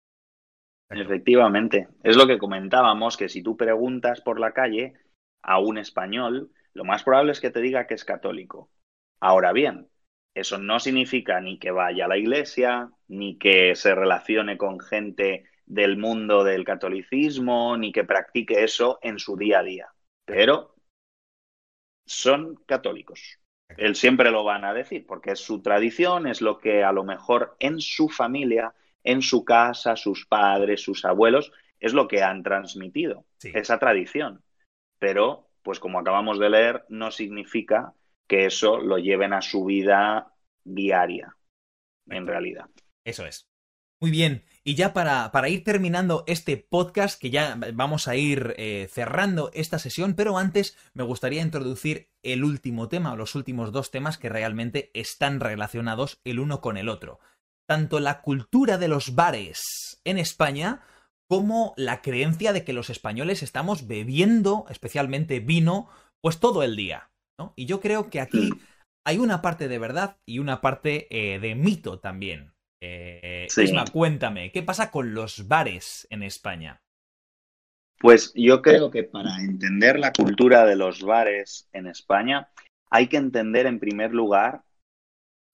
Efectivamente, 0.90 1.90
es 2.04 2.16
lo 2.16 2.26
que 2.28 2.38
comentábamos, 2.38 3.18
que 3.18 3.28
si 3.28 3.44
tú 3.44 3.58
preguntas 3.58 4.22
por 4.22 4.40
la 4.40 4.54
calle 4.54 4.94
a 5.42 5.60
un 5.60 5.78
español, 5.78 6.52
lo 6.74 6.86
más 6.86 7.04
probable 7.04 7.34
es 7.34 7.42
que 7.42 7.50
te 7.50 7.60
diga 7.60 7.88
que 7.88 7.94
es 7.94 8.06
católico. 8.06 8.70
Ahora 9.20 9.52
bien, 9.52 9.90
eso 10.40 10.58
no 10.58 10.80
significa 10.80 11.40
ni 11.42 11.60
que 11.60 11.72
vaya 11.72 12.06
a 12.06 12.08
la 12.08 12.18
iglesia, 12.18 12.92
ni 13.08 13.38
que 13.38 13.76
se 13.76 13.96
relacione 13.96 14.58
con 14.58 14.80
gente 14.80 15.46
del 15.66 15.98
mundo 15.98 16.44
del 16.44 16.64
catolicismo, 16.64 17.78
ni 17.78 17.92
que 17.92 18.04
practique 18.04 18.64
eso 18.64 19.00
en 19.02 19.20
su 19.20 19.38
día 19.38 19.60
a 19.60 19.64
día. 19.64 19.88
Pero 20.26 20.76
son 22.06 22.56
católicos. 22.66 23.40
Él 23.76 23.96
siempre 23.96 24.32
lo 24.32 24.44
van 24.44 24.64
a 24.64 24.74
decir, 24.74 25.06
porque 25.06 25.32
es 25.32 25.40
su 25.40 25.62
tradición, 25.62 26.26
es 26.26 26.42
lo 26.42 26.58
que 26.58 26.84
a 26.84 26.94
lo 26.94 27.04
mejor 27.04 27.58
en 27.60 27.82
su 27.82 28.08
familia 28.08 28.74
en 29.08 29.22
su 29.22 29.46
casa, 29.46 29.96
sus 29.96 30.26
padres, 30.26 30.82
sus 30.82 31.06
abuelos, 31.06 31.54
es 31.80 31.94
lo 31.94 32.10
que 32.10 32.24
han 32.24 32.44
transmitido, 32.44 33.26
esa 33.42 33.80
tradición. 33.80 34.44
Pero, 35.00 35.48
pues 35.64 35.80
como 35.80 36.00
acabamos 36.00 36.40
de 36.40 36.50
leer, 36.50 36.84
no 36.90 37.10
significa 37.12 37.94
que 38.28 38.46
eso 38.46 38.78
lo 38.78 38.98
lleven 38.98 39.34
a 39.34 39.42
su 39.42 39.66
vida 39.66 40.34
diaria, 40.64 41.36
en 42.08 42.28
realidad. 42.28 42.70
Eso 43.06 43.26
es. 43.26 43.50
Muy 44.00 44.12
bien, 44.12 44.44
y 44.64 44.76
ya 44.76 44.94
para, 44.94 45.32
para, 45.32 45.50
ir 45.50 45.64
terminando 45.64 46.24
este 46.28 46.56
podcast, 46.58 47.20
que 47.20 47.32
ya 47.32 47.58
vamos 47.74 48.08
a 48.08 48.16
ir 48.16 48.54
eh, 48.58 48.88
cerrando 48.92 49.50
esta 49.56 49.80
sesión, 49.80 50.14
pero 50.14 50.38
antes 50.38 50.78
me 50.94 51.04
gustaría 51.04 51.42
introducir 51.42 52.12
el 52.22 52.44
último 52.44 52.90
tema, 52.90 53.14
o 53.14 53.16
los 53.16 53.34
últimos 53.34 53.72
dos 53.72 53.90
temas 53.90 54.20
que 54.20 54.30
realmente 54.30 54.92
están 54.94 55.40
relacionados 55.40 56.22
el 56.26 56.40
uno 56.40 56.62
con 56.62 56.78
el 56.78 56.90
otro 56.90 57.20
tanto 57.68 58.00
la 58.00 58.22
cultura 58.22 58.80
de 58.80 58.88
los 58.88 59.14
bares 59.14 60.02
en 60.06 60.18
España 60.18 60.82
como 61.28 61.74
la 61.76 62.02
creencia 62.02 62.54
de 62.54 62.64
que 62.64 62.74
los 62.74 62.90
españoles 62.90 63.44
estamos 63.44 63.88
bebiendo, 63.88 64.66
especialmente 64.70 65.42
vino, 65.42 65.90
pues 66.22 66.40
todo 66.40 66.64
el 66.64 66.78
día. 66.78 67.12
¿No? 67.38 67.54
Y 67.56 67.66
yo 67.66 67.80
creo 67.80 68.10
que 68.10 68.22
aquí 68.22 68.50
hay 69.06 69.18
una 69.20 69.42
parte 69.42 69.68
de 69.68 69.80
verdad 69.80 70.18
y 70.26 70.40
una 70.40 70.62
parte 70.62 71.08
eh, 71.10 71.40
de 71.40 71.56
mito 71.56 72.00
también. 72.00 72.54
Eh, 72.82 73.48
Isma, 73.58 73.86
cuéntame, 73.86 74.52
¿qué 74.52 74.62
pasa 74.62 74.92
con 74.92 75.14
los 75.14 75.48
bares 75.48 76.08
en 76.10 76.24
España? 76.24 76.82
Pues 78.00 78.32
yo 78.36 78.62
creo 78.62 78.92
que 78.92 79.04
para 79.04 79.40
entender 79.40 79.98
la 79.98 80.14
cultura 80.14 80.66
de 80.66 80.76
los 80.76 81.02
bares 81.02 81.68
en 81.74 81.88
España 81.88 82.50
hay 82.92 83.08
que 83.08 83.18
entender 83.18 83.66
en 83.66 83.80
primer 83.80 84.14
lugar 84.14 84.64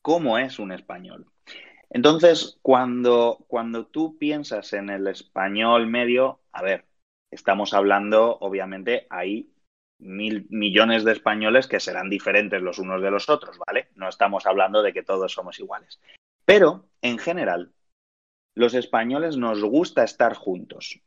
cómo 0.02 0.38
es 0.38 0.60
un 0.60 0.72
español. 0.72 1.26
Entonces, 1.90 2.58
cuando, 2.62 3.46
cuando 3.48 3.86
tú 3.86 4.18
piensas 4.18 4.74
en 4.74 4.90
el 4.90 5.08
español 5.08 5.88
medio, 5.88 6.42
a 6.52 6.64
ver, 6.64 6.86
estamos 7.32 7.74
hablando, 7.74 8.38
obviamente, 8.40 9.08
hay 9.10 9.53
mil 10.00 10.48
millones 10.50 11.04
de 11.04 11.12
españoles 11.12 11.68
que 11.68 11.80
serán 11.80 12.10
diferentes 12.10 12.62
los 12.62 12.80
unos 12.80 13.02
de 13.02 13.12
los 13.12 13.30
otros, 13.30 13.58
¿vale? 13.66 13.90
No 13.96 14.10
estamos 14.10 14.46
hablando 14.46 14.82
de 14.82 14.94
que 14.94 15.04
todos 15.04 15.32
somos 15.32 15.60
iguales. 15.60 16.00
Pero, 16.46 16.86
en 17.02 17.18
general, 17.18 17.72
los 18.56 18.74
españoles 18.74 19.38
nos 19.38 19.64
gusta 19.64 20.04
estar 20.04 20.34
juntos. 20.34 21.00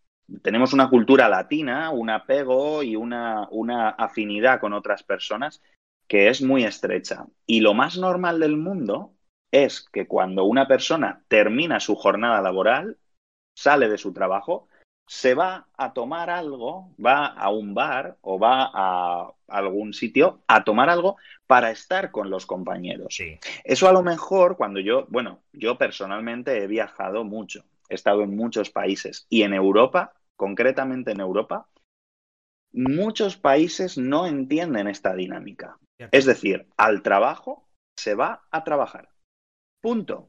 Tenemos 0.43 0.73
una 0.73 0.89
cultura 0.91 1.29
latina, 1.29 1.91
un 1.91 2.11
apego 2.11 2.83
y 2.83 2.97
una, 2.97 3.47
una 3.51 3.91
afinidad 3.91 4.61
con 4.61 4.73
otras 4.73 5.03
personas 5.03 5.63
que 6.09 6.29
es 6.29 6.43
muy 6.43 6.65
estrecha. 6.65 7.27
Y 7.47 7.61
lo 7.61 7.75
más 7.75 7.99
normal 7.99 8.41
del 8.41 8.57
mundo 8.57 9.13
es 9.53 9.81
que 9.81 10.07
cuando 10.07 10.45
una 10.45 10.67
persona 10.67 11.25
termina 11.29 11.81
su 11.81 11.95
jornada 11.95 12.41
laboral, 12.41 12.99
sale 13.57 13.89
de 13.89 13.99
su 13.99 14.13
trabajo, 14.13 14.69
se 15.07 15.35
va 15.35 15.69
a 15.77 15.93
tomar 15.93 16.31
algo, 16.31 16.91
va 17.05 17.27
a 17.27 17.51
un 17.51 17.75
bar 17.75 18.17
o 18.23 18.39
va 18.39 18.71
a 18.73 19.33
algún 19.49 19.93
sitio 19.93 20.43
a 20.49 20.65
tomar 20.65 20.91
algo 20.91 21.17
para 21.47 21.71
estar 21.71 22.11
con 22.11 22.29
los 22.31 22.47
compañeros. 22.47 23.17
Eso 23.65 23.89
a 23.89 23.93
lo 23.93 24.03
mejor 24.03 24.57
cuando 24.57 24.81
yo, 24.81 25.07
bueno, 25.09 25.41
yo 25.53 25.79
personalmente 25.79 26.63
he 26.63 26.67
viajado 26.67 27.25
mucho, 27.25 27.65
he 27.89 27.95
estado 27.95 28.23
en 28.23 28.37
muchos 28.37 28.71
países 28.71 29.27
y 29.29 29.43
en 29.43 29.55
Europa, 29.55 30.15
concretamente 30.35 31.13
en 31.13 31.21
Europa, 31.21 31.69
muchos 32.73 33.37
países 33.37 33.97
no 33.97 34.27
entienden 34.27 34.89
esta 34.89 35.15
dinámica. 35.15 35.79
Es 36.11 36.27
decir, 36.27 36.67
al 36.77 37.03
trabajo 37.03 37.69
se 37.97 38.15
va 38.15 38.43
a 38.51 38.65
trabajar. 38.65 39.09
Punto. 39.81 40.29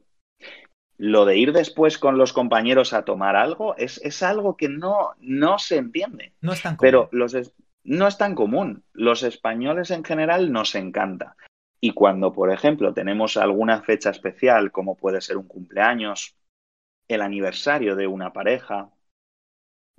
Lo 0.98 1.26
de 1.26 1.38
ir 1.38 1.54
después 1.54 2.00
con 2.00 2.18
los 2.18 2.34
compañeros 2.34 2.94
a 2.94 3.06
tomar 3.06 3.36
algo 3.36 3.76
es, 3.78 4.00
es 4.04 4.24
algo 4.24 4.58
que 4.58 4.68
no, 4.68 5.12
no 5.20 5.60
se 5.60 5.78
entiende. 5.78 6.34
No 6.42 6.54
es 6.54 6.62
tan 6.64 6.76
común. 6.76 6.82
Pero 6.82 7.10
los 7.12 7.36
no 7.84 8.08
es 8.08 8.18
tan 8.18 8.36
común. 8.36 8.84
Los 8.94 9.24
españoles 9.24 9.92
en 9.92 10.04
general 10.04 10.52
nos 10.52 10.76
encanta. 10.76 11.38
Y 11.80 11.92
cuando, 11.92 12.34
por 12.34 12.52
ejemplo, 12.52 12.94
tenemos 12.94 13.38
alguna 13.38 13.82
fecha 13.84 14.10
especial, 14.10 14.72
como 14.72 14.96
puede 14.96 15.22
ser 15.22 15.38
un 15.38 15.48
cumpleaños, 15.48 16.36
el 17.08 17.22
aniversario 17.22 17.96
de 17.96 18.08
una 18.08 18.34
pareja, 18.34 18.90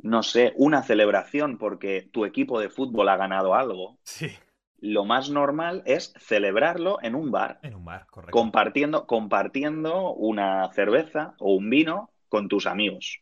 no 0.02 0.22
sé, 0.24 0.52
una 0.56 0.82
celebración 0.82 1.58
porque 1.58 2.08
tu 2.12 2.24
equipo 2.24 2.60
de 2.60 2.68
fútbol 2.68 3.08
ha 3.08 3.16
ganado 3.16 3.54
algo. 3.54 3.98
Sí 4.02 4.36
lo 4.80 5.04
más 5.04 5.30
normal 5.30 5.82
es 5.86 6.12
celebrarlo 6.18 6.98
en 7.02 7.14
un 7.14 7.30
bar. 7.30 7.58
En 7.62 7.74
un 7.74 7.84
bar, 7.84 8.06
correcto. 8.06 8.32
Compartiendo, 8.32 9.06
compartiendo 9.06 10.12
una 10.14 10.72
cerveza 10.72 11.34
o 11.38 11.54
un 11.54 11.70
vino 11.70 12.10
con 12.28 12.48
tus 12.48 12.66
amigos. 12.66 13.20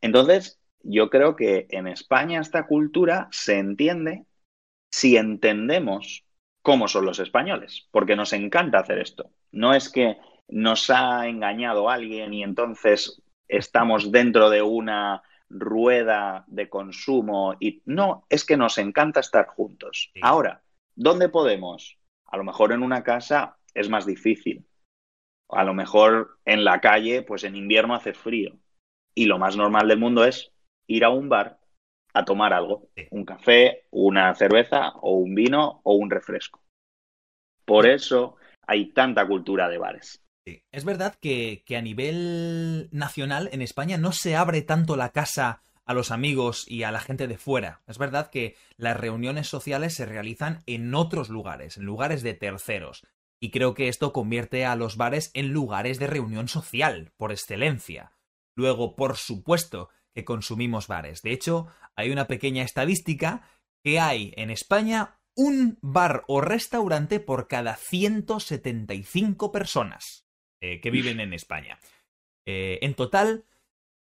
Entonces, 0.00 0.60
yo 0.82 1.10
creo 1.10 1.36
que 1.36 1.66
en 1.70 1.86
España 1.86 2.40
esta 2.40 2.66
cultura 2.66 3.28
se 3.30 3.58
entiende 3.58 4.26
si 4.90 5.16
entendemos 5.16 6.24
cómo 6.60 6.86
son 6.88 7.04
los 7.04 7.18
españoles, 7.18 7.88
porque 7.90 8.16
nos 8.16 8.32
encanta 8.32 8.78
hacer 8.78 8.98
esto. 8.98 9.30
No 9.50 9.74
es 9.74 9.88
que 9.90 10.18
nos 10.48 10.90
ha 10.90 11.26
engañado 11.26 11.88
alguien 11.88 12.34
y 12.34 12.42
entonces 12.42 13.22
estamos 13.48 14.12
dentro 14.12 14.50
de 14.50 14.62
una 14.62 15.22
rueda 15.48 16.44
de 16.46 16.68
consumo 16.68 17.56
y 17.60 17.82
no, 17.84 18.26
es 18.28 18.44
que 18.44 18.56
nos 18.56 18.78
encanta 18.78 19.20
estar 19.20 19.46
juntos. 19.46 20.10
Ahora, 20.22 20.62
¿Dónde 20.94 21.28
podemos? 21.28 21.98
A 22.26 22.36
lo 22.36 22.44
mejor 22.44 22.72
en 22.72 22.82
una 22.82 23.02
casa 23.02 23.56
es 23.74 23.88
más 23.88 24.06
difícil. 24.06 24.66
A 25.48 25.64
lo 25.64 25.74
mejor 25.74 26.38
en 26.44 26.64
la 26.64 26.80
calle, 26.80 27.22
pues 27.22 27.44
en 27.44 27.56
invierno 27.56 27.94
hace 27.94 28.14
frío. 28.14 28.58
Y 29.14 29.26
lo 29.26 29.38
más 29.38 29.56
normal 29.56 29.88
del 29.88 29.98
mundo 29.98 30.24
es 30.24 30.52
ir 30.86 31.04
a 31.04 31.10
un 31.10 31.28
bar, 31.28 31.58
a 32.14 32.24
tomar 32.24 32.52
algo, 32.52 32.88
un 33.10 33.24
café, 33.24 33.86
una 33.90 34.34
cerveza 34.34 34.90
o 35.00 35.16
un 35.16 35.34
vino 35.34 35.80
o 35.84 35.94
un 35.94 36.10
refresco. 36.10 36.62
Por 37.64 37.86
eso 37.86 38.36
hay 38.66 38.92
tanta 38.92 39.26
cultura 39.26 39.68
de 39.68 39.78
bares. 39.78 40.22
Es 40.72 40.84
verdad 40.84 41.14
que, 41.20 41.62
que, 41.64 41.76
a 41.76 41.82
nivel 41.82 42.88
nacional 42.90 43.48
en 43.52 43.62
España 43.62 43.96
no 43.96 44.10
se 44.10 44.34
abre 44.34 44.62
tanto 44.62 44.96
la 44.96 45.10
casa 45.10 45.62
a 45.84 45.94
los 45.94 46.10
amigos 46.10 46.64
y 46.68 46.82
a 46.84 46.92
la 46.92 47.00
gente 47.00 47.26
de 47.26 47.38
fuera. 47.38 47.82
Es 47.86 47.98
verdad 47.98 48.30
que 48.30 48.56
las 48.76 48.96
reuniones 48.96 49.48
sociales 49.48 49.94
se 49.94 50.06
realizan 50.06 50.62
en 50.66 50.94
otros 50.94 51.28
lugares, 51.28 51.76
en 51.76 51.84
lugares 51.84 52.22
de 52.22 52.34
terceros. 52.34 53.06
Y 53.40 53.50
creo 53.50 53.74
que 53.74 53.88
esto 53.88 54.12
convierte 54.12 54.64
a 54.64 54.76
los 54.76 54.96
bares 54.96 55.30
en 55.34 55.48
lugares 55.48 55.98
de 55.98 56.06
reunión 56.06 56.48
social, 56.48 57.12
por 57.16 57.32
excelencia. 57.32 58.12
Luego, 58.54 58.94
por 58.94 59.16
supuesto, 59.16 59.88
que 60.14 60.24
consumimos 60.24 60.86
bares. 60.86 61.22
De 61.22 61.32
hecho, 61.32 61.66
hay 61.96 62.10
una 62.10 62.28
pequeña 62.28 62.62
estadística 62.62 63.48
que 63.82 63.98
hay 63.98 64.32
en 64.36 64.50
España 64.50 65.18
un 65.34 65.78
bar 65.80 66.24
o 66.28 66.40
restaurante 66.40 67.18
por 67.18 67.48
cada 67.48 67.76
175 67.76 69.50
personas 69.50 70.26
eh, 70.60 70.80
que 70.80 70.90
viven 70.90 71.20
en 71.20 71.32
España. 71.32 71.78
Eh, 72.46 72.78
en 72.82 72.94
total, 72.94 73.46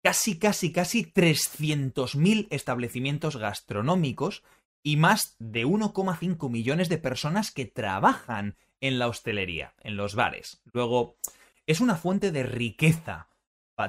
casi, 0.03 0.38
casi, 0.38 0.72
casi 0.72 1.05
300.000 1.05 2.49
establecimientos 2.51 3.36
gastronómicos 3.36 4.42
y 4.82 4.96
más 4.96 5.36
de 5.38 5.66
1,5 5.66 6.49
millones 6.51 6.88
de 6.88 6.99
personas 6.99 7.51
que 7.51 7.66
trabajan 7.66 8.57
en 8.80 8.99
la 8.99 9.09
hostelería, 9.09 9.74
en 9.80 9.96
los 9.96 10.14
bares. 10.14 10.62
Luego, 10.72 11.16
es 11.66 11.80
una 11.80 11.96
fuente 11.96 12.32
de 12.32 12.44
riqueza, 12.44 13.28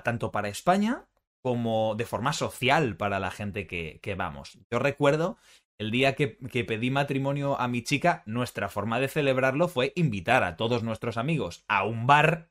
tanto 0.03 0.31
para 0.31 0.49
España 0.49 1.05
como 1.41 1.95
de 1.95 2.05
forma 2.05 2.33
social 2.33 2.97
para 2.97 3.19
la 3.19 3.31
gente 3.31 3.65
que, 3.67 4.15
vamos. 4.17 4.59
Yo 4.69 4.79
recuerdo 4.79 5.37
el 5.77 5.91
día 5.91 6.15
que, 6.15 6.27
pedí 6.27 6.91
matrimonio 6.91 7.59
a 7.59 7.67
mi 7.67 7.81
chica, 7.83 8.23
nuestra 8.25 8.67
forma 8.67 8.99
de 8.99 9.07
celebrarlo 9.07 9.69
fue 9.69 9.93
invitar 9.95 10.43
a 10.43 10.57
todos 10.57 10.83
nuestros 10.83 11.17
amigos 11.17 11.63
a 11.69 11.85
un 11.85 12.05
bar 12.05 12.49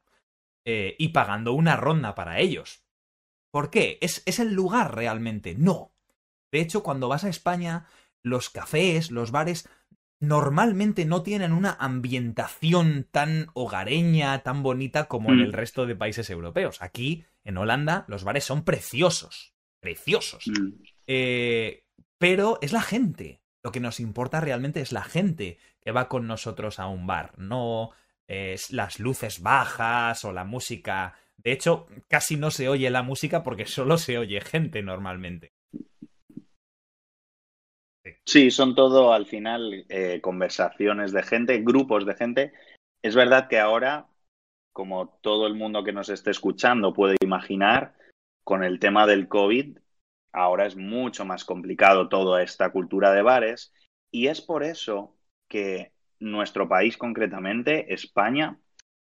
eh, 0.64 0.96
y 0.98 1.08
pagando 1.08 1.52
una 1.52 1.76
ronda 1.76 2.14
para 2.14 2.38
ellos. 2.38 2.87
¿Por 3.50 3.70
qué? 3.70 3.98
¿Es, 4.00 4.22
¿Es 4.26 4.38
el 4.38 4.52
lugar 4.54 4.94
realmente? 4.94 5.54
No. 5.56 5.92
De 6.52 6.60
hecho, 6.60 6.82
cuando 6.82 7.08
vas 7.08 7.24
a 7.24 7.28
España, 7.28 7.86
los 8.22 8.50
cafés, 8.50 9.10
los 9.10 9.30
bares, 9.30 9.68
normalmente 10.20 11.04
no 11.04 11.22
tienen 11.22 11.52
una 11.52 11.76
ambientación 11.78 13.06
tan 13.10 13.48
hogareña, 13.54 14.42
tan 14.42 14.62
bonita 14.62 15.06
como 15.06 15.32
en 15.32 15.40
el 15.40 15.48
mm. 15.50 15.54
resto 15.54 15.86
de 15.86 15.96
países 15.96 16.30
europeos. 16.30 16.82
Aquí, 16.82 17.24
en 17.44 17.56
Holanda, 17.56 18.04
los 18.08 18.24
bares 18.24 18.44
son 18.44 18.64
preciosos. 18.64 19.54
Preciosos. 19.80 20.46
Mm. 20.46 20.82
Eh, 21.06 21.84
pero 22.18 22.58
es 22.62 22.72
la 22.72 22.82
gente. 22.82 23.42
Lo 23.62 23.72
que 23.72 23.80
nos 23.80 24.00
importa 24.00 24.40
realmente 24.40 24.80
es 24.80 24.92
la 24.92 25.02
gente 25.02 25.58
que 25.80 25.92
va 25.92 26.08
con 26.08 26.26
nosotros 26.26 26.78
a 26.78 26.86
un 26.86 27.06
bar, 27.06 27.32
no 27.38 27.90
es 28.28 28.70
las 28.70 29.00
luces 29.00 29.40
bajas 29.40 30.24
o 30.24 30.32
la 30.32 30.44
música. 30.44 31.14
De 31.38 31.52
hecho, 31.52 31.86
casi 32.08 32.36
no 32.36 32.50
se 32.50 32.68
oye 32.68 32.90
la 32.90 33.02
música 33.02 33.42
porque 33.42 33.64
solo 33.64 33.96
se 33.96 34.18
oye 34.18 34.40
gente 34.40 34.82
normalmente. 34.82 35.52
Sí, 38.24 38.50
son 38.50 38.74
todo 38.74 39.12
al 39.12 39.26
final 39.26 39.86
eh, 39.88 40.20
conversaciones 40.20 41.12
de 41.12 41.22
gente, 41.22 41.62
grupos 41.62 42.06
de 42.06 42.14
gente. 42.14 42.52
Es 43.02 43.14
verdad 43.14 43.48
que 43.48 43.58
ahora, 43.58 44.08
como 44.72 45.08
todo 45.20 45.46
el 45.46 45.54
mundo 45.54 45.84
que 45.84 45.92
nos 45.92 46.08
esté 46.08 46.30
escuchando 46.30 46.92
puede 46.92 47.16
imaginar, 47.22 47.94
con 48.48 48.64
el 48.64 48.80
tema 48.80 49.06
del 49.06 49.28
COVID, 49.28 49.78
ahora 50.32 50.66
es 50.66 50.74
mucho 50.74 51.26
más 51.26 51.44
complicado 51.44 52.08
toda 52.08 52.42
esta 52.42 52.70
cultura 52.70 53.12
de 53.12 53.20
bares 53.20 53.74
y 54.10 54.28
es 54.28 54.40
por 54.40 54.64
eso 54.64 55.14
que 55.48 55.92
nuestro 56.18 56.66
país 56.66 56.96
concretamente, 56.96 57.92
España, 57.92 58.58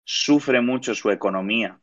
sufre 0.04 0.60
mucho 0.60 0.94
su 0.94 1.10
economía 1.10 1.80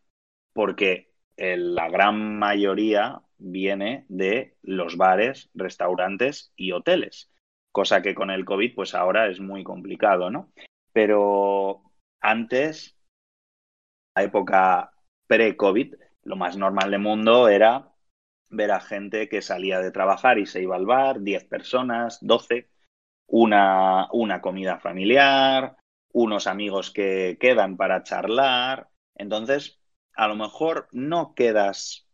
porque 0.54 1.12
la 1.38 1.90
gran 1.90 2.38
mayoría 2.38 3.22
viene 3.38 4.06
de 4.10 4.56
los 4.62 4.98
bares, 4.98 5.50
restaurantes 5.54 6.54
y 6.56 6.72
hoteles, 6.72 7.32
cosa 7.72 8.02
que 8.02 8.14
con 8.14 8.30
el 8.30 8.46
COVID 8.46 8.76
pues 8.76 8.94
ahora 8.94 9.28
es 9.28 9.40
muy 9.40 9.64
complicado, 9.64 10.30
¿no? 10.30 10.52
Pero 10.94 11.82
antes, 12.22 12.98
la 14.16 14.24
época 14.24 14.92
pre-COVID, 15.28 15.96
lo 16.24 16.36
más 16.36 16.58
normal 16.58 16.92
del 16.92 17.00
mundo 17.00 17.48
era 17.48 17.92
ver 18.50 18.72
a 18.72 18.82
gente 18.82 19.30
que 19.30 19.42
salía 19.42 19.80
de 19.80 19.92
trabajar 19.92 20.38
y 20.38 20.46
se 20.46 20.62
iba 20.62 20.76
al 20.76 20.86
bar, 20.86 21.22
10 21.22 21.46
personas, 21.46 22.20
12, 22.22 22.70
una, 23.28 24.08
una 24.12 24.42
comida 24.42 24.78
familiar, 24.78 25.78
unos 26.14 26.48
amigos 26.48 26.92
que 26.92 27.38
quedan 27.40 27.78
para 27.78 28.04
charlar. 28.04 28.90
Entonces, 29.16 29.81
a 30.22 30.28
lo 30.28 30.36
mejor 30.36 30.88
no 30.92 31.34
quedas 31.34 32.08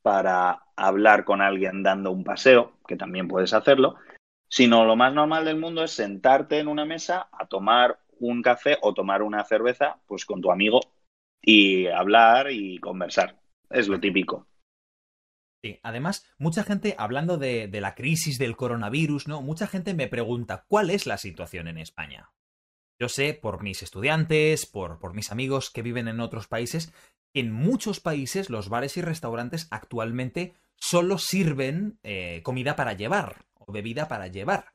para 0.00 0.62
hablar 0.74 1.26
con 1.26 1.42
alguien 1.42 1.82
dando 1.82 2.10
un 2.10 2.24
paseo, 2.24 2.78
que 2.88 2.96
también 2.96 3.28
puedes 3.28 3.52
hacerlo, 3.52 3.96
sino 4.48 4.86
lo 4.86 4.96
más 4.96 5.12
normal 5.12 5.44
del 5.44 5.58
mundo 5.58 5.84
es 5.84 5.90
sentarte 5.90 6.60
en 6.60 6.66
una 6.66 6.86
mesa 6.86 7.28
a 7.30 7.46
tomar 7.48 7.98
un 8.20 8.40
café 8.40 8.78
o 8.80 8.94
tomar 8.94 9.20
una 9.22 9.44
cerveza 9.44 9.98
pues 10.06 10.24
con 10.24 10.40
tu 10.40 10.50
amigo 10.50 10.80
y 11.42 11.88
hablar 11.88 12.50
y 12.50 12.78
conversar. 12.78 13.38
Es 13.68 13.86
lo 13.86 14.00
típico. 14.00 14.46
Sí, 15.62 15.78
además, 15.82 16.26
mucha 16.38 16.64
gente, 16.64 16.94
hablando 16.96 17.36
de, 17.36 17.68
la 17.82 17.94
crisis 17.94 18.38
del 18.38 18.56
coronavirus, 18.56 19.28
¿no? 19.28 19.42
Mucha 19.42 19.66
gente 19.66 19.92
me 19.92 20.08
pregunta 20.08 20.64
cuál 20.68 20.88
es 20.88 21.06
la 21.06 21.18
situación 21.18 21.68
en 21.68 21.76
España. 21.76 22.32
Yo 22.98 23.10
sé, 23.10 23.34
por 23.34 23.62
mis 23.62 23.82
estudiantes, 23.82 24.64
por 24.64 25.12
mis 25.12 25.30
amigos 25.32 25.70
que 25.70 25.82
viven 25.82 26.08
en 26.08 26.20
otros 26.20 26.48
países, 26.48 26.92
en 27.34 27.52
muchos 27.52 28.00
países 28.00 28.50
los 28.50 28.68
bares 28.68 28.96
y 28.96 29.02
restaurantes 29.02 29.68
actualmente 29.70 30.54
solo 30.76 31.18
sirven 31.18 31.98
eh, 32.02 32.40
comida 32.42 32.76
para 32.76 32.92
llevar 32.92 33.46
o 33.54 33.72
bebida 33.72 34.08
para 34.08 34.26
llevar. 34.26 34.74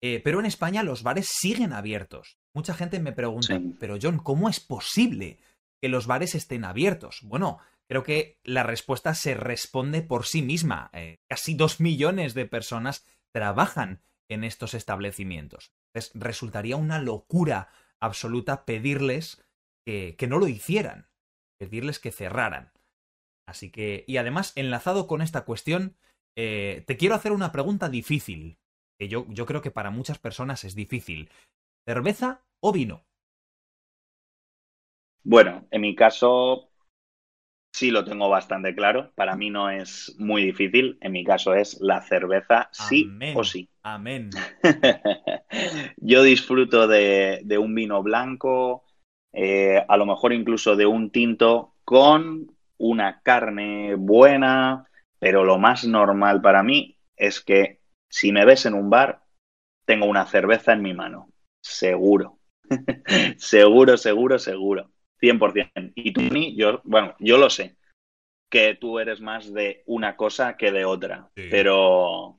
Eh, 0.00 0.20
pero 0.22 0.38
en 0.38 0.46
España 0.46 0.82
los 0.82 1.02
bares 1.02 1.28
siguen 1.28 1.72
abiertos. 1.72 2.38
Mucha 2.54 2.74
gente 2.74 3.00
me 3.00 3.12
pregunta, 3.12 3.60
pero 3.80 3.98
John, 4.00 4.18
¿cómo 4.18 4.48
es 4.48 4.60
posible 4.60 5.38
que 5.80 5.88
los 5.88 6.06
bares 6.06 6.34
estén 6.34 6.64
abiertos? 6.64 7.20
Bueno, 7.22 7.58
creo 7.88 8.04
que 8.04 8.38
la 8.44 8.62
respuesta 8.62 9.14
se 9.14 9.34
responde 9.34 10.02
por 10.02 10.24
sí 10.24 10.42
misma. 10.42 10.90
Eh, 10.92 11.18
casi 11.28 11.54
dos 11.54 11.80
millones 11.80 12.34
de 12.34 12.46
personas 12.46 13.04
trabajan 13.32 14.00
en 14.28 14.44
estos 14.44 14.74
establecimientos. 14.74 15.72
Entonces, 15.88 16.12
resultaría 16.14 16.76
una 16.76 17.00
locura 17.00 17.68
absoluta 17.98 18.64
pedirles 18.64 19.42
que 19.84 20.26
no 20.28 20.38
lo 20.38 20.48
hicieran 20.48 21.07
pedirles 21.58 21.98
que 21.98 22.12
cerraran. 22.12 22.72
Así 23.46 23.70
que, 23.70 24.04
y 24.06 24.18
además, 24.18 24.52
enlazado 24.56 25.06
con 25.06 25.22
esta 25.22 25.44
cuestión, 25.44 25.96
eh, 26.36 26.84
te 26.86 26.96
quiero 26.96 27.14
hacer 27.14 27.32
una 27.32 27.50
pregunta 27.50 27.88
difícil, 27.88 28.58
que 28.98 29.08
yo, 29.08 29.26
yo 29.28 29.46
creo 29.46 29.62
que 29.62 29.70
para 29.70 29.90
muchas 29.90 30.18
personas 30.18 30.64
es 30.64 30.74
difícil. 30.74 31.30
¿Cerveza 31.86 32.42
o 32.60 32.72
vino? 32.72 33.04
Bueno, 35.24 35.66
en 35.70 35.80
mi 35.80 35.94
caso 35.94 36.70
sí 37.72 37.90
lo 37.90 38.04
tengo 38.04 38.28
bastante 38.28 38.74
claro. 38.74 39.12
Para 39.14 39.36
mí 39.36 39.50
no 39.50 39.70
es 39.70 40.14
muy 40.18 40.44
difícil. 40.44 40.98
En 41.00 41.12
mi 41.12 41.24
caso 41.24 41.54
es 41.54 41.80
la 41.80 42.02
cerveza 42.02 42.68
sí 42.72 43.08
o 43.34 43.44
sí. 43.44 43.68
Amén. 43.82 44.30
Yo 45.96 46.22
disfruto 46.22 46.88
de, 46.88 47.40
de, 47.44 47.58
un 47.58 47.74
vino 47.74 48.02
blanco, 48.02 48.84
eh, 49.40 49.84
a 49.86 49.96
lo 49.96 50.04
mejor 50.04 50.32
incluso 50.32 50.74
de 50.74 50.84
un 50.84 51.10
tinto 51.10 51.74
con 51.84 52.50
una 52.76 53.20
carne 53.22 53.94
buena, 53.94 54.84
pero 55.20 55.44
lo 55.44 55.58
más 55.58 55.84
normal 55.84 56.42
para 56.42 56.64
mí 56.64 56.98
es 57.16 57.40
que 57.40 57.78
si 58.08 58.32
me 58.32 58.44
ves 58.44 58.66
en 58.66 58.74
un 58.74 58.90
bar, 58.90 59.22
tengo 59.86 60.06
una 60.06 60.26
cerveza 60.26 60.72
en 60.72 60.82
mi 60.82 60.92
mano. 60.92 61.30
Seguro. 61.62 62.40
seguro, 63.38 63.96
seguro, 63.96 64.40
seguro. 64.40 64.90
100%. 65.22 65.92
Y 65.94 66.12
tú, 66.12 66.20
yo, 66.56 66.80
bueno, 66.82 67.14
yo 67.20 67.38
lo 67.38 67.48
sé, 67.48 67.76
que 68.50 68.74
tú 68.74 68.98
eres 68.98 69.20
más 69.20 69.54
de 69.54 69.84
una 69.86 70.16
cosa 70.16 70.56
que 70.56 70.72
de 70.72 70.84
otra, 70.84 71.30
pero 71.34 72.38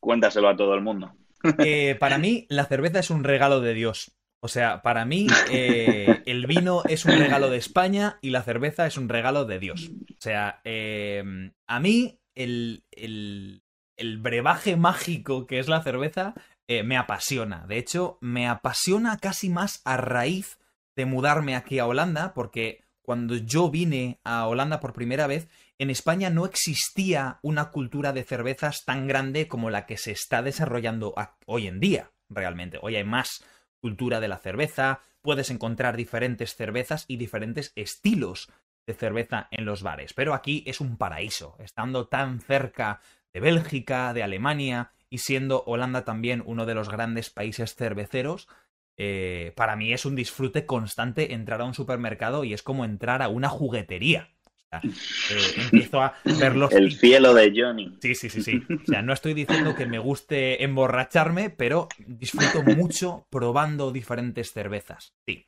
cuéntaselo 0.00 0.48
a 0.48 0.56
todo 0.56 0.74
el 0.74 0.80
mundo. 0.80 1.12
Eh, 1.58 1.94
para 1.94 2.18
mí, 2.18 2.46
la 2.48 2.64
cerveza 2.64 2.98
es 2.98 3.10
un 3.10 3.22
regalo 3.22 3.60
de 3.60 3.72
Dios. 3.74 4.19
O 4.40 4.48
sea, 4.48 4.80
para 4.82 5.04
mí 5.04 5.26
eh, 5.50 6.22
el 6.24 6.46
vino 6.46 6.82
es 6.88 7.04
un 7.04 7.12
regalo 7.12 7.50
de 7.50 7.58
España 7.58 8.18
y 8.22 8.30
la 8.30 8.42
cerveza 8.42 8.86
es 8.86 8.96
un 8.96 9.08
regalo 9.08 9.44
de 9.44 9.58
Dios. 9.58 9.90
O 10.10 10.20
sea, 10.20 10.60
eh, 10.64 11.22
a 11.66 11.80
mí 11.80 12.18
el, 12.34 12.84
el, 12.90 13.62
el, 13.96 14.18
brebaje 14.18 14.76
mágico 14.76 15.46
que 15.46 15.58
es 15.58 15.68
la 15.68 15.82
cerveza 15.82 16.32
eh, 16.68 16.82
me 16.82 16.96
apasiona. 16.96 17.66
De 17.66 17.76
hecho, 17.76 18.16
me 18.22 18.48
apasiona 18.48 19.18
casi 19.18 19.50
más 19.50 19.82
a 19.84 19.98
raíz 19.98 20.58
de 20.96 21.04
mudarme 21.04 21.54
aquí 21.54 21.78
a 21.78 21.86
Holanda 21.86 22.32
porque 22.32 22.84
cuando 23.02 23.36
yo 23.36 23.70
vine 23.70 24.20
a 24.24 24.46
Holanda 24.46 24.80
por 24.80 24.94
primera 24.94 25.26
vez, 25.26 25.48
en 25.78 25.90
España 25.90 26.30
no 26.30 26.46
existía 26.46 27.40
una 27.42 27.70
cultura 27.70 28.12
de 28.12 28.22
cervezas 28.22 28.84
tan 28.86 29.06
grande 29.06 29.48
como 29.48 29.68
la 29.68 29.84
que 29.84 29.98
se 29.98 30.12
está 30.12 30.42
desarrollando 30.42 31.14
hoy 31.44 31.66
en 31.66 31.80
día, 31.80 32.10
realmente. 32.28 32.78
Hoy 32.80 32.96
hay 32.96 33.04
más 33.04 33.44
cultura 33.80 34.20
de 34.20 34.28
la 34.28 34.38
cerveza, 34.38 35.00
puedes 35.22 35.50
encontrar 35.50 35.96
diferentes 35.96 36.54
cervezas 36.54 37.04
y 37.08 37.16
diferentes 37.16 37.72
estilos 37.76 38.50
de 38.86 38.94
cerveza 38.94 39.48
en 39.50 39.64
los 39.64 39.82
bares. 39.82 40.14
Pero 40.14 40.34
aquí 40.34 40.62
es 40.66 40.80
un 40.80 40.96
paraíso, 40.96 41.56
estando 41.58 42.08
tan 42.08 42.40
cerca 42.40 43.00
de 43.32 43.40
Bélgica, 43.40 44.12
de 44.12 44.22
Alemania 44.22 44.92
y 45.08 45.18
siendo 45.18 45.64
Holanda 45.64 46.04
también 46.04 46.42
uno 46.44 46.66
de 46.66 46.74
los 46.74 46.88
grandes 46.88 47.30
países 47.30 47.74
cerveceros, 47.74 48.48
eh, 48.96 49.52
para 49.56 49.76
mí 49.76 49.92
es 49.92 50.04
un 50.04 50.14
disfrute 50.14 50.66
constante 50.66 51.32
entrar 51.32 51.60
a 51.60 51.64
un 51.64 51.74
supermercado 51.74 52.44
y 52.44 52.52
es 52.52 52.62
como 52.62 52.84
entrar 52.84 53.22
a 53.22 53.28
una 53.28 53.48
juguetería. 53.48 54.30
Eh, 54.72 54.80
empiezo 55.56 56.00
a 56.00 56.14
ver 56.24 56.56
los... 56.56 56.72
El 56.72 56.92
cielo 56.92 57.34
de 57.34 57.52
Johnny. 57.54 57.96
Sí, 58.00 58.14
sí, 58.14 58.28
sí, 58.28 58.42
sí. 58.42 58.62
O 58.70 58.86
sea, 58.86 59.02
no 59.02 59.12
estoy 59.12 59.34
diciendo 59.34 59.74
que 59.74 59.86
me 59.86 59.98
guste 59.98 60.62
emborracharme, 60.62 61.50
pero 61.50 61.88
disfruto 61.98 62.62
mucho 62.76 63.26
probando 63.30 63.92
diferentes 63.92 64.52
cervezas. 64.52 65.14
Sí. 65.26 65.46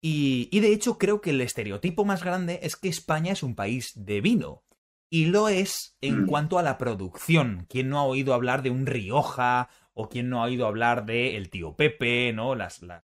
Y, 0.00 0.48
y, 0.52 0.60
de 0.60 0.72
hecho 0.72 0.98
creo 0.98 1.22
que 1.22 1.30
el 1.30 1.40
estereotipo 1.40 2.04
más 2.04 2.22
grande 2.22 2.60
es 2.62 2.76
que 2.76 2.88
España 2.88 3.32
es 3.32 3.42
un 3.42 3.54
país 3.54 3.92
de 3.94 4.20
vino. 4.20 4.62
Y 5.10 5.26
lo 5.26 5.48
es 5.48 5.96
en 6.00 6.24
mm. 6.24 6.26
cuanto 6.26 6.58
a 6.58 6.62
la 6.62 6.76
producción. 6.76 7.66
¿Quién 7.70 7.88
no 7.88 7.98
ha 7.98 8.04
oído 8.04 8.34
hablar 8.34 8.62
de 8.62 8.70
un 8.70 8.84
Rioja 8.84 9.68
o 9.94 10.08
quién 10.08 10.28
no 10.28 10.42
ha 10.42 10.46
oído 10.46 10.66
hablar 10.66 11.06
de 11.06 11.36
el 11.36 11.50
tío 11.50 11.74
Pepe, 11.76 12.32
¿no? 12.34 12.54
Las, 12.54 12.82
las 12.82 13.02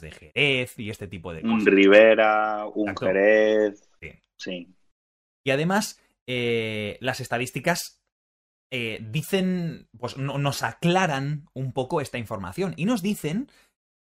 de 0.00 0.10
Jerez 0.12 0.78
y 0.78 0.90
este 0.90 1.08
tipo 1.08 1.32
de 1.32 1.42
cosas. 1.42 1.58
Un 1.58 1.66
Rivera, 1.66 2.66
un 2.72 2.96
Jerez. 2.96 3.91
Sí. 4.42 4.68
Y 5.44 5.50
además, 5.50 6.00
eh, 6.26 6.98
las 7.00 7.20
estadísticas 7.20 8.00
eh, 8.70 8.98
dicen, 9.02 9.88
pues 9.98 10.16
nos 10.16 10.62
aclaran 10.62 11.46
un 11.52 11.72
poco 11.72 12.00
esta 12.00 12.18
información 12.18 12.74
y 12.76 12.84
nos 12.86 13.02
dicen 13.02 13.50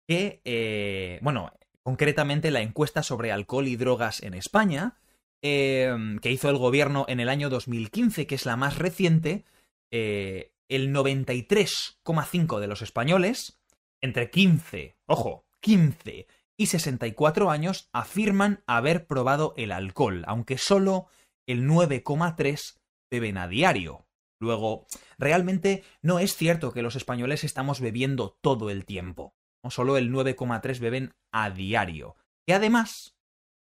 que, 0.08 0.42
eh, 0.46 1.20
bueno, 1.22 1.54
concretamente 1.84 2.52
la 2.52 2.62
encuesta 2.62 3.04
sobre 3.04 3.32
alcohol 3.32 3.68
y 3.68 3.76
drogas 3.76 4.22
en 4.24 4.34
España, 4.34 4.98
que 5.40 6.32
hizo 6.32 6.50
el 6.50 6.58
gobierno 6.58 7.06
en 7.08 7.22
el 7.22 7.30
año 7.30 7.50
2015, 7.50 8.28
que 8.28 8.36
es 8.36 8.46
la 8.46 8.58
más 8.58 8.78
reciente, 8.78 9.46
el 9.92 10.92
93,5 10.92 12.60
de 12.60 12.68
los 12.68 12.82
españoles, 12.82 13.62
entre 14.02 14.30
15, 14.30 14.98
ojo, 15.06 15.46
15 15.62 16.28
y 16.58 16.68
64 16.68 17.49
años, 17.51 17.89
afirman 17.93 18.64
haber 18.66 19.08
probado 19.08 19.53
el 19.58 19.72
alcohol, 19.72 20.24
aunque 20.28 20.58
solo 20.58 21.08
el 21.47 21.68
9,3 21.68 22.80
beben 23.12 23.38
a 23.38 23.47
diario. 23.47 24.08
Luego, 24.39 24.88
realmente 25.18 25.84
no 26.01 26.20
es 26.20 26.36
cierto 26.36 26.72
que 26.72 26.82
los 26.82 26.95
españoles 26.95 27.43
estamos 27.43 27.80
bebiendo 27.80 28.38
todo 28.41 28.70
el 28.70 28.86
tiempo. 28.86 29.36
¿no? 29.64 29.72
Solo 29.72 29.97
el 29.97 30.12
9,3 30.12 30.80
beben 30.80 31.14
a 31.32 31.49
diario. 31.49 32.16
Y 32.47 32.53
además, 32.53 33.18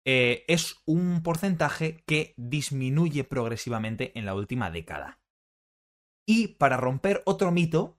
eh, 0.06 0.46
es 0.48 0.78
un 0.86 1.22
porcentaje 1.22 2.04
que 2.06 2.34
disminuye 2.38 3.24
progresivamente 3.24 4.18
en 4.18 4.26
la 4.26 4.36
última 4.36 4.72
década. 4.72 5.20
Y 6.28 6.50
para 6.50 6.78
romper 6.78 7.22
otro 7.26 7.52
mito, 7.52 7.99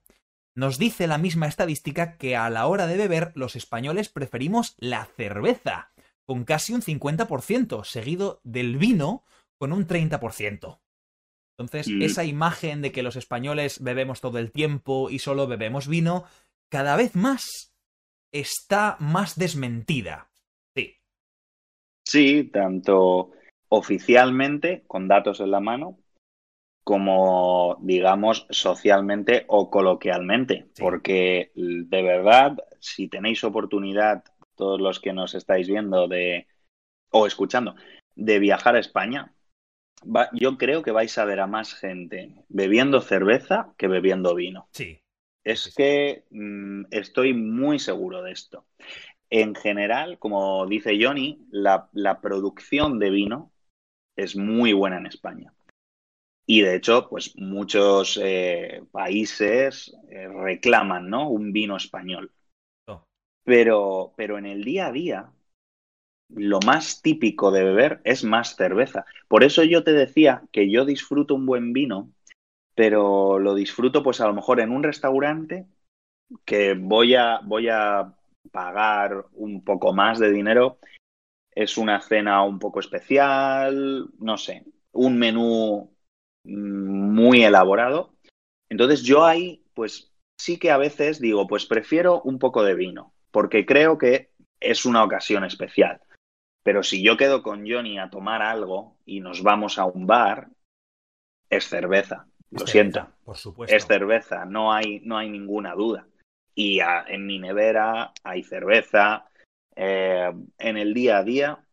nos 0.55 0.79
dice 0.79 1.07
la 1.07 1.19
misma 1.19 1.47
estadística 1.47 2.17
que 2.17 2.37
a 2.37 2.51
la 2.51 2.67
hora 2.67 2.87
de 2.87 2.97
beber 2.97 3.33
los 3.35 3.57
españoles 3.57 4.09
preferimos 4.09 4.75
la 4.79 5.07
cerveza, 5.17 5.93
con 6.27 6.45
casi 6.45 6.75
un 6.75 6.83
50%, 6.83 7.85
seguido 7.85 8.41
del 8.45 8.77
vino 8.77 9.25
con 9.59 9.73
un 9.73 9.87
30%. 9.87 10.81
Entonces, 11.59 11.89
mm. 11.89 12.03
esa 12.03 12.25
imagen 12.25 12.81
de 12.81 12.91
que 12.91 13.03
los 13.03 13.17
españoles 13.17 13.83
bebemos 13.83 14.21
todo 14.21 14.39
el 14.39 14.51
tiempo 14.51 15.11
y 15.11 15.19
solo 15.19 15.47
bebemos 15.47 15.89
vino, 15.89 16.25
cada 16.71 16.97
vez 16.97 17.15
más 17.15 17.75
está 18.33 18.97
más 18.99 19.39
desmentida. 19.39 20.31
Sí. 20.75 20.97
Sí, 22.07 22.45
tanto 22.45 23.33
oficialmente, 23.69 24.85
con 24.87 25.07
datos 25.07 25.41
en 25.41 25.51
la 25.51 25.61
mano, 25.61 26.00
como, 26.85 27.79
digamos, 27.81 28.47
socialmente 28.51 29.45
o 29.49 29.71
coloquialmente. 29.71 30.67
Porque 30.79 31.53
de 31.55 32.03
verdad, 32.03 32.59
si 32.81 33.09
tenéis 33.09 33.45
oportunidad, 33.45 34.25
todos 34.57 34.81
los 34.81 35.01
que 35.01 35.13
nos 35.13 35.35
estáis 35.35 35.69
viendo 35.69 36.09
de 36.09 36.47
o 37.11 37.27
escuchando, 37.27 37.75
de 38.15 38.39
viajar 38.39 38.77
a 38.77 38.81
España, 38.81 39.35
yo 40.33 40.59
creo 40.59 40.83
que 40.83 40.93
vais 40.93 41.17
a 41.19 41.25
ver 41.25 41.41
a 41.41 41.47
más 41.47 41.75
gente 41.75 42.35
bebiendo 42.49 43.01
cerveza 43.01 43.75
que 43.77 43.89
bebiendo 43.89 44.35
vino. 44.35 44.69
Sí. 44.73 45.01
Es 45.45 45.75
que 45.75 46.25
mm, 46.31 46.85
estoy 46.91 47.35
muy 47.35 47.79
seguro 47.79 48.23
de 48.23 48.33
esto. 48.33 48.67
En 49.31 49.55
general, 49.55 50.19
como 50.19 50.67
dice 50.67 50.99
Johnny, 51.01 51.47
la, 51.51 51.89
la 51.93 52.21
producción 52.21 52.99
de 52.99 53.11
vino 53.11 53.53
es 54.17 54.37
muy 54.37 54.73
buena 54.73 54.99
en 54.99 55.07
España. 55.07 55.53
Y 56.51 56.63
de 56.63 56.75
hecho, 56.75 57.09
pues 57.09 57.37
muchos 57.37 58.19
eh, 58.21 58.83
países 58.91 59.97
eh, 60.09 60.27
reclaman, 60.27 61.09
¿no? 61.09 61.31
Un 61.31 61.53
vino 61.53 61.77
español. 61.77 62.33
Oh. 62.89 63.05
Pero, 63.45 64.15
pero 64.17 64.37
en 64.37 64.47
el 64.47 64.65
día 64.65 64.89
a 64.89 64.91
día, 64.91 65.33
lo 66.29 66.59
más 66.67 67.03
típico 67.03 67.53
de 67.53 67.63
beber 67.63 68.01
es 68.03 68.25
más 68.25 68.57
cerveza. 68.57 69.05
Por 69.29 69.45
eso 69.45 69.63
yo 69.63 69.85
te 69.85 69.93
decía 69.93 70.43
que 70.51 70.69
yo 70.69 70.85
disfruto 70.85 71.37
un 71.37 71.47
buen 71.47 71.73
vino, 71.73 72.11
pero 72.75 73.39
lo 73.39 73.55
disfruto, 73.55 74.03
pues 74.03 74.21
a 74.21 74.27
lo 74.27 74.35
mejor 74.35 74.59
en 74.59 74.73
un 74.73 74.83
restaurante 74.83 75.69
que 76.45 76.75
voy 76.75 77.15
a, 77.15 77.39
voy 77.45 77.69
a 77.69 78.13
pagar 78.51 79.27
un 79.35 79.63
poco 79.63 79.93
más 79.93 80.19
de 80.19 80.33
dinero. 80.33 80.81
Es 81.53 81.79
una 81.79 82.01
cena 82.01 82.43
un 82.43 82.59
poco 82.59 82.81
especial, 82.81 84.09
no 84.19 84.37
sé, 84.37 84.65
un 84.91 85.17
menú 85.17 85.93
muy 86.45 87.45
elaborado. 87.45 88.15
Entonces 88.69 89.03
yo 89.03 89.25
ahí, 89.25 89.65
pues 89.75 90.13
sí 90.39 90.59
que 90.59 90.71
a 90.71 90.79
veces 90.79 91.21
digo, 91.21 91.47
pues 91.47 91.67
prefiero 91.67 92.23
un 92.23 92.39
poco 92.39 92.63
de 92.63 92.75
vino, 92.75 93.13
porque 93.31 93.67
creo 93.67 93.99
que 93.99 94.31
es 94.61 94.85
una 94.85 95.05
ocasión 95.05 95.45
especial. 95.45 96.01
Pero 96.63 96.83
si 96.83 97.03
yo 97.03 97.17
quedo 97.17 97.43
con 97.43 97.69
Johnny 97.69 97.99
a 97.99 98.11
tomar 98.11 98.43
algo 98.43 98.97
y 99.05 99.21
nos 99.21 99.43
vamos 99.43 99.79
a 99.79 99.87
un 99.87 100.07
bar, 100.07 100.49
es 101.49 101.69
cerveza. 101.69 102.27
Lo 102.51 102.67
siento. 102.67 103.09
Por 103.25 103.37
supuesto. 103.37 103.75
Es 103.75 103.87
cerveza, 103.87 104.45
no 104.45 104.73
hay, 104.73 105.01
no 105.01 105.17
hay 105.17 105.31
ninguna 105.31 105.75
duda. 105.75 106.07
Y 106.55 106.81
en 106.81 107.27
mi 107.27 107.39
nevera 107.39 108.13
hay 108.23 108.43
cerveza. 108.43 109.31
Eh, 109.77 110.31
en 110.59 110.77
el 110.77 110.93
día 110.93 111.19
a 111.19 111.25
día 111.25 111.65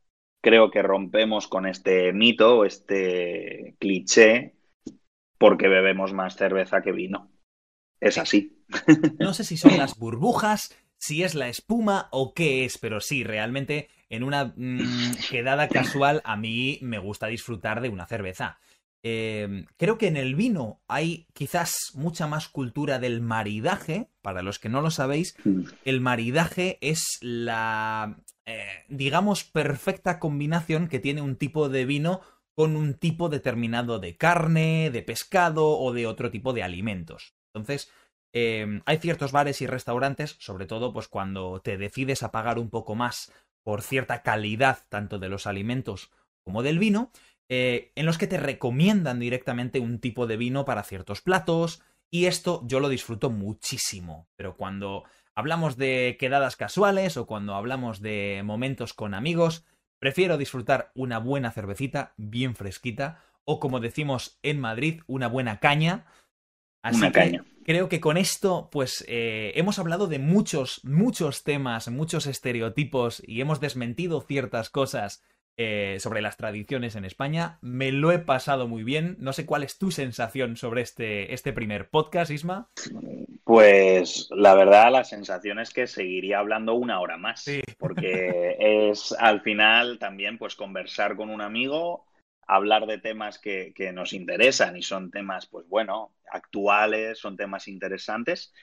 creo 0.42 0.72
que 0.72 0.82
rompemos 0.82 1.48
con 1.48 1.66
este 1.66 2.14
mito, 2.14 2.64
este 2.64 3.76
cliché 3.80 4.57
porque 5.38 5.68
bebemos 5.68 6.14
más 6.14 6.36
cerveza 6.36 6.82
que 6.82 6.92
vino. 6.92 7.32
Es 8.00 8.18
así. 8.18 8.64
No 9.20 9.34
sé 9.34 9.44
si 9.44 9.58
son 9.58 9.78
las 9.78 9.98
burbujas, 9.98 10.76
si 10.98 11.24
es 11.24 11.36
la 11.36 11.50
espuma 11.50 12.10
o 12.12 12.34
qué 12.34 12.66
es, 12.66 12.78
pero 12.78 13.02
sí, 13.02 13.24
realmente 13.24 13.90
en 14.10 14.24
una 14.24 14.54
mm, 14.56 15.16
quedada 15.30 15.68
casual 15.68 16.22
a 16.24 16.38
mí 16.38 16.80
me 16.82 17.00
gusta 17.00 17.28
disfrutar 17.28 17.82
de 17.82 17.90
una 17.90 18.06
cerveza. 18.06 18.60
Em, 19.04 19.66
creo 19.78 19.98
que 19.98 20.08
en 20.08 20.18
el 20.18 20.36
vino 20.36 20.82
hay 20.88 21.28
quizás 21.34 21.92
mucha 21.94 22.28
más 22.28 22.48
cultura 22.50 23.00
del 23.00 23.22
maridaje. 23.22 24.10
Para 24.22 24.42
los 24.42 24.60
que 24.60 24.70
no 24.70 24.82
lo 24.82 24.92
sabéis, 24.92 25.36
mm. 25.44 25.62
el 25.86 26.02
maridaje 26.02 26.78
es 26.82 27.20
la, 27.22 28.18
eh, 28.46 28.68
digamos, 28.90 29.44
perfecta 29.44 30.20
combinación 30.20 30.88
que 30.88 31.00
tiene 31.00 31.22
un 31.22 31.36
tipo 31.36 31.70
de 31.70 31.86
vino 31.86 32.22
con 32.58 32.76
un 32.76 32.96
tipo 32.96 33.30
determinado 33.30 34.00
de 34.00 34.18
carne, 34.18 34.90
de 34.90 35.04
pescado 35.04 35.78
o 35.78 35.94
de 35.94 36.08
otro 36.08 36.32
tipo 36.32 36.54
de 36.54 36.64
alimentos. 36.64 37.36
Entonces, 37.54 37.92
em, 38.34 38.82
hay 38.88 38.98
ciertos 38.98 39.32
bares 39.32 39.62
y 39.62 39.68
restaurantes, 39.68 40.38
sobre 40.40 40.66
todo 40.66 40.92
pues 40.92 41.08
cuando 41.08 41.62
te 41.62 41.78
decides 41.78 42.24
a 42.24 42.32
pagar 42.32 42.58
un 42.58 42.72
poco 42.72 42.96
más 42.96 43.32
por 43.64 43.84
cierta 43.84 44.24
calidad 44.24 44.80
tanto 44.90 45.20
de 45.20 45.30
los 45.30 45.46
alimentos 45.46 46.10
como 46.44 46.64
del 46.64 46.80
vino, 46.80 47.12
eh, 47.48 47.92
en 47.94 48.08
los 48.08 48.18
que 48.18 48.26
te 48.26 48.38
recomiendan 48.38 49.20
directamente 49.20 49.80
un 49.80 50.00
tipo 50.00 50.26
de 50.26 50.38
vino 50.38 50.66
para 50.66 50.82
ciertos 50.82 51.22
platos, 51.22 51.84
y 52.10 52.26
esto 52.26 52.64
yo 52.66 52.80
lo 52.80 52.90
disfruto 52.90 53.30
muchísimo, 53.30 54.30
pero 54.36 54.58
cuando 54.58 55.04
hablamos 55.36 55.78
de 55.78 56.18
quedadas 56.20 56.56
casuales 56.56 57.18
o 57.18 57.28
cuando 57.28 57.54
hablamos 57.54 58.02
de 58.02 58.42
momentos 58.44 58.96
con 58.96 59.14
amigos, 59.14 59.64
Prefiero 60.00 60.38
disfrutar 60.38 60.92
una 60.96 61.20
buena 61.20 61.52
cervecita 61.52 62.14
bien 62.18 62.56
fresquita 62.56 63.24
o 63.46 63.60
como 63.60 63.80
decimos 63.80 64.40
en 64.44 64.60
Madrid, 64.60 65.02
una 65.08 65.28
buena 65.28 65.60
caña. 65.60 66.06
Así 66.82 66.98
una 66.98 67.12
caña. 67.12 67.46
Creo 67.64 67.90
que 67.90 68.00
con 68.00 68.18
esto, 68.18 68.70
pues 68.72 69.04
eh, 69.08 69.54
hemos 69.56 69.80
hablado 69.80 70.08
de 70.08 70.20
muchos, 70.20 70.82
muchos 70.84 71.44
temas, 71.44 71.90
muchos 71.90 72.28
estereotipos 72.28 73.22
y 73.26 73.42
hemos 73.42 73.60
desmentido 73.60 74.22
ciertas 74.22 74.70
cosas 74.70 75.24
eh, 75.58 75.98
sobre 76.00 76.22
las 76.22 76.38
tradiciones 76.38 76.96
en 76.96 77.04
España. 77.04 77.58
Me 77.62 77.92
lo 77.92 78.12
he 78.12 78.20
pasado 78.20 78.68
muy 78.68 78.84
bien. 78.84 79.18
No 79.20 79.34
sé 79.34 79.46
cuál 79.46 79.64
es 79.64 79.80
tu 79.80 79.90
sensación 79.90 80.56
sobre 80.56 80.82
este, 80.82 81.34
este 81.34 81.52
primer 81.52 81.90
podcast, 81.90 82.30
Isma. 82.30 82.70
Pues 83.44 84.30
la 84.30 84.54
verdad, 84.54 84.92
la 84.92 85.04
sensación 85.04 85.58
es 85.58 85.74
que 85.74 85.88
seguiría 85.88 86.40
hablando 86.40 86.76
una 86.76 87.00
hora 87.00 87.18
más. 87.18 87.46
Porque 87.80 88.56
es 88.60 89.14
al 89.18 89.42
final 89.42 89.98
también 89.98 90.38
pues 90.38 90.56
conversar 90.56 91.16
con 91.16 91.32
un 91.32 91.42
amigo, 91.42 92.06
hablar 92.46 92.86
de 92.86 93.00
temas 93.00 93.40
que, 93.40 93.74
que 93.76 93.92
nos 93.92 94.14
interesan 94.14 94.78
y 94.78 94.84
son 94.84 95.10
temas, 95.10 95.48
pues 95.48 95.68
bueno, 95.68 96.14
actuales, 96.32 97.18
son 97.18 97.36
temas 97.36 97.68
interesantes 97.68 98.54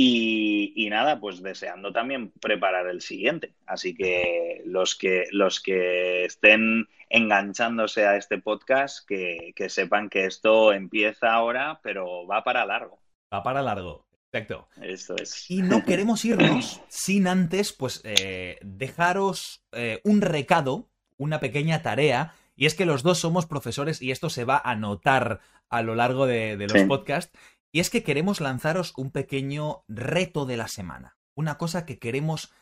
y, 0.00 0.88
nada, 0.90 1.18
pues 1.18 1.42
deseando 1.42 1.92
también 1.92 2.30
preparar 2.30 2.86
el 2.86 3.00
siguiente. 3.00 3.52
Así 3.66 3.96
que 3.96 4.62
los 4.64 4.94
que, 4.94 5.24
los 5.32 5.60
que 5.60 6.24
estén 6.24 6.86
enganchándose 7.10 8.06
a 8.06 8.16
este 8.16 8.38
podcast, 8.38 9.04
que, 9.08 9.52
sepan 9.68 10.08
que 10.08 10.26
esto 10.26 10.72
empieza 10.72 11.32
ahora, 11.32 11.80
pero 11.82 12.28
va 12.28 12.44
para 12.44 12.64
largo. 12.64 13.00
Va 13.34 13.42
para 13.42 13.60
largo. 13.60 14.06
Perfecto. 14.30 14.68
Eso 14.80 15.16
es. 15.16 15.50
Y 15.50 15.62
no 15.62 15.82
queremos 15.84 16.24
irnos 16.24 16.80
sin 16.86 17.26
antes, 17.26 17.72
pues, 17.72 18.00
eh, 18.04 18.58
dejaros 18.62 19.64
eh, 19.72 20.00
un 20.04 20.20
recado, 20.20 20.90
una 21.16 21.40
pequeña 21.40 21.82
tarea, 21.82 22.34
y 22.54 22.66
es 22.66 22.76
que 22.76 22.86
los 22.86 23.02
dos 23.02 23.18
somos 23.18 23.46
profesores 23.46 24.00
y 24.00 24.12
esto 24.12 24.30
se 24.30 24.44
va 24.44 24.62
a 24.64 24.76
notar 24.76 25.40
a 25.70 25.82
lo 25.82 25.94
largo 25.94 26.26
de, 26.26 26.56
los 26.56 26.82
podcasts. 26.84 27.36
Y 27.72 27.80
es 27.80 27.90
que 27.90 28.02
queremos 28.02 28.40
lanzaros 28.40 28.92
un 28.96 29.10
pequeño 29.10 29.84
reto 29.88 30.46
de 30.46 30.56
la 30.56 30.68
semana. 30.68 31.18
Una 31.34 31.58
cosa 31.58 31.84
que 31.86 31.98
queremos 31.98 32.52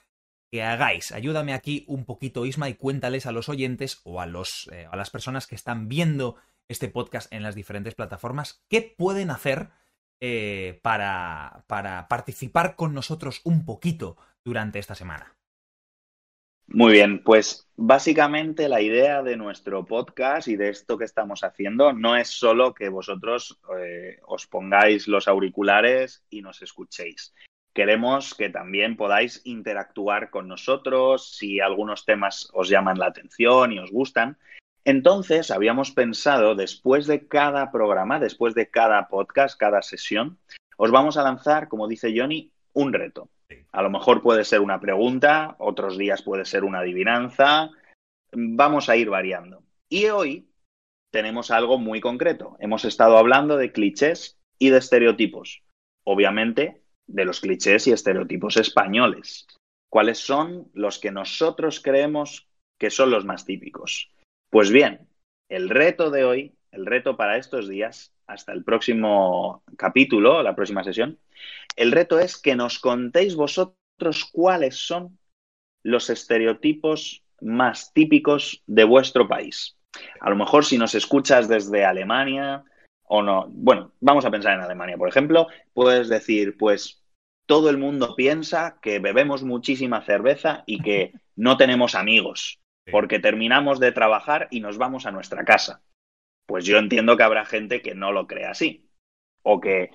que 0.50 0.62
hagáis. 0.62 1.12
Ayúdame 1.12 1.54
aquí 1.54 1.84
un 1.88 2.04
poquito, 2.04 2.46
Isma, 2.46 2.68
y 2.68 2.74
cuéntales 2.74 3.26
a 3.26 3.32
los 3.32 3.48
oyentes 3.48 4.00
o 4.04 4.20
a, 4.20 4.26
los, 4.26 4.68
eh, 4.72 4.86
a 4.90 4.96
las 4.96 5.10
personas 5.10 5.46
que 5.46 5.54
están 5.54 5.88
viendo 5.88 6.36
este 6.68 6.88
podcast 6.88 7.32
en 7.32 7.42
las 7.42 7.54
diferentes 7.54 7.94
plataformas 7.94 8.64
qué 8.68 8.82
pueden 8.82 9.30
hacer 9.30 9.70
eh, 10.20 10.80
para, 10.82 11.64
para 11.66 12.08
participar 12.08 12.74
con 12.74 12.94
nosotros 12.94 13.40
un 13.44 13.64
poquito 13.64 14.16
durante 14.44 14.78
esta 14.78 14.94
semana. 14.94 15.35
Muy 16.68 16.92
bien, 16.92 17.22
pues 17.22 17.68
básicamente 17.76 18.68
la 18.68 18.80
idea 18.80 19.22
de 19.22 19.36
nuestro 19.36 19.84
podcast 19.84 20.48
y 20.48 20.56
de 20.56 20.70
esto 20.70 20.98
que 20.98 21.04
estamos 21.04 21.44
haciendo 21.44 21.92
no 21.92 22.16
es 22.16 22.28
solo 22.28 22.74
que 22.74 22.88
vosotros 22.88 23.60
eh, 23.78 24.18
os 24.26 24.46
pongáis 24.48 25.06
los 25.06 25.28
auriculares 25.28 26.24
y 26.28 26.42
nos 26.42 26.62
escuchéis. 26.62 27.32
Queremos 27.72 28.34
que 28.34 28.48
también 28.48 28.96
podáis 28.96 29.42
interactuar 29.44 30.30
con 30.30 30.48
nosotros 30.48 31.36
si 31.36 31.60
algunos 31.60 32.04
temas 32.04 32.48
os 32.52 32.68
llaman 32.68 32.98
la 32.98 33.06
atención 33.06 33.72
y 33.72 33.78
os 33.78 33.92
gustan. 33.92 34.36
Entonces, 34.84 35.50
habíamos 35.50 35.92
pensado, 35.92 36.54
después 36.54 37.06
de 37.06 37.28
cada 37.28 37.70
programa, 37.70 38.18
después 38.18 38.54
de 38.54 38.70
cada 38.70 39.08
podcast, 39.08 39.58
cada 39.58 39.82
sesión, 39.82 40.38
os 40.76 40.90
vamos 40.90 41.16
a 41.16 41.22
lanzar, 41.22 41.68
como 41.68 41.86
dice 41.86 42.12
Johnny, 42.16 42.50
un 42.72 42.92
reto. 42.92 43.28
A 43.72 43.82
lo 43.82 43.90
mejor 43.90 44.22
puede 44.22 44.44
ser 44.44 44.60
una 44.60 44.80
pregunta, 44.80 45.54
otros 45.58 45.98
días 45.98 46.22
puede 46.22 46.44
ser 46.44 46.64
una 46.64 46.80
adivinanza. 46.80 47.70
Vamos 48.32 48.88
a 48.88 48.96
ir 48.96 49.10
variando. 49.10 49.62
Y 49.88 50.06
hoy 50.06 50.48
tenemos 51.12 51.50
algo 51.50 51.78
muy 51.78 52.00
concreto. 52.00 52.56
Hemos 52.58 52.84
estado 52.84 53.18
hablando 53.18 53.56
de 53.56 53.72
clichés 53.72 54.38
y 54.58 54.70
de 54.70 54.78
estereotipos. 54.78 55.62
Obviamente, 56.04 56.82
de 57.06 57.24
los 57.24 57.40
clichés 57.40 57.86
y 57.86 57.92
estereotipos 57.92 58.56
españoles. 58.56 59.46
¿Cuáles 59.88 60.18
son 60.18 60.70
los 60.72 60.98
que 60.98 61.10
nosotros 61.10 61.80
creemos 61.80 62.48
que 62.78 62.90
son 62.90 63.10
los 63.10 63.24
más 63.24 63.44
típicos? 63.44 64.10
Pues 64.50 64.70
bien, 64.70 65.08
el 65.48 65.68
reto 65.68 66.10
de 66.10 66.24
hoy, 66.24 66.54
el 66.72 66.86
reto 66.86 67.16
para 67.16 67.36
estos 67.36 67.68
días, 67.68 68.12
hasta 68.26 68.52
el 68.52 68.64
próximo 68.64 69.62
capítulo, 69.76 70.42
la 70.42 70.56
próxima 70.56 70.82
sesión, 70.82 71.18
el 71.76 71.92
reto 71.92 72.18
es 72.18 72.36
que 72.36 72.56
nos 72.56 72.78
contéis 72.78 73.36
vosotros 73.36 74.24
cuáles 74.32 74.76
son 74.76 75.18
los 75.82 76.10
estereotipos 76.10 77.22
más 77.40 77.92
típicos 77.92 78.62
de 78.66 78.84
vuestro 78.84 79.28
país. 79.28 79.76
A 80.20 80.30
lo 80.30 80.36
mejor 80.36 80.64
si 80.64 80.78
nos 80.78 80.94
escuchas 80.94 81.48
desde 81.48 81.84
Alemania 81.84 82.64
o 83.04 83.22
no, 83.22 83.46
bueno, 83.48 83.92
vamos 84.00 84.24
a 84.24 84.30
pensar 84.30 84.54
en 84.54 84.60
Alemania, 84.60 84.96
por 84.96 85.08
ejemplo, 85.08 85.46
puedes 85.72 86.08
decir, 86.08 86.56
pues 86.56 87.04
todo 87.46 87.70
el 87.70 87.78
mundo 87.78 88.16
piensa 88.16 88.78
que 88.82 88.98
bebemos 88.98 89.44
muchísima 89.44 90.02
cerveza 90.02 90.64
y 90.66 90.82
que 90.82 91.12
no 91.36 91.56
tenemos 91.56 91.94
amigos, 91.94 92.60
porque 92.90 93.18
terminamos 93.18 93.78
de 93.78 93.92
trabajar 93.92 94.48
y 94.50 94.60
nos 94.60 94.78
vamos 94.78 95.06
a 95.06 95.12
nuestra 95.12 95.44
casa. 95.44 95.82
Pues 96.46 96.64
yo 96.64 96.78
entiendo 96.78 97.16
que 97.16 97.22
habrá 97.22 97.44
gente 97.44 97.82
que 97.82 97.94
no 97.94 98.12
lo 98.12 98.26
cree 98.26 98.46
así, 98.46 98.88
o 99.42 99.60
que 99.60 99.90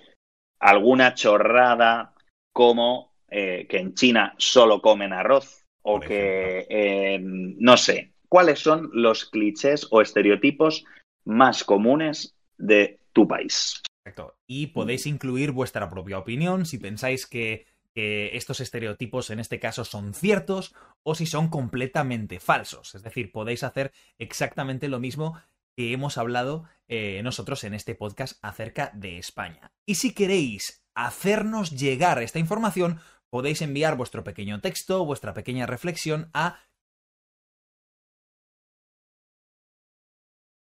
alguna 0.62 1.14
chorrada 1.16 2.14
como 2.54 3.12
eh, 3.28 3.66
que 3.70 3.80
en 3.80 3.94
China 3.96 4.36
solo 4.38 4.82
comen 4.82 5.12
arroz 5.12 5.66
o 5.82 6.00
que, 6.00 7.20
no 7.58 7.76
sé, 7.76 8.14
¿cuáles 8.30 8.60
son 8.60 8.92
los 8.94 9.26
clichés 9.26 9.88
o 9.90 10.02
estereotipos 10.02 10.86
más 11.26 11.64
comunes 11.64 12.36
de 12.58 13.00
tu 13.14 13.28
país? 13.28 13.82
Perfecto. 14.04 14.36
Y 14.48 14.68
podéis 14.68 15.08
incluir 15.08 15.52
vuestra 15.52 15.90
propia 15.90 16.20
opinión 16.20 16.66
si 16.66 16.78
pensáis 16.78 17.26
que, 17.26 17.66
estos 17.94 18.62
estereotipos 18.62 19.32
en 19.32 19.42
este 19.42 19.60
caso 19.60 19.84
son 19.84 20.14
ciertos 20.14 20.74
o 21.04 21.14
si 21.14 21.26
son 21.26 21.50
completamente 21.50 22.40
falsos. 22.40 22.96
Es 22.96 23.04
decir, 23.04 23.34
podéis 23.34 23.64
hacer 23.64 23.92
exactamente 24.18 24.88
lo 24.88 25.02
mismo 25.02 25.38
que 25.76 25.94
hemos 25.94 26.18
hablado 26.18 26.66
eh, 26.88 27.22
nosotros 27.24 27.64
en 27.64 27.74
este 27.74 27.96
podcast 27.96 28.38
acerca 28.44 28.92
de 28.94 29.18
España. 29.18 29.72
Y 29.86 29.96
si 29.96 30.14
queréis 30.14 30.84
hacernos 30.94 31.72
llegar 31.72 32.22
esta 32.22 32.40
información, 32.40 33.00
podéis 33.30 33.62
enviar 33.62 33.96
vuestro 33.96 34.24
pequeño 34.24 34.60
texto, 34.62 35.06
vuestra 35.06 35.34
pequeña 35.34 35.66
reflexión 35.66 36.30
a... 36.34 36.60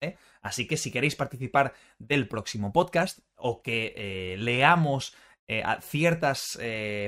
¿Eh? 0.01 0.17
Así 0.41 0.67
que 0.67 0.77
si 0.77 0.91
queréis 0.91 1.15
participar 1.15 1.73
del 1.99 2.27
próximo 2.27 2.73
podcast 2.73 3.19
o 3.35 3.61
que 3.61 3.93
eh, 3.95 4.37
leamos 4.37 5.15
ciertas 5.79 6.57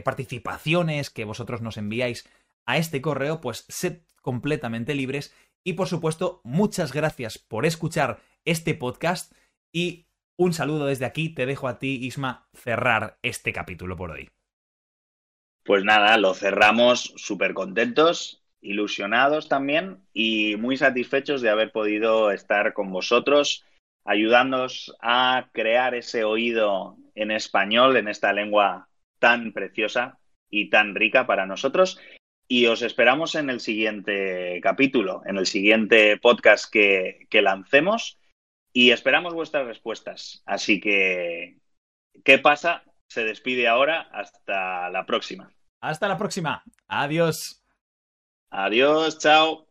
participaciones 0.06 1.10
que 1.10 1.26
vosotros 1.26 1.64
nos 1.64 1.78
enviáis 1.78 2.30
a 2.68 2.78
este 2.78 3.02
correo, 3.02 3.42
pues 3.42 3.66
sed 3.68 4.04
completamente 4.22 4.94
libres 4.94 5.34
y 5.68 5.74
por 5.74 5.90
supuesto, 5.90 6.40
muchas 6.46 6.94
gracias 6.94 7.38
por 7.38 7.66
escuchar 7.66 8.20
este 8.46 8.74
podcast 8.74 9.34
y 9.74 10.06
un 10.38 10.54
saludo 10.54 10.86
desde 10.86 11.04
aquí. 11.04 11.28
Te 11.28 11.46
dejo 11.46 11.68
a 11.68 11.78
ti, 11.78 12.00
Isma, 12.06 12.48
cerrar 12.54 13.20
este 13.22 13.52
capítulo 13.52 13.98
por 13.98 14.12
hoy. 14.12 14.30
Pues 15.66 15.84
nada, 15.84 16.16
lo 16.16 16.34
cerramos 16.36 17.14
súper 17.18 17.54
contentos, 17.54 18.42
ilusionados 18.62 19.50
también 19.50 20.08
y 20.14 20.56
muy 20.56 20.78
satisfechos 20.78 21.42
de 21.42 21.50
haber 21.50 21.74
podido 21.74 22.32
estar 22.32 22.72
con 22.72 22.90
vosotros, 22.94 23.66
ayudándoos 24.06 24.96
a 25.02 25.50
crear 25.52 25.96
ese 25.96 26.24
oído 26.24 26.96
en 27.14 27.30
español, 27.30 27.98
en 27.98 28.08
esta 28.08 28.32
lengua 28.32 28.88
tan 29.20 29.52
preciosa 29.52 30.18
y 30.50 30.70
tan 30.70 30.96
rica 30.96 31.28
para 31.28 31.46
nosotros 31.46 32.00
y 32.48 32.68
os 32.68 32.82
esperamos 32.82 33.36
en 33.36 33.50
el 33.50 33.60
siguiente 33.60 34.60
capítulo, 34.62 35.22
en 35.26 35.38
el 35.38 35.46
siguiente 35.46 36.18
podcast 36.18 36.72
que, 36.72 37.28
que 37.30 37.42
lancemos 37.42 38.18
y 38.74 38.92
esperamos 38.92 39.34
vuestras 39.34 39.66
respuestas. 39.66 40.44
Así 40.46 40.80
que, 40.80 41.58
¿qué 42.24 42.38
pasa? 42.40 42.84
Se 43.08 43.24
despide 43.24 43.68
ahora. 43.68 44.10
Hasta 44.12 44.90
la 44.90 45.06
próxima. 45.06 45.52
Hasta 45.82 46.08
la 46.08 46.18
próxima. 46.18 46.64
Adiós. 46.88 47.64
Adiós, 48.50 49.20
chao. 49.20 49.67